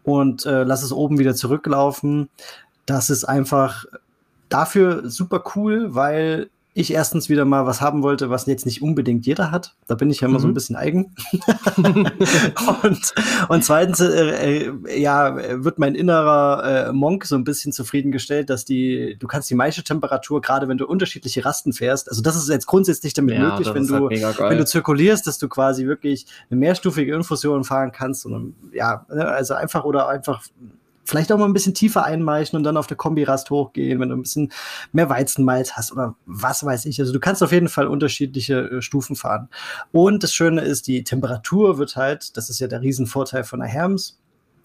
[0.03, 2.30] und äh, lasse es oben wieder zurücklaufen.
[2.86, 3.86] Das ist einfach
[4.49, 9.26] dafür super cool, weil ich erstens wieder mal was haben wollte, was jetzt nicht unbedingt
[9.26, 9.76] jeder hat.
[9.88, 10.41] Da bin ich ja immer mhm.
[10.41, 10.53] so ein mhm.
[10.53, 11.15] bisschen eigen.
[12.84, 13.13] und,
[13.49, 18.63] und zweitens, äh, äh, ja, wird mein innerer äh, Monk so ein bisschen zufriedengestellt, dass
[18.63, 22.67] die, du kannst die Maische-Temperatur, gerade wenn du unterschiedliche Rasten fährst, also das ist jetzt
[22.67, 26.59] grundsätzlich damit ja, möglich, wenn du, halt wenn du zirkulierst, dass du quasi wirklich eine
[26.59, 28.26] mehrstufige Infusion fahren kannst.
[28.26, 30.41] Und, ja, ne, also einfach oder einfach
[31.12, 34.16] vielleicht auch mal ein bisschen tiefer einmeichen und dann auf der Kombirast hochgehen, wenn du
[34.16, 34.51] ein bisschen
[34.93, 37.01] mehr Weizenmalz hast oder was weiß ich.
[37.01, 39.49] Also du kannst auf jeden Fall unterschiedliche äh, Stufen fahren.
[39.91, 43.68] Und das Schöne ist, die Temperatur wird halt, das ist ja der Riesenvorteil von der
[43.68, 44.20] Herms,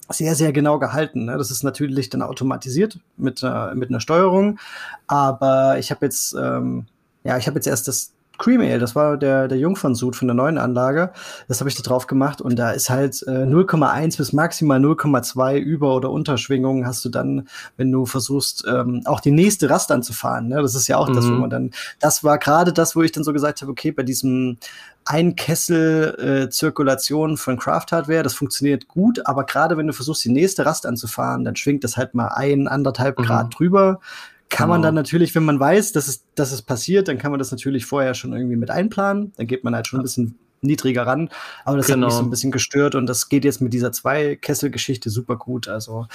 [0.09, 1.24] sehr, sehr genau gehalten.
[1.24, 1.36] Ne?
[1.36, 4.61] Das ist natürlich dann automatisiert mit, äh, mit einer Steuerung.
[5.09, 6.86] Aber ich habe jetzt, ähm,
[7.24, 10.34] ja, ich habe jetzt erst das Cream Ale, das war der, der Jungfernsud von der
[10.34, 11.12] neuen Anlage.
[11.49, 15.59] Das habe ich da drauf gemacht und da ist halt äh, 0,1 bis maximal 0,2
[15.59, 20.49] Über- oder Unterschwingungen hast du dann, wenn du versuchst, ähm, auch die nächste Rast anzufahren.
[20.49, 20.62] Ne?
[20.62, 21.14] Das ist ja auch mhm.
[21.14, 21.41] das, wo mhm.
[21.41, 21.70] man dann,
[22.01, 24.59] das war gerade das, wo ich dann so gesagt habe, okay, bei diesem
[25.07, 30.24] ein Kessel äh, Zirkulation von Craft Hardware, das funktioniert gut, aber gerade wenn du versuchst,
[30.24, 33.22] die nächste Rast anzufahren, dann schwingt das halt mal ein, anderthalb mhm.
[33.22, 34.01] Grad drüber
[34.49, 34.74] kann genau.
[34.74, 37.51] man dann natürlich, wenn man weiß, dass es, dass es passiert, dann kann man das
[37.51, 39.32] natürlich vorher schon irgendwie mit einplanen.
[39.36, 41.30] Dann geht man halt schon ein bisschen niedriger ran.
[41.64, 41.97] Aber das genau.
[41.97, 42.28] hat mich so genau.
[42.28, 45.68] ein bisschen gestört und das geht jetzt mit dieser Zwei-Kessel-Geschichte super gut.
[45.68, 46.07] Also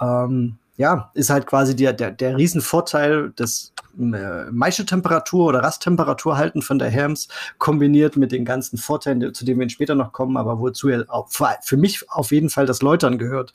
[0.00, 6.62] ähm, ja, ist halt quasi der, der, der Riesenvorteil des äh, Maischetemperatur oder Rasttemperatur halten
[6.62, 7.26] von der Herms
[7.58, 11.28] kombiniert mit den ganzen Vorteilen, zu denen wir später noch kommen, aber wozu ja auch
[11.62, 13.52] für mich auf jeden Fall das Läutern gehört.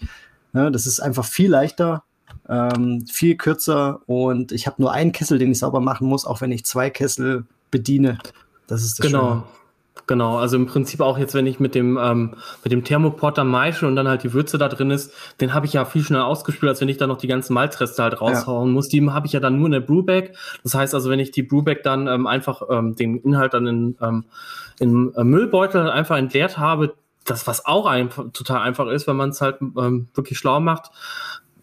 [0.53, 2.03] Ja, das ist einfach viel leichter,
[2.49, 6.41] ähm, viel kürzer und ich habe nur einen Kessel, den ich sauber machen muss, auch
[6.41, 8.19] wenn ich zwei Kessel bediene.
[8.67, 9.29] Das ist das Genau.
[9.29, 9.43] Schöne.
[10.05, 13.87] Genau, also im Prinzip auch jetzt, wenn ich mit dem ähm, mit dem Thermoporter meische
[13.87, 16.69] und dann halt die Würze da drin ist, den habe ich ja viel schneller ausgespült,
[16.69, 18.73] als wenn ich da noch die ganzen Malzreste halt raushauen ja.
[18.73, 18.89] muss.
[18.89, 20.31] Die habe ich ja dann nur in der Brewbag.
[20.63, 23.95] Das heißt also, wenn ich die Brewbag dann ähm, einfach ähm, den Inhalt dann in,
[24.01, 24.25] ähm,
[24.79, 29.29] in äh, Müllbeutel einfach entleert habe, das was auch einfach, total einfach ist, wenn man
[29.29, 30.91] es halt ähm, wirklich schlau macht,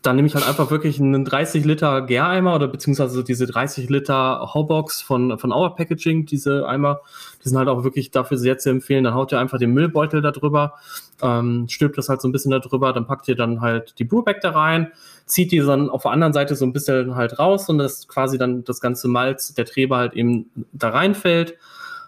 [0.03, 4.51] dann nehme ich halt einfach wirklich einen 30 Liter Gäreimer oder beziehungsweise diese 30 Liter
[4.55, 7.01] Haubox von, von Our Packaging, diese Eimer,
[7.45, 9.05] die sind halt auch wirklich dafür sehr zu empfehlen.
[9.05, 10.75] Dann haut ihr einfach den Müllbeutel da drüber,
[11.21, 14.05] ähm, stülpt das halt so ein bisschen da drüber, dann packt ihr dann halt die
[14.05, 14.91] Brewback da rein,
[15.27, 18.39] zieht die dann auf der anderen Seite so ein bisschen halt raus und das quasi
[18.39, 21.57] dann das ganze Malz, der Treber halt eben da reinfällt.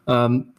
[0.06, 0.51] Ähm,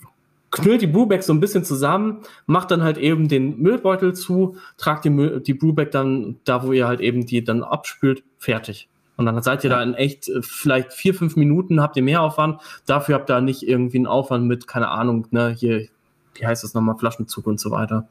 [0.54, 5.04] knüllt die Brewbag so ein bisschen zusammen, macht dann halt eben den Müllbeutel zu, tragt
[5.04, 8.88] die, Müll, die Brewbag dann da, wo ihr halt eben die dann abspült, fertig.
[9.18, 12.22] Und dann seid ihr da in echt äh, vielleicht vier, fünf Minuten, habt ihr mehr
[12.22, 12.62] Aufwand.
[12.86, 15.88] Dafür habt ihr nicht irgendwie einen Aufwand mit, keine Ahnung, ne, hier,
[16.36, 18.08] wie heißt das nochmal, Flaschenzug und so weiter.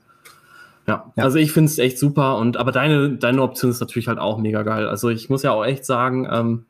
[0.88, 1.24] Ja, ja.
[1.24, 4.38] also ich finde es echt super und aber deine, deine Option ist natürlich halt auch
[4.38, 4.88] mega geil.
[4.88, 6.64] Also ich muss ja auch echt sagen, ähm,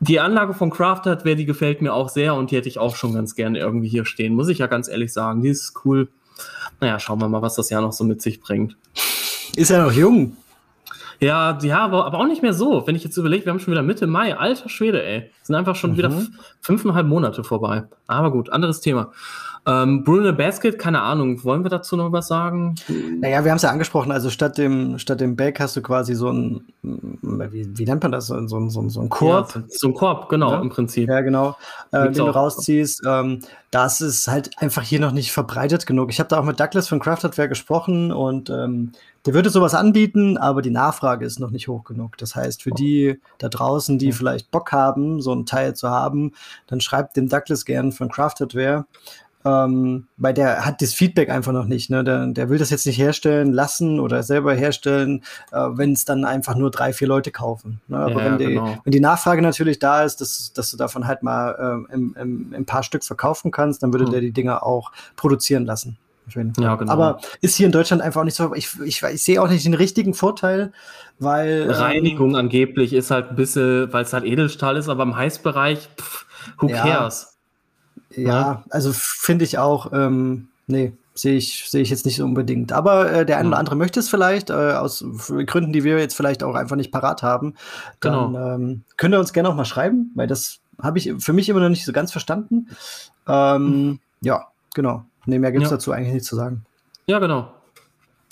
[0.00, 2.96] die Anlage von Craft Hardware, die gefällt mir auch sehr und die hätte ich auch
[2.96, 5.42] schon ganz gerne irgendwie hier stehen, muss ich ja ganz ehrlich sagen.
[5.42, 6.08] Die ist cool.
[6.80, 8.76] Naja, schauen wir mal, was das Jahr noch so mit sich bringt.
[9.56, 10.36] Ist ja noch jung.
[11.20, 12.86] Ja, ja, aber, aber auch nicht mehr so.
[12.86, 14.36] Wenn ich jetzt überlege, wir haben schon wieder Mitte Mai.
[14.36, 15.30] Alter Schwede, ey.
[15.42, 15.96] Sind einfach schon mhm.
[15.96, 16.12] wieder
[16.60, 17.84] fünfeinhalb Monate vorbei.
[18.06, 19.12] Aber gut, anderes Thema.
[19.68, 22.76] Ähm, Bruno Basket, keine Ahnung, wollen wir dazu noch was sagen?
[23.20, 26.14] Naja, wir haben es ja angesprochen, also statt dem, statt dem Bag hast du quasi
[26.14, 29.56] so ein, wie, wie nennt man das, so, ein, so, ein, so ein Korb?
[29.56, 30.60] Ja, so ein Korb, genau, ja?
[30.60, 31.08] im Prinzip.
[31.08, 31.56] Ja, genau,
[31.90, 33.02] äh, den du rausziehst.
[33.04, 33.40] Ähm,
[33.72, 36.10] das ist halt einfach hier noch nicht verbreitet genug.
[36.10, 38.92] Ich habe da auch mit Douglas von Craft Hardware gesprochen und ähm,
[39.26, 42.16] der würde sowas anbieten, aber die Nachfrage ist noch nicht hoch genug.
[42.18, 46.32] Das heißt, für die da draußen, die vielleicht Bock haben, so ein Teil zu haben,
[46.66, 48.86] dann schreibt dem Douglas gern von Craft Hardware
[49.46, 51.88] ähm, weil der hat das Feedback einfach noch nicht.
[51.88, 52.02] Ne?
[52.02, 55.22] Der, der will das jetzt nicht herstellen lassen oder selber herstellen,
[55.52, 57.80] äh, wenn es dann einfach nur drei, vier Leute kaufen.
[57.86, 57.96] Ne?
[57.96, 58.78] Aber ja, wenn, die, genau.
[58.82, 62.52] wenn die Nachfrage natürlich da ist, dass, dass du davon halt mal äh, im, im,
[62.54, 64.10] im paar Stück verkaufen kannst, dann würde mhm.
[64.10, 65.96] der die Dinger auch produzieren lassen.
[66.58, 66.92] Ja, genau.
[66.92, 68.54] Aber ist hier in Deutschland einfach auch nicht so.
[68.54, 70.72] Ich, ich, ich sehe auch nicht den richtigen Vorteil,
[71.18, 71.62] weil.
[71.62, 75.16] Ähm, Reinigung ähm, angeblich ist halt ein bisschen, weil es halt Edelstahl ist, aber im
[75.16, 76.26] Heißbereich, pff,
[76.58, 76.82] who ja.
[76.82, 77.36] cares?
[78.10, 82.72] Ja, also finde ich auch, ähm, nee, sehe ich, sehe ich jetzt nicht unbedingt.
[82.72, 85.04] Aber äh, der eine oder andere möchte es vielleicht, äh, aus
[85.46, 87.54] Gründen, die wir jetzt vielleicht auch einfach nicht parat haben.
[88.00, 88.54] Dann genau.
[88.54, 91.60] ähm, könnt ihr uns gerne auch mal schreiben, weil das habe ich für mich immer
[91.60, 92.68] noch nicht so ganz verstanden.
[93.26, 94.00] Ähm, mhm.
[94.20, 95.04] Ja, genau.
[95.26, 95.76] Nee, mehr gibt es ja.
[95.76, 96.64] dazu eigentlich nicht zu sagen.
[97.06, 97.52] Ja, genau.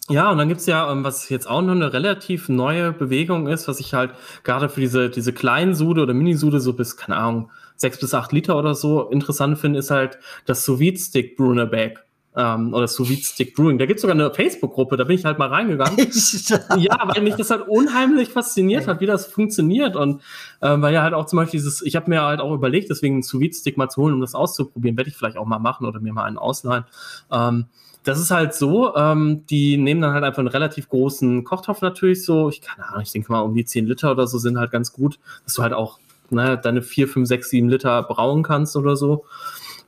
[0.09, 3.68] Ja, und dann gibt's ja, ähm, was jetzt auch noch eine relativ neue Bewegung ist,
[3.68, 7.51] was ich halt gerade für diese, diese kleinen Sude oder Minisude so bis, keine Ahnung,
[7.76, 12.05] sechs bis acht Liter oder so interessant finde, ist halt das sous stick Bruner Bag.
[12.37, 13.78] Ähm, oder sous Stick Brewing.
[13.78, 15.97] Da gibt's sogar eine Facebook-Gruppe, da bin ich halt mal reingegangen.
[16.78, 19.95] ja, weil mich das halt unheimlich fasziniert hat, wie das funktioniert.
[19.95, 20.20] Und
[20.61, 23.16] äh, weil ja halt auch zum Beispiel dieses, ich habe mir halt auch überlegt, deswegen
[23.16, 24.97] einen sous Stick mal zu holen, um das auszuprobieren.
[24.97, 26.85] Werde ich vielleicht auch mal machen oder mir mal einen ausleihen.
[27.30, 27.66] Ähm,
[28.05, 32.24] das ist halt so, ähm, die nehmen dann halt einfach einen relativ großen Kochtopf natürlich
[32.24, 34.70] so, ich keine Ahnung, ich denke mal um die 10 Liter oder so sind halt
[34.70, 35.99] ganz gut, dass du halt auch
[36.30, 39.24] ne, deine 4, 5, 6, 7 Liter brauen kannst oder so.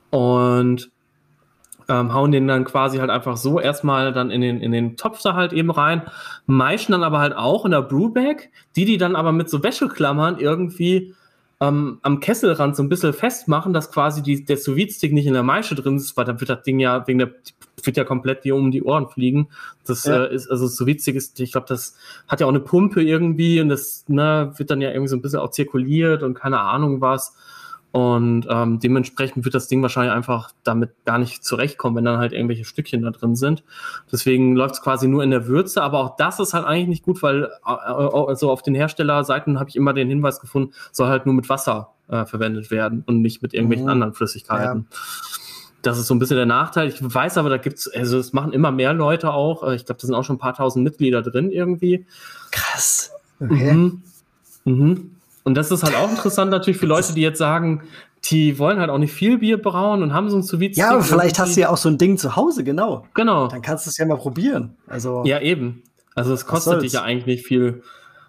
[0.09, 0.89] Und
[1.89, 5.21] ähm, hauen den dann quasi halt einfach so erstmal dann in den, in den Topf
[5.21, 6.01] da halt eben rein,
[6.45, 10.39] meischen dann aber halt auch in der Brewbag, die die dann aber mit so Wäscheklammern
[10.39, 11.13] irgendwie
[11.59, 15.33] ähm, am Kesselrand so ein bisschen festmachen, dass quasi die, der sous stick nicht in
[15.33, 17.31] der Maische drin ist, weil dann wird das Ding ja wegen der
[17.83, 19.49] wird ja komplett dir um die Ohren fliegen.
[19.85, 20.25] Das ja.
[20.25, 21.95] äh, ist also so witzig ist, ich glaube, das
[22.27, 25.21] hat ja auch eine Pumpe irgendwie und das ne, wird dann ja irgendwie so ein
[25.21, 27.35] bisschen auch zirkuliert und keine Ahnung was.
[27.97, 32.31] Und ähm, dementsprechend wird das Ding wahrscheinlich einfach damit gar nicht zurechtkommen, wenn dann halt
[32.31, 33.63] irgendwelche Stückchen da drin sind.
[34.11, 37.03] Deswegen läuft es quasi nur in der Würze, aber auch das ist halt eigentlich nicht
[37.03, 41.25] gut, weil äh, also auf den Herstellerseiten habe ich immer den Hinweis gefunden, soll halt
[41.25, 43.93] nur mit Wasser äh, verwendet werden und nicht mit irgendwelchen mhm.
[43.93, 44.85] anderen Flüssigkeiten.
[44.91, 44.97] Ja.
[45.81, 46.89] Das ist so ein bisschen der Nachteil.
[46.89, 49.63] Ich weiß aber, da gibt's, also es machen immer mehr Leute auch.
[49.63, 52.05] Äh, ich glaube, da sind auch schon ein paar tausend Mitglieder drin irgendwie.
[52.51, 53.11] Krass.
[53.39, 53.73] Okay.
[53.73, 54.03] Mhm.
[54.65, 55.16] Mhm.
[55.47, 57.83] Und das ist halt auch interessant natürlich für Leute, die jetzt sagen,
[58.25, 61.03] die wollen halt auch nicht viel Bier brauen und haben so ein sous Ja, aber
[61.03, 63.05] vielleicht hast du ja auch so ein Ding zu Hause, genau.
[63.13, 63.47] Genau.
[63.47, 64.75] Dann kannst du es ja mal probieren.
[64.87, 65.83] Also Ja, eben.
[66.15, 67.81] Also es kostet dich ja eigentlich nicht viel.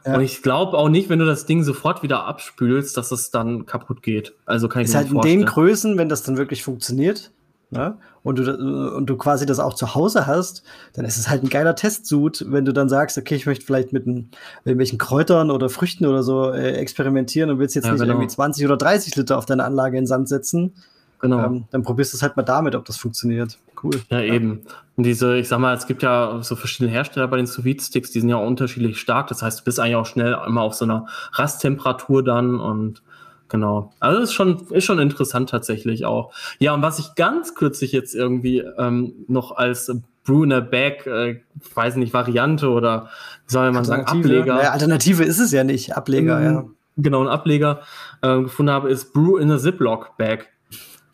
[0.06, 0.14] Ja.
[0.14, 3.66] Und ich glaube auch nicht, wenn du das Ding sofort wieder abspülst, dass es dann
[3.66, 4.34] kaputt geht.
[4.46, 7.32] Also kann ich ist mir halt in den Größen, wenn das dann wirklich funktioniert,
[7.70, 7.98] ne?
[8.22, 10.62] und, du, und du quasi das auch zu Hause hast,
[10.94, 13.92] dann ist es halt ein geiler Testsud, wenn du dann sagst, okay, ich möchte vielleicht
[13.92, 14.30] mit, ein,
[14.64, 18.14] irgendwelchen Kräutern oder Früchten oder so äh, experimentieren und willst jetzt ja, nicht genau.
[18.14, 20.74] irgendwie 20 oder 30 Liter auf deine Anlage in den Sand setzen.
[21.20, 21.44] Genau.
[21.44, 23.58] Ähm, dann probierst du es halt mal damit, ob das funktioniert.
[23.82, 24.00] Cool.
[24.10, 24.62] Ja, ja, eben.
[24.96, 28.10] Und diese, ich sag mal, es gibt ja so verschiedene Hersteller bei den sous sticks
[28.10, 29.28] die sind ja unterschiedlich stark.
[29.28, 33.02] Das heißt, du bist eigentlich auch schnell immer auf so einer Rasttemperatur dann und
[33.48, 33.92] Genau.
[33.98, 36.32] Also ist schon, ist schon interessant tatsächlich auch.
[36.58, 39.90] Ja, und was ich ganz kürzlich jetzt irgendwie ähm, noch als
[40.24, 41.40] Bruner Bag, äh,
[41.74, 43.08] weiß nicht, Variante oder
[43.46, 44.62] wie soll man sagen, Ableger.
[44.62, 46.64] Ja, Alternative ist es ja nicht, Ableger, ja.
[46.98, 47.80] Genau, ein Ableger
[48.22, 50.48] äh, gefunden habe, ist Brew in a Ziploc Bag.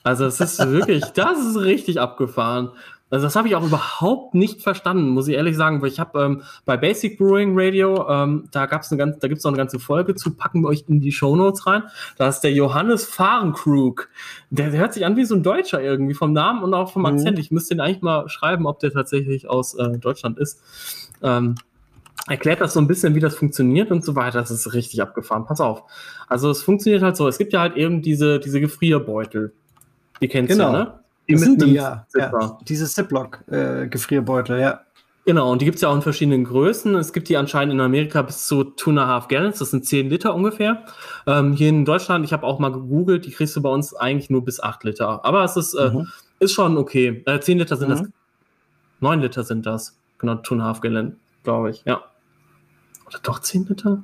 [0.03, 2.71] Also es ist wirklich, das ist richtig abgefahren.
[3.11, 6.21] Also das habe ich auch überhaupt nicht verstanden, muss ich ehrlich sagen, weil ich habe
[6.21, 9.79] ähm, bei Basic Brewing Radio, ähm, da gab's eine ganze, da gibt's noch eine ganze
[9.79, 11.85] Folge zu, packen wir euch in die Show Notes rein.
[12.17, 14.09] Da ist der Johannes Fahrenkrug.
[14.51, 17.03] Der, der hört sich an wie so ein Deutscher irgendwie vom Namen und auch vom
[17.03, 17.07] mhm.
[17.07, 17.39] Akzent.
[17.39, 20.61] Ich müsste ihn eigentlich mal schreiben, ob der tatsächlich aus äh, Deutschland ist.
[21.23, 21.57] Ähm,
[22.27, 24.41] erklärt das so ein bisschen, wie das funktioniert und so weiter.
[24.41, 25.45] Das ist richtig abgefahren.
[25.45, 25.85] Pass auf.
[26.27, 27.29] Also es funktioniert halt so.
[27.29, 29.53] Es gibt ja halt eben diese, diese Gefrierbeutel.
[30.21, 30.73] Die kennst genau.
[30.73, 31.04] du, ne?
[31.29, 32.07] Die das sind die, ja.
[32.15, 32.59] ja.
[32.69, 34.81] Diese Ziploc-Gefrierbeutel, äh, ja.
[35.27, 36.95] Genau, und die gibt es ja auch in verschiedenen Größen.
[36.97, 40.85] Es gibt die anscheinend in Amerika bis zu 2,5 Gallons, das sind 10 Liter ungefähr.
[41.27, 44.29] Ähm, hier in Deutschland, ich habe auch mal gegoogelt, die kriegst du bei uns eigentlich
[44.29, 45.25] nur bis 8 Liter.
[45.25, 46.09] Aber es ist, äh, mhm.
[46.41, 47.23] ist schon okay.
[47.25, 47.93] Äh, 10 Liter sind mhm.
[47.93, 48.09] das,
[49.01, 49.99] 9 Liter sind das.
[50.19, 52.05] Genau, 2,5 Gallons, glaube ich, ja.
[53.07, 54.03] Oder doch 10 Liter?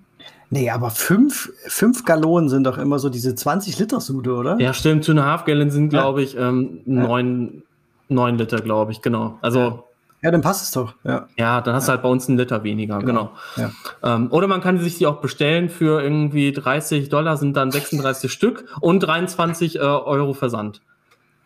[0.53, 4.59] Nee, aber fünf, fünf Gallonen sind doch immer so diese 20 Liter Sude, oder?
[4.59, 5.05] Ja, stimmt.
[5.05, 7.62] Two and a half Gallon sind, glaube ich, ähm, neun,
[8.09, 9.38] neun Liter, glaube ich, genau.
[9.42, 9.84] Also.
[10.22, 10.94] Ja, dann passt es doch.
[11.05, 13.30] Ja, ja dann hast du halt bei uns einen Liter weniger, genau.
[13.57, 13.70] genau.
[14.03, 14.16] Ja.
[14.16, 18.30] Ähm, oder man kann sich die auch bestellen für irgendwie 30 Dollar, sind dann 36
[18.32, 20.82] Stück und 23 äh, Euro Versand.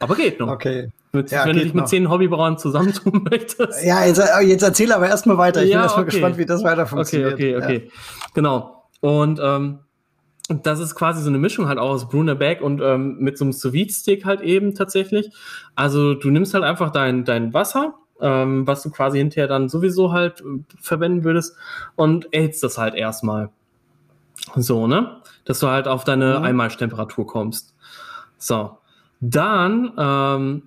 [0.01, 0.49] Aber geht noch.
[0.49, 0.91] Okay.
[1.13, 3.85] Mit, ja, wenn du dich mit zehn Hobbybauern zusammentun möchtest.
[3.85, 5.63] Ja, jetzt, äh, jetzt erzähl aber erstmal weiter.
[5.63, 6.13] Ich ja, bin erstmal okay.
[6.13, 7.35] gespannt, wie das weiter funktioniert.
[7.35, 7.91] Okay, okay, okay.
[8.35, 8.84] Genau.
[9.05, 9.81] Und ähm,
[10.49, 13.45] das ist quasi so eine Mischung halt auch aus Bruner Bag und ähm, mit so
[13.45, 15.31] einem sous stick halt eben tatsächlich.
[15.75, 20.13] Also du nimmst halt einfach dein, dein Wasser, ähm, was du quasi hinterher dann sowieso
[20.13, 20.45] halt äh,
[20.81, 21.55] verwenden würdest
[21.97, 23.51] und erhitzt das halt erstmal.
[24.57, 25.21] So, ne?
[25.45, 26.45] Dass du halt auf deine mhm.
[26.45, 27.75] Einmaltemperatur kommst.
[28.39, 28.79] So.
[29.21, 30.63] Dann ähm,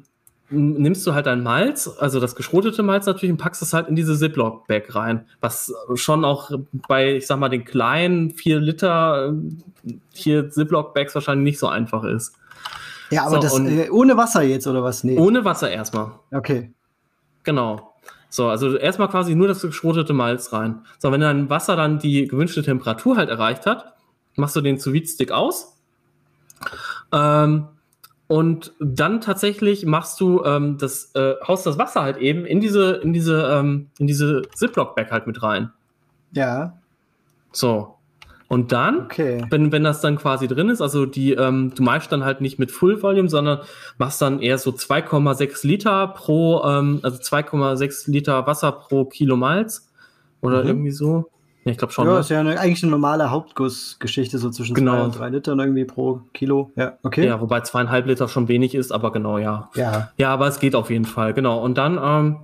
[0.49, 3.95] nimmst du halt dein Malz, also das geschrotete Malz natürlich, und packst es halt in
[3.95, 6.51] diese Ziploc-Bag rein, was schon auch
[6.87, 12.03] bei, ich sag mal, den kleinen 4 Liter äh, hier Ziploc-Bags wahrscheinlich nicht so einfach
[12.03, 12.33] ist.
[13.09, 15.03] Ja, aber so, das äh, ohne Wasser jetzt oder was?
[15.03, 15.17] Nee.
[15.17, 16.11] Ohne Wasser erstmal.
[16.31, 16.73] Okay.
[17.43, 17.93] Genau.
[18.29, 20.81] So, also erstmal quasi nur das geschrotete Malz rein.
[20.99, 23.93] So, wenn dein Wasser dann die gewünschte Temperatur halt erreicht hat,
[24.35, 25.77] machst du den sous stick aus.
[27.13, 27.67] Ähm,
[28.27, 32.95] und dann tatsächlich machst du ähm, das, äh, haust das Wasser halt eben in diese,
[32.95, 35.71] in diese, ähm, in diese Ziploc-Bag halt mit rein.
[36.33, 36.77] Ja.
[37.53, 37.95] So.
[38.49, 39.45] Und dann, okay.
[39.49, 42.59] wenn, wenn das dann quasi drin ist, also die, ähm, du machst dann halt nicht
[42.59, 43.59] mit Full Volume, sondern
[43.97, 49.89] machst dann eher so 2,6 Liter pro, ähm, also 2,6 Liter Wasser pro Kilo Malz
[50.41, 50.67] oder mhm.
[50.67, 51.29] irgendwie so.
[51.67, 52.07] Ja, ich glaube schon.
[52.07, 52.19] Ja, ne?
[52.19, 54.93] ist ja eine, eigentlich eine normale Hauptgussgeschichte, so zwischen genau.
[54.93, 56.71] zwei und drei Litern irgendwie pro Kilo.
[56.75, 57.25] Ja, okay.
[57.25, 59.69] Ja, wobei zweieinhalb Liter schon wenig ist, aber genau, ja.
[59.75, 60.11] Ja.
[60.17, 61.61] Ja, aber es geht auf jeden Fall, genau.
[61.61, 62.37] Und dann ähm,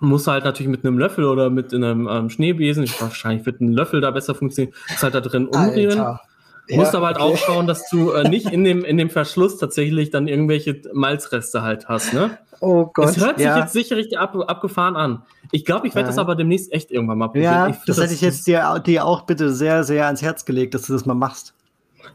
[0.00, 3.60] musst du halt natürlich mit einem Löffel oder mit einem ähm, Schneebesen, ich, wahrscheinlich wird
[3.60, 6.00] ein Löffel da besser funktionieren, ist halt da drin umrühren.
[6.00, 6.20] Alter.
[6.68, 7.32] Ja, musst aber halt okay.
[7.32, 11.62] auch schauen, dass du äh, nicht in dem, in dem Verschluss tatsächlich dann irgendwelche Malzreste
[11.62, 12.38] halt hast, ne?
[12.60, 13.10] Oh Gott.
[13.10, 13.58] Es hört sich ja.
[13.58, 15.22] jetzt sicherlich ab, abgefahren an.
[15.52, 17.52] Ich glaube, ich werde das aber demnächst echt irgendwann mal probieren.
[17.52, 20.74] Ja, das, das hätte ich jetzt dir, dir auch bitte sehr, sehr ans Herz gelegt,
[20.74, 21.54] dass du das mal machst.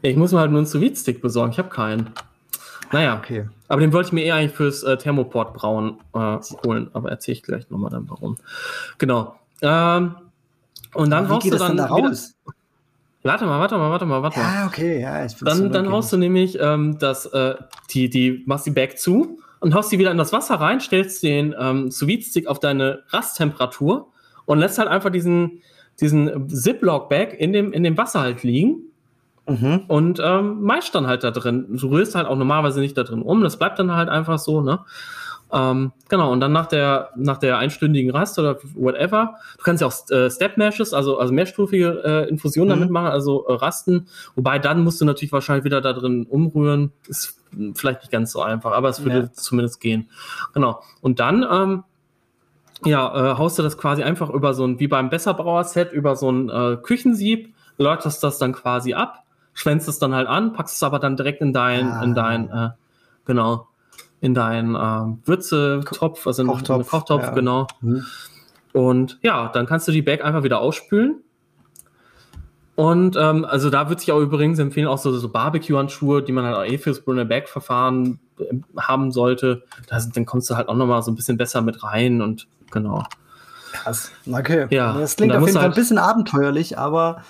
[0.02, 1.52] Ich muss mir halt nur einen sous besorgen.
[1.52, 2.10] Ich habe keinen.
[2.90, 3.48] Naja, okay.
[3.68, 6.90] aber den wollte ich mir eher eigentlich fürs äh, Thermoport brauen äh, holen.
[6.92, 8.36] Aber erzähle ich gleich nochmal dann warum.
[8.98, 9.36] Genau.
[9.62, 10.16] Ähm,
[10.92, 12.34] und dann haust du dann, dann da raus?
[13.24, 14.54] Warte mal, warte mal, warte mal, warte mal.
[14.54, 15.24] Ja, okay, ja.
[15.24, 17.54] Ich dann dann haust du nämlich ähm, das, äh,
[17.90, 21.22] die, die, machst die Bag zu und haust die wieder in das Wasser rein, stellst
[21.22, 24.08] den ähm, Sous Stick auf deine Rasttemperatur
[24.44, 25.62] und lässt halt einfach diesen,
[26.00, 28.86] diesen Ziploc-Bag in dem, in dem Wasser halt liegen.
[29.46, 29.84] Mhm.
[29.86, 31.66] Und ähm, meist dann halt da drin.
[31.70, 33.42] Du rührst halt auch normalerweise nicht da drin um.
[33.42, 34.80] Das bleibt dann halt einfach so, ne?
[35.52, 39.86] Ähm, genau, und dann nach der, nach der einstündigen Rast oder whatever, du kannst ja
[39.86, 42.80] auch äh, Step Meshes, also, also mehrstufige äh, Infusionen mhm.
[42.80, 44.08] damit machen, also äh, Rasten.
[44.34, 46.92] Wobei dann musst du natürlich wahrscheinlich wieder da drin umrühren.
[47.06, 47.38] Ist
[47.74, 49.32] vielleicht nicht ganz so einfach, aber es würde ja.
[49.32, 50.08] zumindest gehen.
[50.54, 50.80] Genau.
[51.02, 51.84] Und dann, ähm,
[52.84, 56.30] ja, äh, haust du das quasi einfach über so ein, wie beim Besserbrauer-Set, über so
[56.30, 60.82] ein äh, Küchensieb, läutest das dann quasi ab, schwänzt es dann halt an, packst es
[60.82, 62.02] aber dann direkt in dein, ah.
[62.02, 62.70] in dein, äh,
[63.26, 63.68] genau,
[64.22, 67.30] in deinen äh, Würzetopf, also in, Kochtopf, in Kochtopf, ja.
[67.30, 67.66] genau.
[67.80, 68.06] Mhm.
[68.72, 71.16] Und ja, dann kannst du die Bag einfach wieder ausspülen.
[72.76, 76.44] Und ähm, also da würde ich auch übrigens empfehlen, auch so, so Barbecue-Handschuhe, die man
[76.44, 78.44] halt auch eh fürs Brunner Bag-Verfahren äh,
[78.78, 79.64] haben sollte.
[79.88, 83.04] Das, dann kommst du halt auch nochmal so ein bisschen besser mit rein und genau.
[83.72, 84.12] Krass.
[84.30, 84.68] Okay.
[84.70, 84.92] Ja.
[84.92, 87.22] Das klingt auf jeden Fall halt ein bisschen abenteuerlich, aber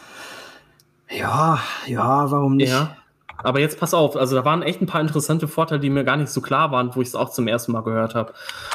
[1.10, 2.70] ja, ja, warum nicht?
[2.70, 2.96] Ja.
[3.42, 6.16] Aber jetzt pass auf, also da waren echt ein paar interessante Vorteile, die mir gar
[6.16, 8.32] nicht so klar waren, wo ich es auch zum ersten Mal gehört habe.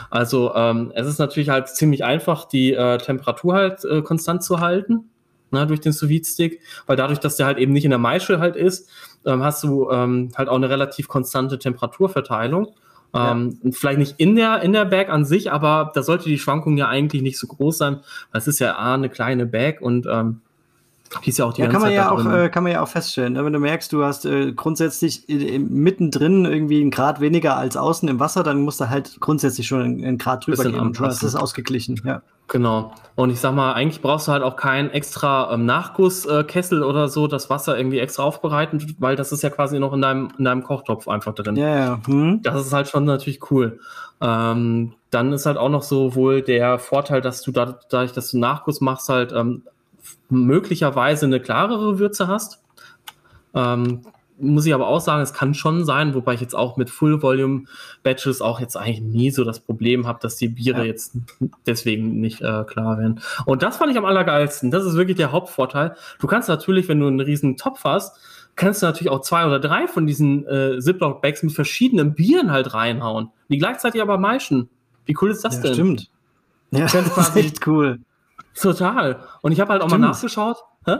[0.09, 4.59] Also ähm, es ist natürlich halt ziemlich einfach, die äh, Temperatur halt äh, konstant zu
[4.59, 5.09] halten.
[5.49, 7.99] Na, ne, durch den sous stick weil dadurch, dass der halt eben nicht in der
[7.99, 8.89] Maische halt ist,
[9.25, 12.73] ähm, hast du ähm, halt auch eine relativ konstante Temperaturverteilung.
[13.13, 13.71] Ähm, ja.
[13.71, 16.89] Vielleicht nicht in der, in der Bag an sich, aber da sollte die Schwankung ja
[16.89, 20.41] eigentlich nicht so groß sein, weil es ist ja A, eine kleine Bag und ähm,
[21.25, 23.33] ist ja auch die ja, kann man ja auch, äh, kann man ja auch feststellen.
[23.33, 23.45] Ne?
[23.45, 28.07] Wenn du merkst, du hast äh, grundsätzlich äh, mittendrin irgendwie einen Grad weniger als außen
[28.09, 30.79] im Wasser, dann musst du halt grundsätzlich schon einen, einen Grad drüber gehen.
[30.79, 32.21] Und das ist ausgeglichen, ja.
[32.47, 32.93] Genau.
[33.15, 37.27] Und ich sag mal, eigentlich brauchst du halt auch keinen extra ähm, Nachgusskessel oder so,
[37.27, 40.63] das Wasser irgendwie extra aufbereiten, weil das ist ja quasi noch in deinem, in deinem
[40.63, 41.57] Kochtopf einfach drin.
[41.57, 41.99] Ja, ja.
[42.05, 42.41] Hm.
[42.43, 43.79] Das ist halt schon natürlich cool.
[44.21, 48.31] Ähm, dann ist halt auch noch so wohl der Vorteil, dass du da, dadurch, dass
[48.31, 49.63] du Nachguss machst, halt ähm,
[50.29, 52.63] möglicherweise eine klarere Würze hast.
[53.53, 54.01] Ähm,
[54.39, 57.23] muss ich aber auch sagen, es kann schon sein, wobei ich jetzt auch mit Full
[57.23, 57.63] Volume
[58.03, 60.85] Batches auch jetzt eigentlich nie so das Problem habe, dass die Biere ja.
[60.85, 61.17] jetzt
[61.65, 63.19] deswegen nicht äh, klar werden.
[63.45, 64.69] Und das fand ich am allergeilsten.
[64.69, 65.95] Das ist wirklich der Hauptvorteil.
[66.19, 68.15] Du kannst natürlich, wenn du einen riesen Topf hast,
[68.55, 72.51] kannst du natürlich auch zwei oder drei von diesen äh, Ziploc Bags mit verschiedenen Bieren
[72.51, 74.69] halt reinhauen, die gleichzeitig aber meischen.
[75.05, 75.73] Wie cool ist das ja, denn?
[75.73, 76.11] Stimmt.
[76.71, 77.99] Ja, das ist echt cool.
[78.61, 79.19] Total.
[79.41, 80.01] Und ich habe halt auch Stimmt.
[80.01, 80.57] mal nachgeschaut.
[80.85, 80.97] Hä?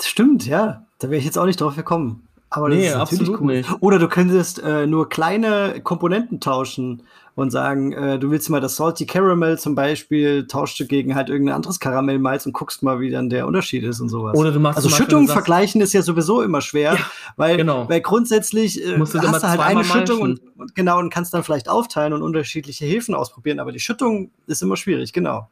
[0.00, 0.86] Stimmt, ja.
[0.98, 2.28] Da wäre ich jetzt auch nicht drauf gekommen.
[2.50, 3.46] Aber das nee, ist absolut cool.
[3.46, 3.70] nicht.
[3.80, 7.04] Oder du könntest äh, nur kleine Komponenten tauschen
[7.36, 11.30] und sagen, äh, du willst mal das Salty Caramel zum Beispiel, tauschst du gegen halt
[11.30, 14.36] irgendein anderes Karamellmalz und guckst mal, wie dann der Unterschied ist und sowas.
[14.36, 17.00] Oder du machst also Schüttungen vergleichen ist ja sowieso immer schwer, ja,
[17.36, 17.88] weil, genau.
[17.88, 21.68] weil grundsätzlich äh, hast du halt eine Schüttung und, und, genau und kannst dann vielleicht
[21.68, 25.48] aufteilen und unterschiedliche Hefen ausprobieren, aber die Schüttung ist immer schwierig, genau.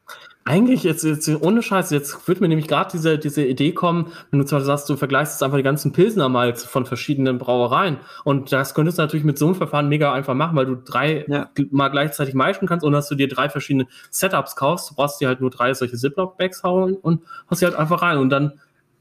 [0.49, 4.41] Eigentlich, jetzt, jetzt ohne Scheiß, jetzt wird mir nämlich gerade diese, diese Idee kommen, wenn
[4.41, 7.99] du zwar sagst, du vergleichst jetzt einfach die ganzen Pilsner mal von verschiedenen Brauereien.
[8.25, 11.27] Und das könntest du natürlich mit so einem Verfahren mega einfach machen, weil du drei
[11.29, 11.51] ja.
[11.71, 14.91] mal gleichzeitig meischen kannst und dass du dir drei verschiedene Setups kaufst.
[14.91, 18.17] Du brauchst dir halt nur drei solche Ziploc-Bags hauen und hast sie halt einfach rein.
[18.17, 18.55] Und dann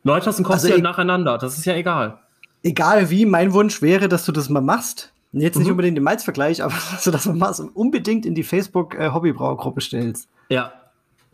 [0.03, 1.38] läuterst und kochst also halt nacheinander.
[1.38, 2.19] Das ist ja egal.
[2.61, 5.14] Egal wie, mein Wunsch wäre, dass du das mal machst.
[5.32, 5.72] Jetzt nicht mhm.
[5.72, 10.28] unbedingt den Malzvergleich, aber dass du das mal unbedingt in die Facebook-Hobbybrauergruppe äh, stellst.
[10.49, 10.74] Ja,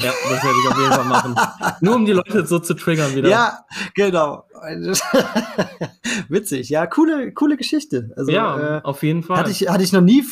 [0.03, 1.35] Ja, das werde ich auf jeden Fall machen.
[1.81, 3.30] Nur um die Leute so zu triggern wieder.
[3.30, 3.65] Ja,
[3.95, 4.45] genau.
[6.30, 8.11] Witzig, ja, coole, coole Geschichte.
[8.15, 9.38] Also, ja, äh, auf jeden Fall.
[9.38, 10.23] Hatte ich, hatte ich noch nie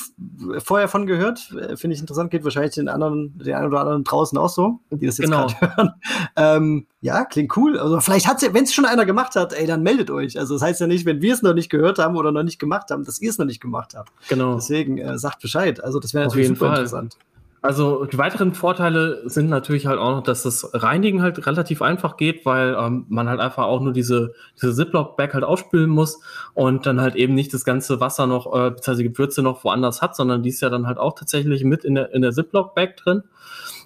[0.60, 1.52] vorher von gehört.
[1.52, 4.80] Äh, finde ich interessant, geht wahrscheinlich den anderen, den einen oder anderen draußen auch so,
[4.90, 5.48] die das jetzt genau.
[5.48, 5.92] gerade hören.
[6.36, 7.78] Ähm, ja, klingt cool.
[7.78, 10.40] Also vielleicht hat wenn es schon einer gemacht hat, ey, dann meldet euch.
[10.40, 12.60] Also das heißt ja nicht, wenn wir es noch nicht gehört haben oder noch nicht
[12.60, 14.12] gemacht haben, dass ihr es noch nicht gemacht habt.
[14.30, 14.56] Genau.
[14.56, 15.84] Deswegen äh, sagt Bescheid.
[15.84, 16.78] Also das wäre natürlich super Fall.
[16.78, 17.18] interessant.
[17.64, 22.18] Also die weiteren Vorteile sind natürlich halt auch noch, dass das Reinigen halt relativ einfach
[22.18, 26.22] geht, weil ähm, man halt einfach auch nur diese, diese Ziploc-Bag halt ausspülen muss
[26.56, 30.16] und dann halt eben nicht das ganze Wasser noch, äh, beziehungsweise Gewürze noch woanders hat,
[30.16, 33.24] sondern die ist ja dann halt auch tatsächlich mit in der, in der Ziploc-Bag drin.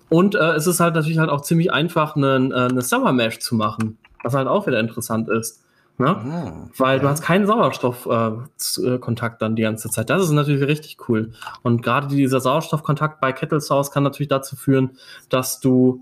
[0.07, 3.39] Und äh, es ist halt natürlich halt auch ziemlich einfach, eine, äh, eine Summer Mash
[3.39, 5.64] zu machen, was halt auch wieder interessant ist.
[5.97, 6.07] Ne?
[6.07, 7.03] Ah, Weil ja.
[7.03, 10.09] du hast keinen Sauerstoffkontakt äh, dann die ganze Zeit.
[10.09, 11.31] Das ist natürlich richtig cool.
[11.63, 14.97] Und gerade dieser Sauerstoffkontakt bei Kettle Sauce kann natürlich dazu führen,
[15.29, 16.01] dass du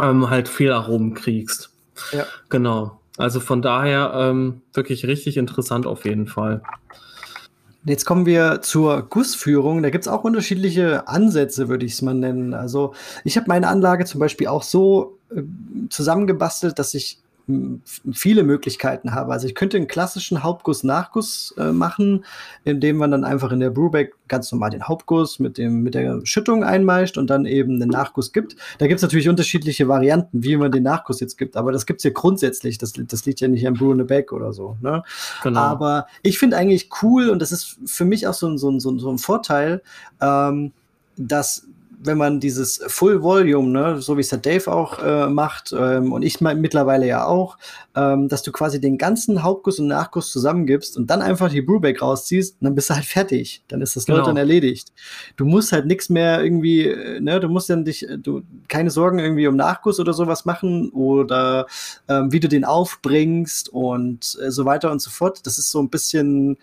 [0.00, 1.70] ähm, halt Fehlaromen kriegst.
[2.12, 2.24] Ja.
[2.48, 3.00] Genau.
[3.18, 6.62] Also von daher ähm, wirklich richtig interessant auf jeden Fall.
[7.84, 9.82] Jetzt kommen wir zur Gussführung.
[9.82, 12.54] Da gibt es auch unterschiedliche Ansätze, würde ich es mal nennen.
[12.54, 12.94] Also
[13.24, 15.42] ich habe meine Anlage zum Beispiel auch so äh,
[15.90, 19.32] zusammengebastelt, dass ich viele Möglichkeiten habe.
[19.32, 22.24] Also ich könnte einen klassischen Hauptguss-Nachguss äh, machen,
[22.64, 26.24] indem man dann einfach in der Brewback ganz normal den Hauptguss mit, dem, mit der
[26.24, 28.56] Schüttung einmeischt und dann eben einen Nachguss gibt.
[28.78, 32.00] Da gibt es natürlich unterschiedliche Varianten, wie man den Nachguss jetzt gibt, aber das gibt
[32.00, 32.78] es ja grundsätzlich.
[32.78, 34.78] Das, das liegt ja nicht am Brew in the Back oder so.
[34.80, 35.02] Ne?
[35.42, 35.60] Genau.
[35.60, 38.80] Aber ich finde eigentlich cool und das ist für mich auch so ein, so ein,
[38.80, 39.82] so ein Vorteil,
[40.22, 40.72] ähm,
[41.16, 41.66] dass
[42.04, 46.12] wenn man dieses Full Volume, ne, so wie es der Dave auch äh, macht ähm,
[46.12, 47.56] und ich mittlerweile ja auch,
[47.94, 52.02] ähm, dass du quasi den ganzen Hauptguss und Nachguss zusammengibst und dann einfach die Brewback
[52.02, 53.62] rausziehst und dann bist du halt fertig.
[53.68, 54.24] Dann ist das genau.
[54.24, 54.92] dann erledigt.
[55.36, 59.18] Du musst halt nichts mehr irgendwie, äh, ne, du musst dann dich, du keine Sorgen
[59.18, 61.66] irgendwie um Nachguss oder sowas machen oder
[62.08, 65.46] ähm, wie du den aufbringst und äh, so weiter und so fort.
[65.46, 66.58] Das ist so ein bisschen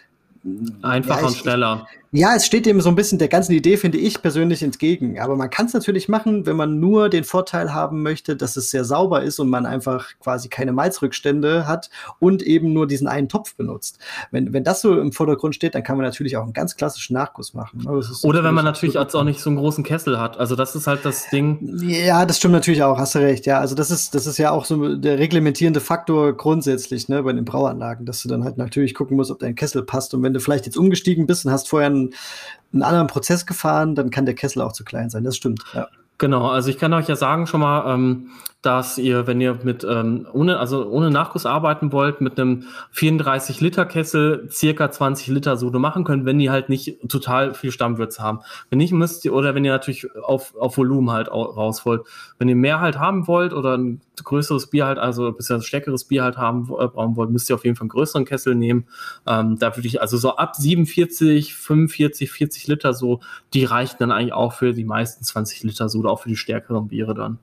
[0.81, 1.87] Einfacher ja, ich, und schneller.
[2.13, 5.17] Ja, es steht dem so ein bisschen der ganzen Idee, finde ich persönlich entgegen.
[5.17, 8.69] Aber man kann es natürlich machen, wenn man nur den Vorteil haben möchte, dass es
[8.69, 11.89] sehr sauber ist und man einfach quasi keine Malzrückstände hat
[12.19, 13.97] und eben nur diesen einen Topf benutzt.
[14.29, 17.13] Wenn, wenn das so im Vordergrund steht, dann kann man natürlich auch einen ganz klassischen
[17.13, 17.87] Nachguss machen.
[18.23, 20.37] Oder wenn man natürlich als auch nicht so einen großen Kessel hat.
[20.37, 21.79] Also das ist halt das Ding.
[21.81, 23.45] Ja, das stimmt natürlich auch, hast du recht.
[23.45, 27.31] Ja, also das ist, das ist ja auch so der reglementierende Faktor grundsätzlich, ne, bei
[27.31, 30.13] den Brauanlagen, dass du dann halt natürlich gucken musst, ob dein Kessel passt.
[30.13, 32.13] Und wenn du vielleicht jetzt umgestiegen bist und hast vorher einen einen,
[32.73, 35.23] einen anderen Prozess gefahren, dann kann der Kessel auch zu klein sein.
[35.23, 35.63] Das stimmt.
[35.73, 35.87] Ja.
[36.17, 38.29] Genau, also ich kann euch ja sagen schon mal, ähm,
[38.61, 43.59] dass ihr, wenn ihr mit ähm, ohne, also ohne Nachguss arbeiten wollt, mit einem 34
[43.59, 48.21] Liter Kessel circa 20 Liter Sude machen könnt, wenn die halt nicht total viel Stammwürze
[48.21, 48.41] haben.
[48.69, 52.03] Wenn nicht müsst ihr, oder wenn ihr natürlich auf, auf Volumen halt raus wollt.
[52.37, 56.03] Wenn ihr mehr halt haben wollt oder ein größeres Bier halt, also ein bisschen stärkeres
[56.03, 58.85] Bier halt haben äh, brauchen wollt, müsst ihr auf jeden Fall einen größeren Kessel nehmen.
[59.25, 63.21] Ähm, da würde ich also so ab 47, 45, 40 Liter so,
[63.55, 66.87] die reichen dann eigentlich auch für die meisten 20 Liter Sude, auch für die stärkeren
[66.87, 67.39] Biere dann.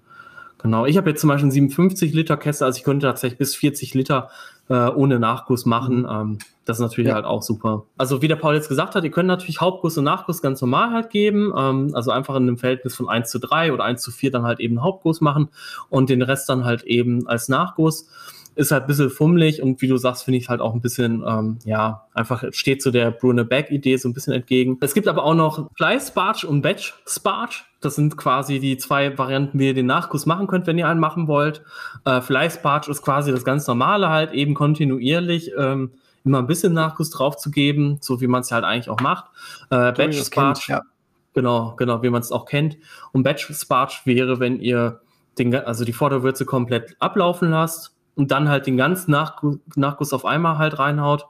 [0.59, 3.55] Genau, ich habe jetzt zum Beispiel einen 57 Liter Kessel, also ich könnte tatsächlich bis
[3.55, 4.29] 40 Liter
[4.69, 6.01] äh, ohne Nachguss machen.
[6.01, 6.09] Mhm.
[6.11, 7.15] Ähm, das ist natürlich ja.
[7.15, 7.85] halt auch super.
[7.97, 10.91] Also wie der Paul jetzt gesagt hat, ihr könnt natürlich Hauptguss und Nachguss ganz normal
[10.91, 11.53] halt geben.
[11.57, 14.43] Ähm, also einfach in einem Verhältnis von 1 zu 3 oder 1 zu 4 dann
[14.43, 15.49] halt eben Hauptguss machen
[15.89, 18.09] und den Rest dann halt eben als Nachguss
[18.59, 21.23] ist halt ein bisschen fummelig und wie du sagst, finde ich halt auch ein bisschen,
[21.25, 24.79] ähm, ja, einfach steht zu der Brune Back-Idee so ein bisschen entgegen.
[24.81, 27.55] Es gibt aber auch noch Fly Sparge und Batch Sparge.
[27.81, 30.99] Das sind quasi die zwei Varianten, wie ihr den Nachguss machen könnt, wenn ihr einen
[30.99, 31.63] machen wollt.
[32.05, 35.53] Äh, Fly Sparge ist quasi das ganz normale halt, eben kontinuierlich.
[35.57, 35.93] Ähm,
[36.25, 39.27] immer ein bisschen Nachguss drauf zu geben, so wie man es halt eigentlich auch macht.
[39.71, 40.83] Äh, Batch Sparge, ja.
[41.33, 42.77] genau, genau, wie man es auch kennt.
[43.13, 45.01] Und Batch Sparge wäre, wenn ihr
[45.39, 50.59] den, also die Vorderwürze komplett ablaufen lasst und dann halt den ganzen Nachguss, auf einmal
[50.59, 51.27] halt reinhaut.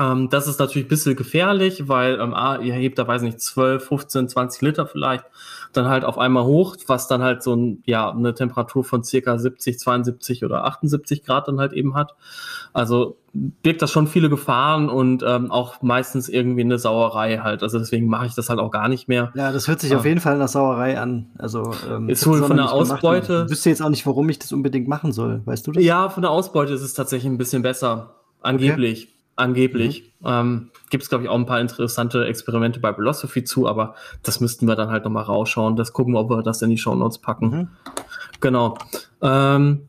[0.00, 3.40] Ähm, das ist natürlich ein bisschen gefährlich, weil ähm, A, ihr hebt da, weiß nicht,
[3.40, 5.24] 12, 15, 20 Liter vielleicht
[5.72, 9.38] dann halt auf einmal hoch, was dann halt so ein, ja, eine Temperatur von circa
[9.38, 12.14] 70, 72 oder 78 Grad dann halt eben hat.
[12.72, 17.62] Also birgt das schon viele Gefahren und ähm, auch meistens irgendwie eine Sauerei halt.
[17.62, 19.32] Also deswegen mache ich das halt auch gar nicht mehr.
[19.34, 21.26] Ja, das hört sich ähm, auf jeden Fall nach Sauerei an.
[21.38, 23.44] Also ähm, ist wohl von der Ausbeute.
[23.46, 25.42] Ich wüsste jetzt auch nicht, warum ich das unbedingt machen soll.
[25.44, 25.84] Weißt du das?
[25.84, 28.14] Ja, von der Ausbeute ist es tatsächlich ein bisschen besser.
[28.40, 29.04] Angeblich.
[29.04, 29.15] Okay.
[29.36, 30.14] Angeblich.
[30.20, 30.26] Mhm.
[30.26, 34.40] Ähm, Gibt es, glaube ich, auch ein paar interessante Experimente bei Philosophy zu, aber das
[34.40, 35.76] müssten wir dann halt nochmal rausschauen.
[35.76, 37.50] Das gucken wir, ob wir das in die Show Notes packen.
[37.50, 37.68] Mhm.
[38.40, 38.78] Genau.
[39.20, 39.88] Ähm,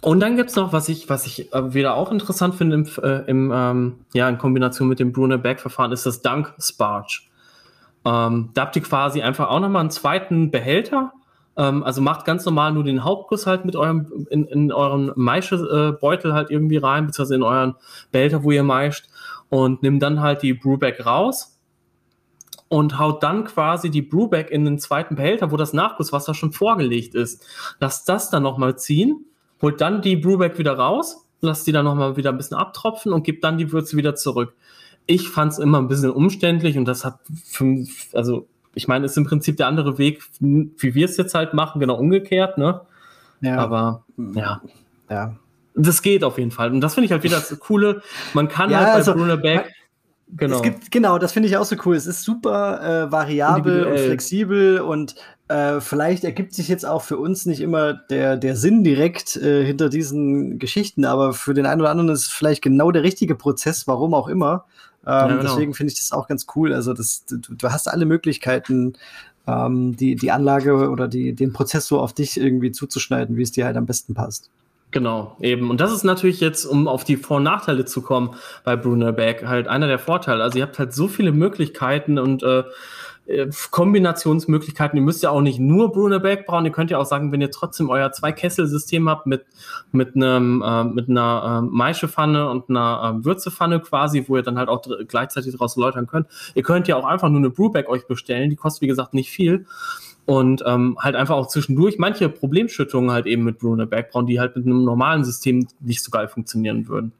[0.00, 3.30] und dann gibt's noch, was ich, was ich äh, wieder auch interessant finde im, äh,
[3.30, 7.20] im ähm, ja, in Kombination mit dem Brunner Back Verfahren, ist das Dunk Sparge.
[8.04, 11.12] Ähm, da habt ihr quasi einfach auch nochmal einen zweiten Behälter,
[11.58, 16.32] Ähm, also macht ganz normal nur den Hauptguss halt mit eurem, in, in euren Maischebeutel
[16.32, 17.74] halt irgendwie rein, beziehungsweise in euren
[18.12, 19.08] Behälter, wo ihr meischt
[19.50, 21.58] und nimmt dann halt die Brewback raus
[22.68, 27.14] und haut dann quasi die Brewback in den zweiten Behälter, wo das Nachgusswasser schon vorgelegt
[27.14, 27.44] ist.
[27.80, 29.26] Lasst das dann nochmal ziehen,
[29.60, 33.24] holt dann die Brewback wieder raus, lasst die dann nochmal wieder ein bisschen abtropfen und
[33.24, 34.54] gebt dann die Würze wieder zurück.
[35.06, 39.16] Ich fand es immer ein bisschen umständlich und das hat, fünf, also ich meine, ist
[39.16, 42.80] im Prinzip der andere Weg, wie wir es jetzt halt machen, genau umgekehrt, ne?
[43.40, 43.56] Ja.
[43.58, 44.04] Aber
[44.34, 44.60] ja.
[45.10, 45.36] Ja.
[45.74, 46.72] Das geht auf jeden Fall.
[46.72, 48.02] Und das finde ich halt wieder das Coole.
[48.34, 49.72] Man kann ja, halt bei also, Bruno Beck
[50.36, 50.56] Genau.
[50.56, 51.96] Es gibt, genau, das finde ich auch so cool.
[51.96, 55.14] Es ist super äh, variabel und flexibel und
[55.48, 59.64] äh, vielleicht ergibt sich jetzt auch für uns nicht immer der, der Sinn direkt äh,
[59.64, 63.34] hinter diesen Geschichten, aber für den einen oder anderen ist es vielleicht genau der richtige
[63.34, 64.66] Prozess, warum auch immer.
[65.06, 65.42] Ähm, ja, genau.
[65.42, 66.72] Deswegen finde ich das auch ganz cool.
[66.72, 68.94] Also das, du, du hast alle Möglichkeiten,
[69.46, 73.64] ähm, die, die Anlage oder die, den Prozessor auf dich irgendwie zuzuschneiden, wie es dir
[73.64, 74.50] halt am besten passt.
[74.90, 75.70] Genau, eben.
[75.70, 78.34] Und das ist natürlich jetzt, um auf die Vor- und Nachteile zu kommen
[78.64, 80.42] bei Brunerberg, halt einer der Vorteile.
[80.42, 82.64] Also ihr habt halt so viele Möglichkeiten und äh,
[83.28, 84.96] äh Kombinationsmöglichkeiten.
[84.96, 86.64] Ihr müsst ja auch nicht nur Brunerberg brauchen.
[86.64, 89.46] Ihr könnt ja auch sagen, wenn ihr trotzdem euer Zwei-Kessel-System habt mit,
[89.92, 94.58] mit, einem, äh, mit einer äh, Maischepfanne und einer äh, Würzepfanne quasi, wo ihr dann
[94.58, 96.26] halt auch gleichzeitig daraus läutern könnt.
[96.54, 98.50] Ihr könnt ja auch einfach nur eine Brewback euch bestellen.
[98.50, 99.66] Die kostet, wie gesagt, nicht viel
[100.28, 104.56] und ähm, halt einfach auch zwischendurch manche Problemschüttungen halt eben mit Bruno Background, die halt
[104.56, 107.12] mit einem normalen System nicht so geil funktionieren würden.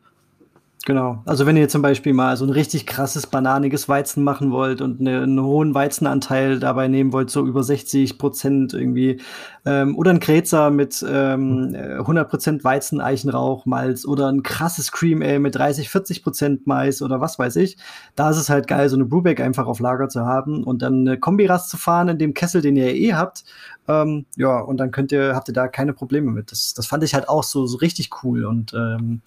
[0.88, 1.22] Genau.
[1.26, 5.00] Also wenn ihr zum Beispiel mal so ein richtig krasses bananiges Weizen machen wollt und
[5.00, 9.20] eine, einen hohen Weizenanteil dabei nehmen wollt, so über 60 Prozent irgendwie,
[9.66, 15.20] ähm, oder ein Kretzer mit ähm, 100 äh, Prozent Weizeneichenrauch, Malz oder ein krasses Cream
[15.20, 17.76] Ale mit 30, 40 Prozent Mais oder was weiß ich,
[18.16, 21.06] da ist es halt geil, so eine Brewback einfach auf Lager zu haben und dann
[21.06, 23.44] eine Kombirast zu fahren in dem Kessel, den ihr eh habt.
[23.88, 26.50] Ähm, ja, und dann könnt ihr, habt ihr da keine Probleme mit.
[26.50, 29.20] Das, das fand ich halt auch so, so richtig cool und ähm,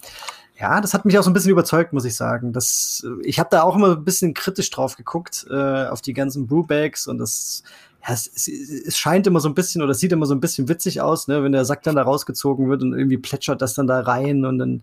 [0.58, 2.52] ja, das hat mich auch so ein bisschen überzeugt, muss ich sagen.
[2.52, 6.46] Das, ich habe da auch immer ein bisschen kritisch drauf geguckt, äh, auf die ganzen
[6.46, 7.62] Brewbags und das,
[8.06, 10.68] ja, es, es, es, scheint immer so ein bisschen oder sieht immer so ein bisschen
[10.68, 13.86] witzig aus, ne, wenn der Sack dann da rausgezogen wird und irgendwie plätschert das dann
[13.86, 14.82] da rein und dann,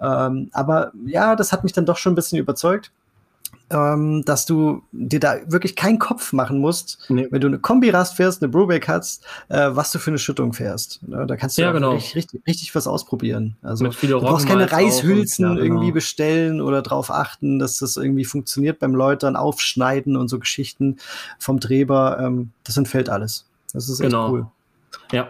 [0.00, 2.90] ähm, aber ja, das hat mich dann doch schon ein bisschen überzeugt
[3.70, 7.26] ähm, dass du dir da wirklich keinen Kopf machen musst, nee.
[7.30, 11.00] wenn du eine Kombi-Rast fährst, eine Brewback hast, äh, was du für eine Schüttung fährst.
[11.06, 11.26] Ne?
[11.26, 11.92] Da kannst du ja, genau.
[11.92, 13.56] richtig, richtig, richtig, was ausprobieren.
[13.62, 15.74] Also du brauchst keine Reishülsen und, ja, genau.
[15.74, 20.98] irgendwie bestellen oder darauf achten, dass das irgendwie funktioniert beim Läutern, aufschneiden und so Geschichten
[21.38, 22.18] vom Treber.
[22.20, 23.46] Ähm, das entfällt alles.
[23.72, 24.30] Das ist echt genau.
[24.30, 24.46] cool.
[25.12, 25.28] Ja,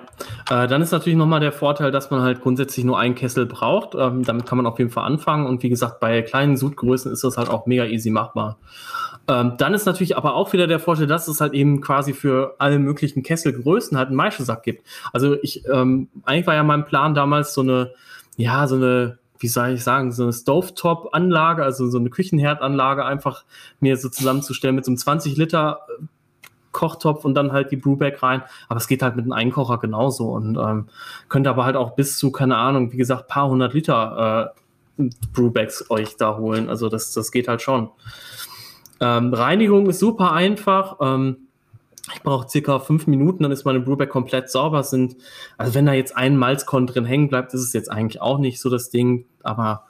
[0.50, 3.94] äh, dann ist natürlich nochmal der Vorteil, dass man halt grundsätzlich nur einen Kessel braucht.
[3.94, 5.46] Ähm, damit kann man auf jeden Fall anfangen.
[5.46, 8.58] Und wie gesagt, bei kleinen Sudgrößen ist das halt auch mega easy machbar.
[9.28, 12.56] Ähm, dann ist natürlich aber auch wieder der Vorteil, dass es halt eben quasi für
[12.58, 14.86] alle möglichen Kesselgrößen halt einen Maischesack gibt.
[15.12, 17.92] Also ich, ähm, eigentlich war ja mein Plan damals so eine,
[18.36, 23.44] ja, so eine wie soll ich sagen, so eine Stovetop-Anlage, also so eine Küchenherdanlage einfach
[23.78, 25.80] mir so zusammenzustellen mit so einem 20 Liter
[26.74, 28.42] Kochtopf und dann halt die Brewback rein.
[28.68, 30.88] Aber es geht halt mit einem Einkocher genauso und ähm,
[31.30, 34.52] könnt aber halt auch bis zu, keine Ahnung, wie gesagt, paar hundert Liter
[34.98, 36.68] äh, Brewbacks euch da holen.
[36.68, 37.88] Also das, das geht halt schon.
[39.00, 40.98] Ähm, Reinigung ist super einfach.
[41.00, 41.38] Ähm,
[42.12, 44.82] ich brauche circa fünf Minuten, dann ist meine Brewback komplett sauber.
[44.82, 45.16] Sind,
[45.56, 48.60] also wenn da jetzt ein Malzkorn drin hängen bleibt, ist es jetzt eigentlich auch nicht
[48.60, 49.24] so das Ding.
[49.42, 49.84] Aber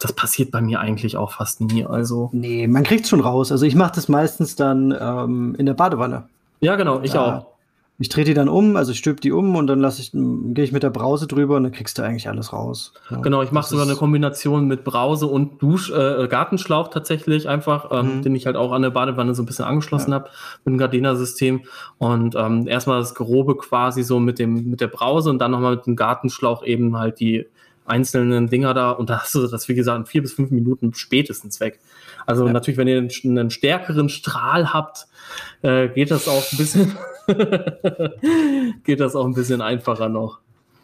[0.00, 1.84] das passiert bei mir eigentlich auch fast nie.
[1.84, 2.30] Also.
[2.32, 3.52] Nee, man kriegt schon raus.
[3.52, 6.24] Also ich mache das meistens dann ähm, in der Badewanne.
[6.60, 7.46] Ja, genau, ich da, auch.
[8.02, 10.64] Ich drehe die dann um, also ich stülpe die um und dann lasse ich, gehe
[10.64, 12.94] ich mit der Brause drüber und dann kriegst du eigentlich alles raus.
[13.10, 17.90] Ja, genau, ich mache sogar eine Kombination mit Brause und Dusch, äh, Gartenschlauch tatsächlich einfach,
[17.92, 18.22] ähm, mhm.
[18.22, 20.14] den ich halt auch an der Badewanne so ein bisschen angeschlossen ja.
[20.14, 20.30] habe
[20.64, 21.60] mit dem Gardena-System.
[21.98, 25.76] Und ähm, erstmal das Grobe quasi so mit dem mit der Brause und dann nochmal
[25.76, 27.48] mit dem Gartenschlauch eben halt die
[27.84, 30.94] einzelnen Dinger da und da hast du das, wie gesagt, in vier bis fünf Minuten
[30.94, 31.80] spätestens weg.
[32.26, 32.52] Also ja.
[32.52, 35.06] natürlich, wenn ihr einen, einen, stärkeren Strahl habt,
[35.62, 36.96] äh, geht das auch ein bisschen,
[38.84, 40.40] geht das auch ein bisschen einfacher noch.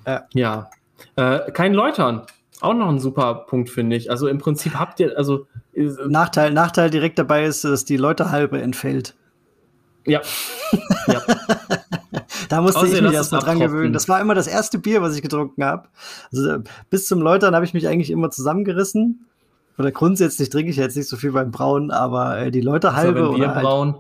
[0.07, 0.27] Ja.
[0.33, 0.71] ja.
[1.17, 2.23] Äh, kein Läutern.
[2.61, 4.11] Auch noch ein super Punkt, finde ich.
[4.11, 5.47] Also im Prinzip habt ihr, also.
[5.75, 9.15] Nachteil, Nachteil direkt dabei ist, dass die Läuterhalbe entfällt.
[10.07, 10.23] Ja.
[11.07, 11.23] ja.
[12.49, 13.93] Da musste Außer ich mich erst mal dran gewöhnen.
[13.93, 15.89] Das war immer das erste Bier, was ich getrunken habe.
[16.33, 16.59] Also,
[16.91, 19.27] bis zum Läutern habe ich mich eigentlich immer zusammengerissen.
[19.79, 23.33] Oder grundsätzlich trinke ich jetzt nicht so viel beim Brauen, aber äh, die Läuterhalbe also,
[23.33, 23.95] oder halt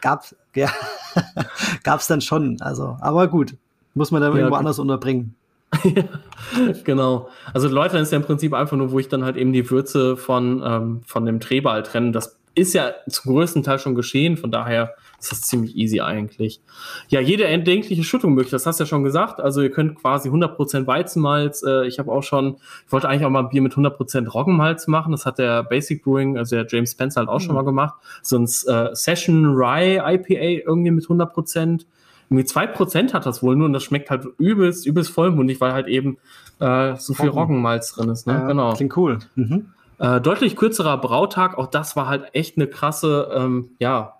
[0.00, 0.68] gab's ja
[1.84, 2.60] gab's dann schon.
[2.60, 3.54] Also, aber gut,
[3.94, 4.58] muss man dann ja, irgendwo gut.
[4.58, 5.34] anders unterbringen.
[6.84, 7.28] genau.
[7.54, 10.16] Also Läutern ist ja im Prinzip einfach nur, wo ich dann halt eben die Würze
[10.16, 12.12] von, ähm, von dem Treber halt trenne.
[12.12, 16.60] Das ist ja zum größten Teil schon geschehen, von daher ist das ziemlich easy eigentlich.
[17.08, 19.40] Ja, jede erdenkliche Schüttung möglich, das hast du ja schon gesagt.
[19.40, 22.56] Also ihr könnt quasi 100% Weizenmalz, äh, ich habe auch schon,
[22.86, 26.02] ich wollte eigentlich auch mal ein Bier mit 100% Roggenmalz machen, das hat der Basic
[26.02, 27.44] Brewing, also der James Spencer halt auch mhm.
[27.44, 27.94] schon mal gemacht.
[28.22, 31.84] So ein äh, Session Rye IPA irgendwie mit 100%.
[32.30, 35.86] Irgendwie 2% hat das wohl nur und das schmeckt halt übelst, übelst vollmundig, weil halt
[35.86, 36.16] eben
[36.60, 38.26] äh, so viel Roggenmalz drin ist.
[38.26, 38.32] Ne?
[38.32, 38.72] Ja, genau.
[38.72, 39.18] Klingt cool.
[39.34, 39.66] Mhm.
[39.98, 44.14] Äh, deutlich kürzerer Brautag, auch das war halt echt eine krasse, ähm, ja,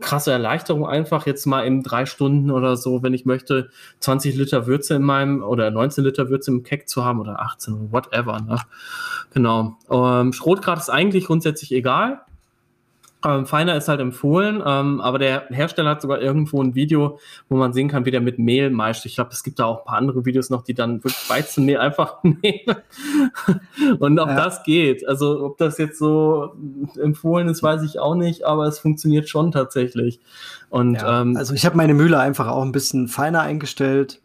[0.00, 3.70] krasse Erleichterung einfach jetzt mal in drei Stunden oder so, wenn ich möchte,
[4.00, 7.92] 20 Liter Würze in meinem oder 19 Liter Würze im Keck zu haben oder 18,
[7.92, 8.40] whatever.
[8.40, 8.58] Ne?
[9.32, 9.76] Genau.
[9.90, 12.20] Ähm, Schrotgrad ist eigentlich grundsätzlich egal.
[13.24, 17.18] Ähm, feiner ist halt empfohlen, ähm, aber der Hersteller hat sogar irgendwo ein Video,
[17.48, 19.06] wo man sehen kann, wie der mit Mehl meischt.
[19.06, 21.78] Ich glaube, es gibt da auch ein paar andere Videos noch, die dann wirklich Weizenmehl
[21.78, 22.76] einfach nehmen.
[23.98, 24.36] Und ob ja.
[24.36, 26.54] das geht, also ob das jetzt so
[27.00, 30.20] empfohlen ist, weiß ich auch nicht, aber es funktioniert schon tatsächlich.
[30.68, 31.22] Und ja.
[31.22, 34.20] ähm, also ich habe meine Mühle einfach auch ein bisschen feiner eingestellt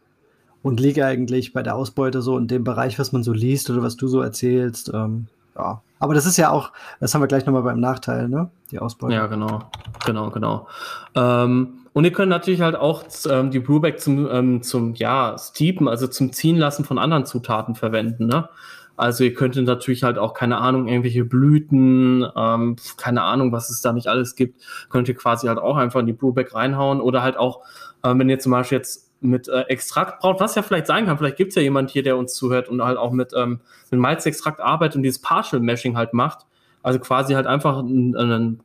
[0.64, 3.82] und liege eigentlich bei der Ausbeute so in dem Bereich, was man so liest oder
[3.82, 4.92] was du so erzählst.
[4.94, 8.50] Ähm, ja, aber das ist ja auch, das haben wir gleich nochmal beim Nachteil, ne?
[8.72, 9.14] Die Ausbeute.
[9.14, 9.60] Ja, genau.
[10.04, 10.68] Genau, genau.
[11.14, 15.88] Ähm, und ihr könnt natürlich halt auch ähm, die Brewback zum, ähm, zum, ja, Steepen,
[15.88, 18.50] also zum Ziehen lassen von anderen Zutaten verwenden, ne?
[18.98, 23.82] Also ihr könntet natürlich halt auch, keine Ahnung, irgendwelche Blüten, ähm, keine Ahnung, was es
[23.82, 24.60] da nicht alles gibt,
[24.90, 27.62] könnt ihr quasi halt auch einfach in die Brewback reinhauen oder halt auch,
[28.04, 31.18] äh, wenn ihr zum Beispiel jetzt mit äh, Extrakt braucht, was ja vielleicht sein kann.
[31.18, 33.62] Vielleicht gibt es ja jemand hier, der uns zuhört und halt auch mit, ähm,
[33.92, 36.46] mit Malzextrakt arbeitet und dieses Partial Meshing halt macht.
[36.84, 38.62] Also quasi halt einfach einen,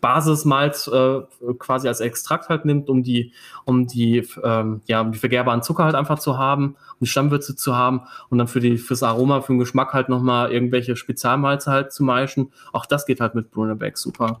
[0.00, 1.20] Basismalz äh,
[1.58, 3.32] quasi als Extrakt halt nimmt, um die,
[3.64, 7.56] um die, ähm, ja, um die vergärbaren Zucker halt einfach zu haben, um die Stammwürze
[7.56, 11.70] zu haben und dann für die, fürs Aroma, für den Geschmack halt nochmal irgendwelche Spezialmalze
[11.70, 12.52] halt zu meischen.
[12.72, 14.38] Auch das geht halt mit Brunebeck super.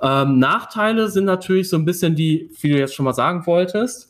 [0.00, 4.09] Ähm, Nachteile sind natürlich so ein bisschen die, wie du jetzt schon mal sagen wolltest,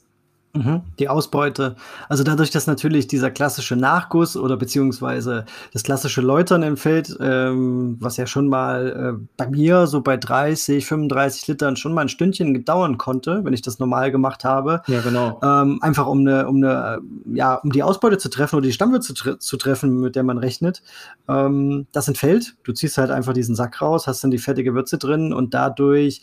[0.52, 0.82] Mhm.
[0.98, 1.76] Die Ausbeute.
[2.08, 8.16] Also dadurch, dass natürlich dieser klassische Nachguss oder beziehungsweise das klassische Läutern entfällt, ähm, was
[8.16, 12.64] ja schon mal äh, bei mir so bei 30, 35 Litern schon mal ein Stündchen
[12.64, 14.82] dauern konnte, wenn ich das normal gemacht habe.
[14.88, 15.38] Ja, genau.
[15.40, 17.00] Ähm, einfach um eine, um eine,
[17.32, 20.24] ja, um die Ausbeute zu treffen oder die Stammwürze zu, tre zu treffen, mit der
[20.24, 20.82] man rechnet.
[21.28, 22.56] Ähm, das entfällt.
[22.64, 26.22] Du ziehst halt einfach diesen Sack raus, hast dann die fettige Würze drin und dadurch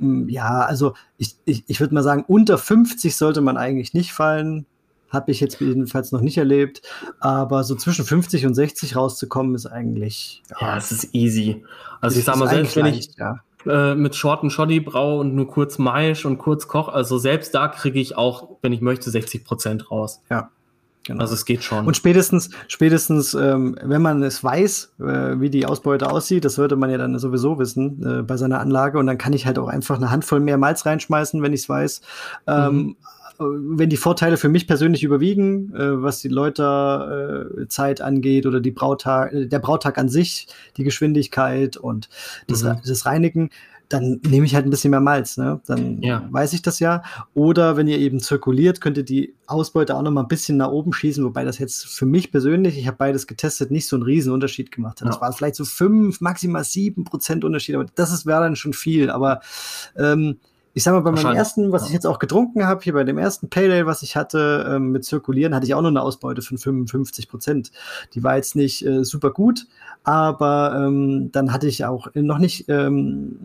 [0.00, 4.66] ja, also ich, ich, ich würde mal sagen, unter 50 sollte man eigentlich nicht fallen.
[5.10, 6.82] Habe ich jetzt jedenfalls noch nicht erlebt.
[7.18, 10.42] Aber so zwischen 50 und 60 rauszukommen, ist eigentlich.
[10.60, 11.64] Ja, es ist easy.
[12.00, 13.40] Also ich sag mal, selbst wenn ich ja.
[13.66, 17.54] äh, mit Short und Shoddy brauche und nur kurz Maisch und kurz Koch, also selbst
[17.54, 20.20] da kriege ich auch, wenn ich möchte, 60 Prozent raus.
[20.30, 20.50] Ja.
[21.08, 21.22] Genau.
[21.22, 21.86] Also es geht schon.
[21.86, 26.76] Und spätestens, spätestens, ähm, wenn man es weiß, äh, wie die Ausbeute aussieht, das sollte
[26.76, 28.98] man ja dann sowieso wissen äh, bei seiner Anlage.
[28.98, 31.68] Und dann kann ich halt auch einfach eine Handvoll mehr Malz reinschmeißen, wenn ich es
[31.70, 32.02] weiß.
[32.46, 32.76] Ähm,
[33.38, 33.78] mhm.
[33.78, 39.32] Wenn die Vorteile für mich persönlich überwiegen, äh, was die Läuterzeit angeht oder die Brautag,
[39.32, 42.10] äh, der Brautag an sich, die Geschwindigkeit und
[42.48, 42.76] das, mhm.
[42.86, 43.48] das Reinigen,
[43.88, 45.60] dann nehme ich halt ein bisschen mehr Malz, ne?
[45.66, 46.26] Dann ja.
[46.30, 47.02] weiß ich das ja.
[47.34, 50.70] Oder wenn ihr eben zirkuliert, könnt ihr die Ausbeute auch noch mal ein bisschen nach
[50.70, 54.02] oben schießen, wobei das jetzt für mich persönlich, ich habe beides getestet, nicht so einen
[54.02, 55.06] riesen Unterschied gemacht hat.
[55.06, 55.12] Ja.
[55.12, 58.74] Das war vielleicht so fünf, maximal sieben Prozent Unterschied, aber das ist wäre dann schon
[58.74, 59.10] viel.
[59.10, 59.40] Aber
[59.96, 60.36] ähm,
[60.74, 63.18] ich sag mal, bei meinem ersten, was ich jetzt auch getrunken habe, hier bei dem
[63.18, 66.42] ersten Pale Ale, was ich hatte ähm, mit Zirkulieren, hatte ich auch nur eine Ausbeute
[66.42, 67.70] von 55 Prozent.
[68.14, 69.66] Die war jetzt nicht äh, super gut,
[70.04, 73.38] aber ähm, dann hatte ich auch noch nicht ähm,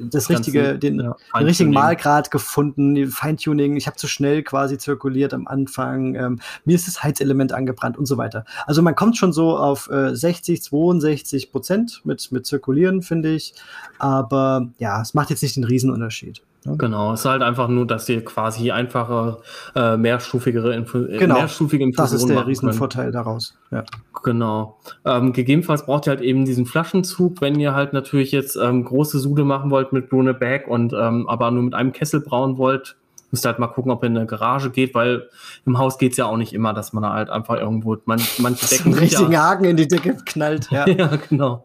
[0.00, 3.76] das Ganze, richtige, den, ja, den richtigen Malgrad gefunden, Feintuning.
[3.76, 6.14] Ich habe zu schnell quasi zirkuliert am Anfang.
[6.14, 8.44] Ähm, mir ist das Heizelement angebrannt und so weiter.
[8.66, 13.54] Also man kommt schon so auf äh, 60, 62 Prozent mit, mit Zirkulieren, finde ich.
[13.98, 16.42] Aber ja, es macht jetzt nicht den Riesenunterschied.
[16.64, 19.38] Genau, es ist halt einfach nur, dass ihr quasi einfache,
[19.74, 21.36] äh, mehrstufigere Info äh, genau.
[21.36, 23.56] mehrstufige Infusionen Das ist der Riesenvorteil daraus.
[23.70, 23.84] Ja.
[24.22, 24.78] Genau.
[25.06, 29.18] Ähm, gegebenenfalls braucht ihr halt eben diesen Flaschenzug, wenn ihr halt natürlich jetzt ähm, große
[29.18, 32.96] Sude machen wollt mit Brune Bag und ähm, aber nur mit einem Kessel brauen wollt,
[33.30, 35.28] Müsst halt mal gucken, ob er in eine Garage geht, weil
[35.64, 38.66] im Haus geht's ja auch nicht immer, dass man da halt einfach irgendwo, man, manche
[38.70, 38.92] Decken.
[38.92, 40.88] einen richtigen ja, Haken in die Decke knallt, ja.
[40.88, 41.64] ja, genau.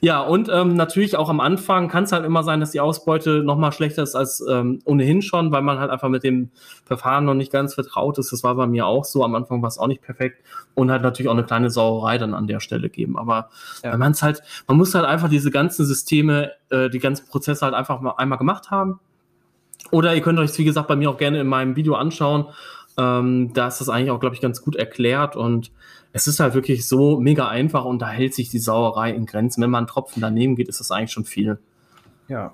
[0.00, 3.42] Ja, und ähm, natürlich auch am Anfang kann es halt immer sein, dass die Ausbeute
[3.44, 6.50] noch mal schlechter ist als ähm, ohnehin schon, weil man halt einfach mit dem
[6.84, 8.32] Verfahren noch nicht ganz vertraut ist.
[8.32, 9.24] Das war bei mir auch so.
[9.24, 10.42] Am Anfang war es auch nicht perfekt
[10.74, 13.16] und halt natürlich auch eine kleine Sauerei dann an der Stelle geben.
[13.16, 13.50] Aber
[13.82, 13.96] ja.
[13.96, 17.74] man es halt, man muss halt einfach diese ganzen Systeme, äh, die ganzen Prozesse halt
[17.74, 19.00] einfach mal einmal gemacht haben
[19.90, 22.46] oder ihr könnt euch, wie gesagt, bei mir auch gerne in meinem Video anschauen.
[22.96, 25.72] Ähm, da ist das eigentlich auch, glaube ich, ganz gut erklärt und
[26.12, 29.62] es ist halt wirklich so mega einfach und da hält sich die Sauerei in Grenzen.
[29.62, 31.58] Wenn man einen Tropfen daneben geht, ist das eigentlich schon viel.
[32.28, 32.52] Ja.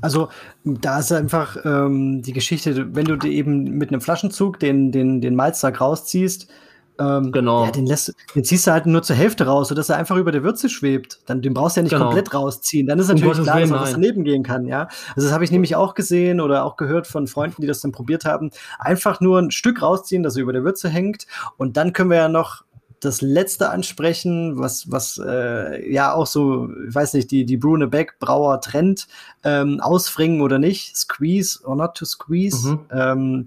[0.00, 0.28] Also
[0.64, 5.20] da ist einfach ähm, die Geschichte, wenn du dir eben mit einem Flaschenzug den, den,
[5.20, 6.50] den Malzsack rausziehst,
[6.98, 7.64] ähm, genau.
[7.64, 10.32] Ja, den, lässt, den ziehst du halt nur zur Hälfte raus, sodass er einfach über
[10.32, 11.20] der Würze schwebt.
[11.26, 12.06] Dann, den brauchst du ja nicht genau.
[12.06, 12.86] komplett rausziehen.
[12.86, 14.88] Dann ist natürlich um klar, dass was daneben gehen kann, ja.
[15.14, 17.92] Also das habe ich nämlich auch gesehen oder auch gehört von Freunden, die das dann
[17.92, 18.50] probiert haben.
[18.78, 21.26] Einfach nur ein Stück rausziehen, das über der Würze hängt.
[21.56, 22.64] Und dann können wir ja noch
[23.00, 27.86] das letzte ansprechen, was, was äh, ja auch so, ich weiß nicht, die, die Brune
[27.86, 29.06] Beck Brauer Trend
[29.44, 32.68] ähm, ausfringen oder nicht, squeeze or not to squeeze.
[32.68, 32.80] Mhm.
[32.90, 33.46] Ähm,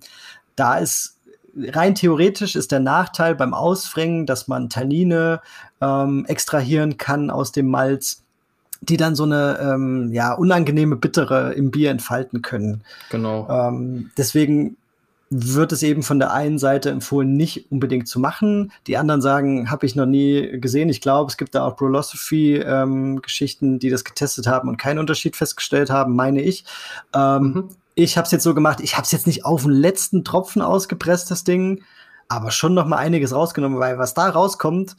[0.55, 1.17] da ist
[1.55, 5.41] rein theoretisch ist der Nachteil beim Ausfringen, dass man Tannine
[5.81, 8.23] ähm, extrahieren kann aus dem Malz,
[8.81, 12.81] die dann so eine ähm, ja unangenehme Bittere im Bier entfalten können.
[13.09, 13.47] Genau.
[13.49, 14.77] Ähm, deswegen
[15.33, 18.73] wird es eben von der einen Seite empfohlen, nicht unbedingt zu machen.
[18.87, 20.89] Die anderen sagen, habe ich noch nie gesehen.
[20.89, 25.37] Ich glaube, es gibt da auch Brolosophy-Geschichten, ähm, die das getestet haben und keinen Unterschied
[25.37, 26.65] festgestellt haben, meine ich.
[27.15, 27.69] Ähm, mhm.
[27.95, 30.61] Ich habe es jetzt so gemacht, ich habe es jetzt nicht auf den letzten Tropfen
[30.61, 31.84] ausgepresst, das Ding,
[32.30, 34.95] aber schon noch mal einiges rausgenommen, weil was da rauskommt,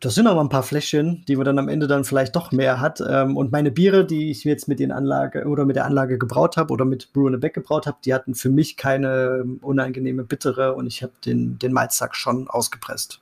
[0.00, 2.80] das sind aber ein paar Fläschchen, die man dann am Ende dann vielleicht doch mehr
[2.80, 3.02] hat.
[3.06, 6.58] Ähm, und meine Biere, die ich jetzt mit den Anlage oder mit der Anlage gebraut
[6.58, 10.86] habe oder mit Brew Beck gebraut habe, die hatten für mich keine unangenehme bittere und
[10.86, 13.20] ich habe den, den Malzsack schon ausgepresst.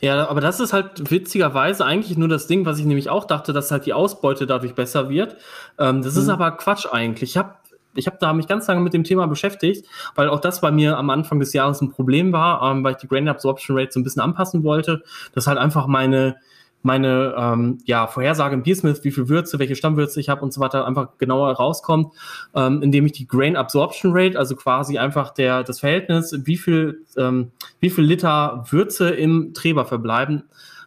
[0.00, 3.52] Ja, aber das ist halt witzigerweise eigentlich nur das Ding, was ich nämlich auch dachte,
[3.52, 5.36] dass halt die Ausbeute dadurch besser wird.
[5.78, 6.20] Ähm, das mhm.
[6.20, 7.30] ist aber Quatsch eigentlich.
[7.30, 7.54] Ich habe
[7.94, 10.96] ich habe da mich ganz lange mit dem Thema beschäftigt, weil auch das bei mir
[10.98, 14.00] am Anfang des Jahres ein Problem war, ähm, weil ich die Grain Absorption Rate so
[14.00, 15.02] ein bisschen anpassen wollte,
[15.34, 16.36] dass halt einfach meine
[16.82, 20.60] meine ähm, ja, Vorhersage im Beersmith, wie viel Würze, welche Stammwürze ich habe und so
[20.60, 22.14] weiter, einfach genauer rauskommt,
[22.54, 27.04] ähm, indem ich die Grain Absorption Rate, also quasi einfach der, das Verhältnis, wie viel,
[27.16, 27.50] ähm,
[27.80, 30.44] wie viel Liter Würze im Träber verbleiben,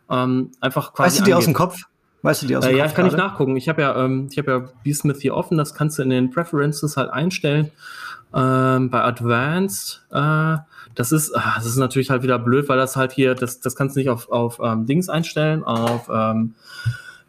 [0.10, 1.10] ähm, einfach quasi.
[1.10, 1.84] Weißt du die aus dem Kopf?
[2.24, 3.58] Weißt du die aus dem äh, Ja, kann ich nachgucken.
[3.58, 6.32] Ich habe ja, ähm, ich habe ja Beesmith hier offen, das kannst du in den
[6.32, 7.70] Preferences halt einstellen.
[8.34, 10.58] Ähm, bei Advanced, äh,
[10.96, 13.76] das ist, ach, das ist natürlich halt wieder blöd, weil das halt hier, das, das
[13.76, 16.56] kannst du nicht auf, auf ähm, Dings einstellen, auf ähm,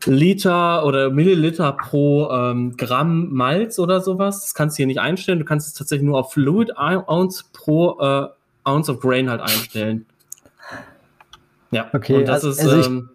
[0.06, 4.42] Liter oder Milliliter pro ähm, Gramm Malz oder sowas.
[4.42, 5.40] Das kannst du hier nicht einstellen.
[5.40, 8.28] Du kannst es tatsächlich nur auf Fluid Ounce pro äh,
[8.62, 10.06] Ounce of Grain halt einstellen.
[11.72, 12.18] Ja, okay.
[12.18, 13.10] Und das also, ist, also ich, ähm,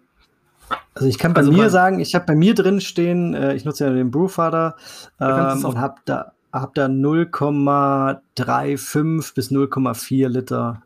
[0.94, 3.64] also ich kann bei also mir sagen, ich habe bei mir drin stehen, äh, ich
[3.64, 4.76] nutze ja den Brewfather
[5.20, 10.82] ähm, und habe da, hab da 0,35 bis 0,4 Liter.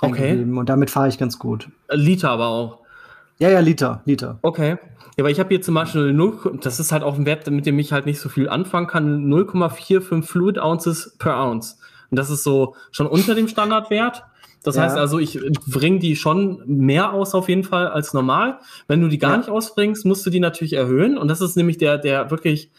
[0.00, 0.42] Okay.
[0.42, 1.68] Und damit fahre ich ganz gut.
[1.90, 2.80] Liter aber auch.
[3.38, 4.38] Ja, ja, Liter, Liter.
[4.42, 4.78] Okay.
[5.16, 7.66] Ja, aber ich habe hier zum Beispiel 0, das ist halt auch ein Wert, mit
[7.66, 11.76] dem ich halt nicht so viel anfangen kann, 0,45 Fluid Ounces per Ounce.
[12.10, 14.24] Und das ist so schon unter dem Standardwert.
[14.62, 14.82] Das ja.
[14.82, 18.58] heißt also, ich bringe die schon mehr aus auf jeden Fall als normal.
[18.88, 19.36] Wenn du die gar ja.
[19.38, 21.16] nicht ausbringst, musst du die natürlich erhöhen.
[21.16, 22.70] Und das ist nämlich der, der wirklich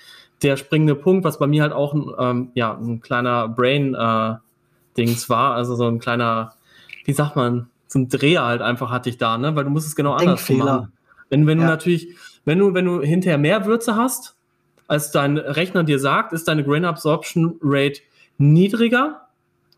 [0.44, 5.30] der springende Punkt, was bei mir halt auch ein, ähm, ja, ein kleiner Brain-Dings äh,
[5.30, 5.56] war.
[5.56, 6.54] Also so ein kleiner,
[7.06, 9.56] wie sagt man, so ein Dreher halt einfach hatte ich da, ne?
[9.56, 10.92] Weil du musst es genau anders machen.
[11.30, 11.66] Wenn, wenn ja.
[11.66, 14.36] du natürlich, wenn du, wenn du hinterher mehr Würze hast,
[14.88, 18.02] als dein Rechner dir sagt, ist deine Grain Absorption Rate
[18.38, 19.22] niedriger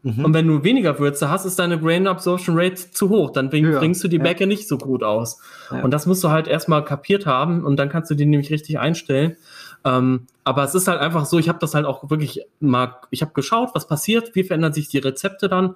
[0.03, 0.25] Mhm.
[0.25, 3.31] Und wenn du weniger Würze hast, ist deine Grain Absorption Rate zu hoch.
[3.31, 3.79] Dann bring, ja.
[3.79, 5.39] bringst du die Bäcke nicht so gut aus.
[5.71, 5.81] Ja.
[5.81, 8.79] Und das musst du halt erstmal kapiert haben und dann kannst du die nämlich richtig
[8.79, 9.37] einstellen.
[9.85, 13.21] Ähm, aber es ist halt einfach so, ich habe das halt auch wirklich mal, ich
[13.21, 15.75] habe geschaut, was passiert, wie verändern sich die Rezepte dann.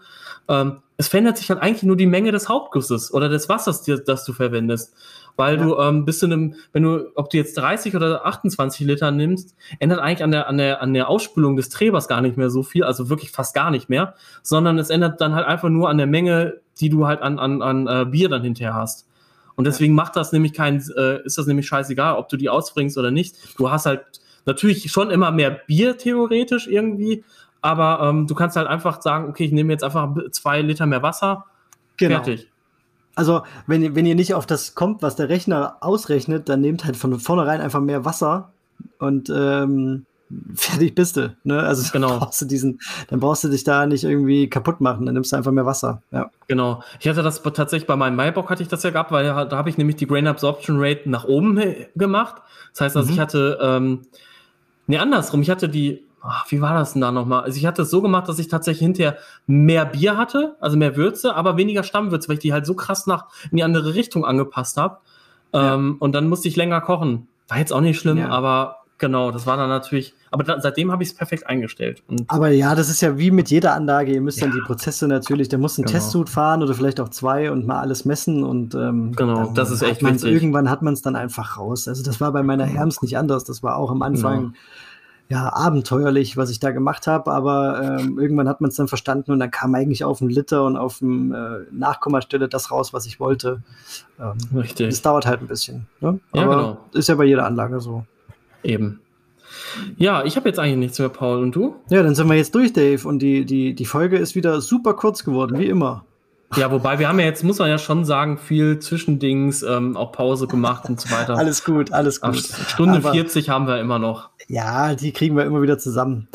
[0.49, 4.25] Ähm, es verändert sich halt eigentlich nur die Menge des Hauptgusses oder des Wassers, das
[4.25, 4.93] du verwendest
[5.37, 5.63] weil ja.
[5.63, 9.55] du ähm, bist in einem, wenn du, ob du jetzt 30 oder 28 Liter nimmst,
[9.79, 12.63] ändert eigentlich an der, an der, an der Ausspülung des Träbers gar nicht mehr so
[12.63, 15.97] viel, also wirklich fast gar nicht mehr, sondern es ändert dann halt einfach nur an
[15.97, 19.07] der Menge, die du halt an, an, an äh, Bier dann hinterher hast.
[19.55, 22.97] Und deswegen macht das nämlich kein, äh, ist das nämlich scheißegal, ob du die ausbringst
[22.97, 23.35] oder nicht.
[23.57, 24.01] Du hast halt
[24.45, 27.23] natürlich schon immer mehr Bier theoretisch irgendwie,
[27.61, 31.03] aber ähm, du kannst halt einfach sagen, okay, ich nehme jetzt einfach zwei Liter mehr
[31.03, 31.45] Wasser,
[31.97, 32.15] genau.
[32.15, 32.47] fertig.
[33.17, 36.95] Also, wenn, wenn ihr nicht auf das kommt, was der Rechner ausrechnet, dann nehmt halt
[36.95, 38.51] von vornherein einfach mehr Wasser
[38.99, 40.05] und ähm,
[40.53, 41.35] fertig bist du.
[41.43, 41.59] Ne?
[41.63, 42.09] Also genau.
[42.09, 42.79] dann brauchst du diesen,
[43.09, 46.03] dann brauchst du dich da nicht irgendwie kaputt machen, dann nimmst du einfach mehr Wasser.
[46.11, 46.29] Ja.
[46.47, 46.83] Genau.
[46.99, 49.71] Ich hatte das tatsächlich bei meinem Maibock hatte ich das ja gehabt, weil da habe
[49.71, 51.59] ich nämlich die Grain Absorption Rate nach oben
[51.95, 52.43] gemacht.
[52.73, 53.13] Das heißt, also mhm.
[53.15, 54.01] ich hatte, ähm,
[54.85, 57.43] nee, andersrum, ich hatte die ach, wie war das denn da nochmal?
[57.43, 60.95] Also ich hatte es so gemacht, dass ich tatsächlich hinterher mehr Bier hatte, also mehr
[60.95, 64.25] Würze, aber weniger Stammwürze, weil ich die halt so krass nach in die andere Richtung
[64.25, 64.97] angepasst habe.
[65.53, 65.75] Ja.
[65.75, 67.27] Ähm, und dann musste ich länger kochen.
[67.47, 68.29] War jetzt auch nicht schlimm, ja.
[68.29, 72.01] aber Genau, das war dann natürlich, aber da, seitdem habe ich es perfekt eingestellt.
[72.29, 74.47] Aber ja, das ist ja wie mit jeder Anlage, ihr müsst ja.
[74.47, 75.99] dann die Prozesse natürlich, der muss einen genau.
[75.99, 79.83] Testsud fahren oder vielleicht auch zwei und mal alles messen und ähm, genau, das ist
[79.83, 80.31] echt wichtig.
[80.31, 81.87] Irgendwann hat man es dann einfach raus.
[81.87, 84.39] Also das war bei meiner Herms nicht anders, das war auch am Anfang.
[84.39, 84.53] Genau
[85.29, 89.31] ja, abenteuerlich, was ich da gemacht habe, aber ähm, irgendwann hat man es dann verstanden
[89.31, 93.05] und dann kam eigentlich auf dem Liter und auf dem äh, Nachkommastelle das raus, was
[93.05, 93.61] ich wollte.
[94.19, 94.89] Ähm, Richtig.
[94.89, 95.87] Das dauert halt ein bisschen.
[95.99, 96.19] Ne?
[96.33, 96.77] Ja, aber genau.
[96.93, 98.05] Ist ja bei jeder Anlage so.
[98.63, 99.01] Eben.
[99.97, 101.39] Ja, ich habe jetzt eigentlich nichts mehr, Paul.
[101.39, 101.75] Und du?
[101.89, 103.05] Ja, dann sind wir jetzt durch, Dave.
[103.07, 106.05] Und die, die, die Folge ist wieder super kurz geworden, wie immer.
[106.55, 110.11] Ja, wobei wir haben ja jetzt, muss man ja schon sagen, viel Zwischendings, ähm, auch
[110.11, 111.35] Pause gemacht und so weiter.
[111.37, 112.37] alles gut, alles gut.
[112.37, 114.29] Stunde Aber 40 haben wir immer noch.
[114.47, 116.29] Ja, die kriegen wir immer wieder zusammen.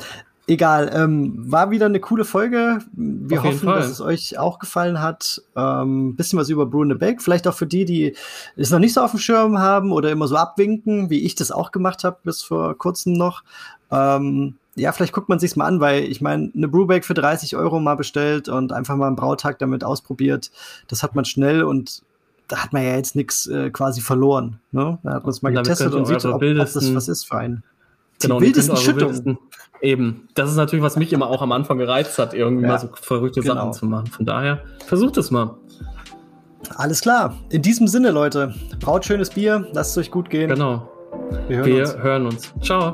[0.49, 2.81] Egal, ähm, war wieder eine coole Folge.
[2.93, 5.41] Wir Auf hoffen, dass es euch auch gefallen hat.
[5.57, 7.23] Ähm, bisschen was über Brune Beck.
[7.23, 8.17] Vielleicht auch für die, die
[8.57, 11.53] es noch nicht so auf dem Schirm haben oder immer so abwinken, wie ich das
[11.53, 13.45] auch gemacht habe bis vor kurzem noch.
[13.91, 17.57] Ähm, ja, vielleicht guckt man sich's mal an, weil ich meine, eine Brewbake für 30
[17.57, 20.51] Euro mal bestellt und einfach mal einen Brautag damit ausprobiert.
[20.89, 22.03] Das hat man schnell und
[22.49, 24.61] da hat man ja jetzt nichts äh, quasi verloren.
[24.73, 24.99] Ne?
[25.03, 27.63] Da hat man es mal getestet und sieht, ob, ob das was ist für einen.
[28.21, 29.39] Genau, die wildesten Schüttungen.
[29.81, 30.29] Eben.
[30.35, 32.89] Das ist natürlich, was mich immer auch am Anfang gereizt hat, irgendwie ja, mal so
[32.95, 33.55] verrückte genau.
[33.55, 34.07] Sachen zu machen.
[34.07, 35.57] Von daher, versucht es mal.
[36.77, 37.37] Alles klar.
[37.51, 40.49] In diesem Sinne, Leute, braut schönes Bier, lasst es euch gut gehen.
[40.49, 40.89] Genau.
[41.49, 41.97] Wir hören, Wir uns.
[41.97, 42.55] hören uns.
[42.63, 42.93] Ciao.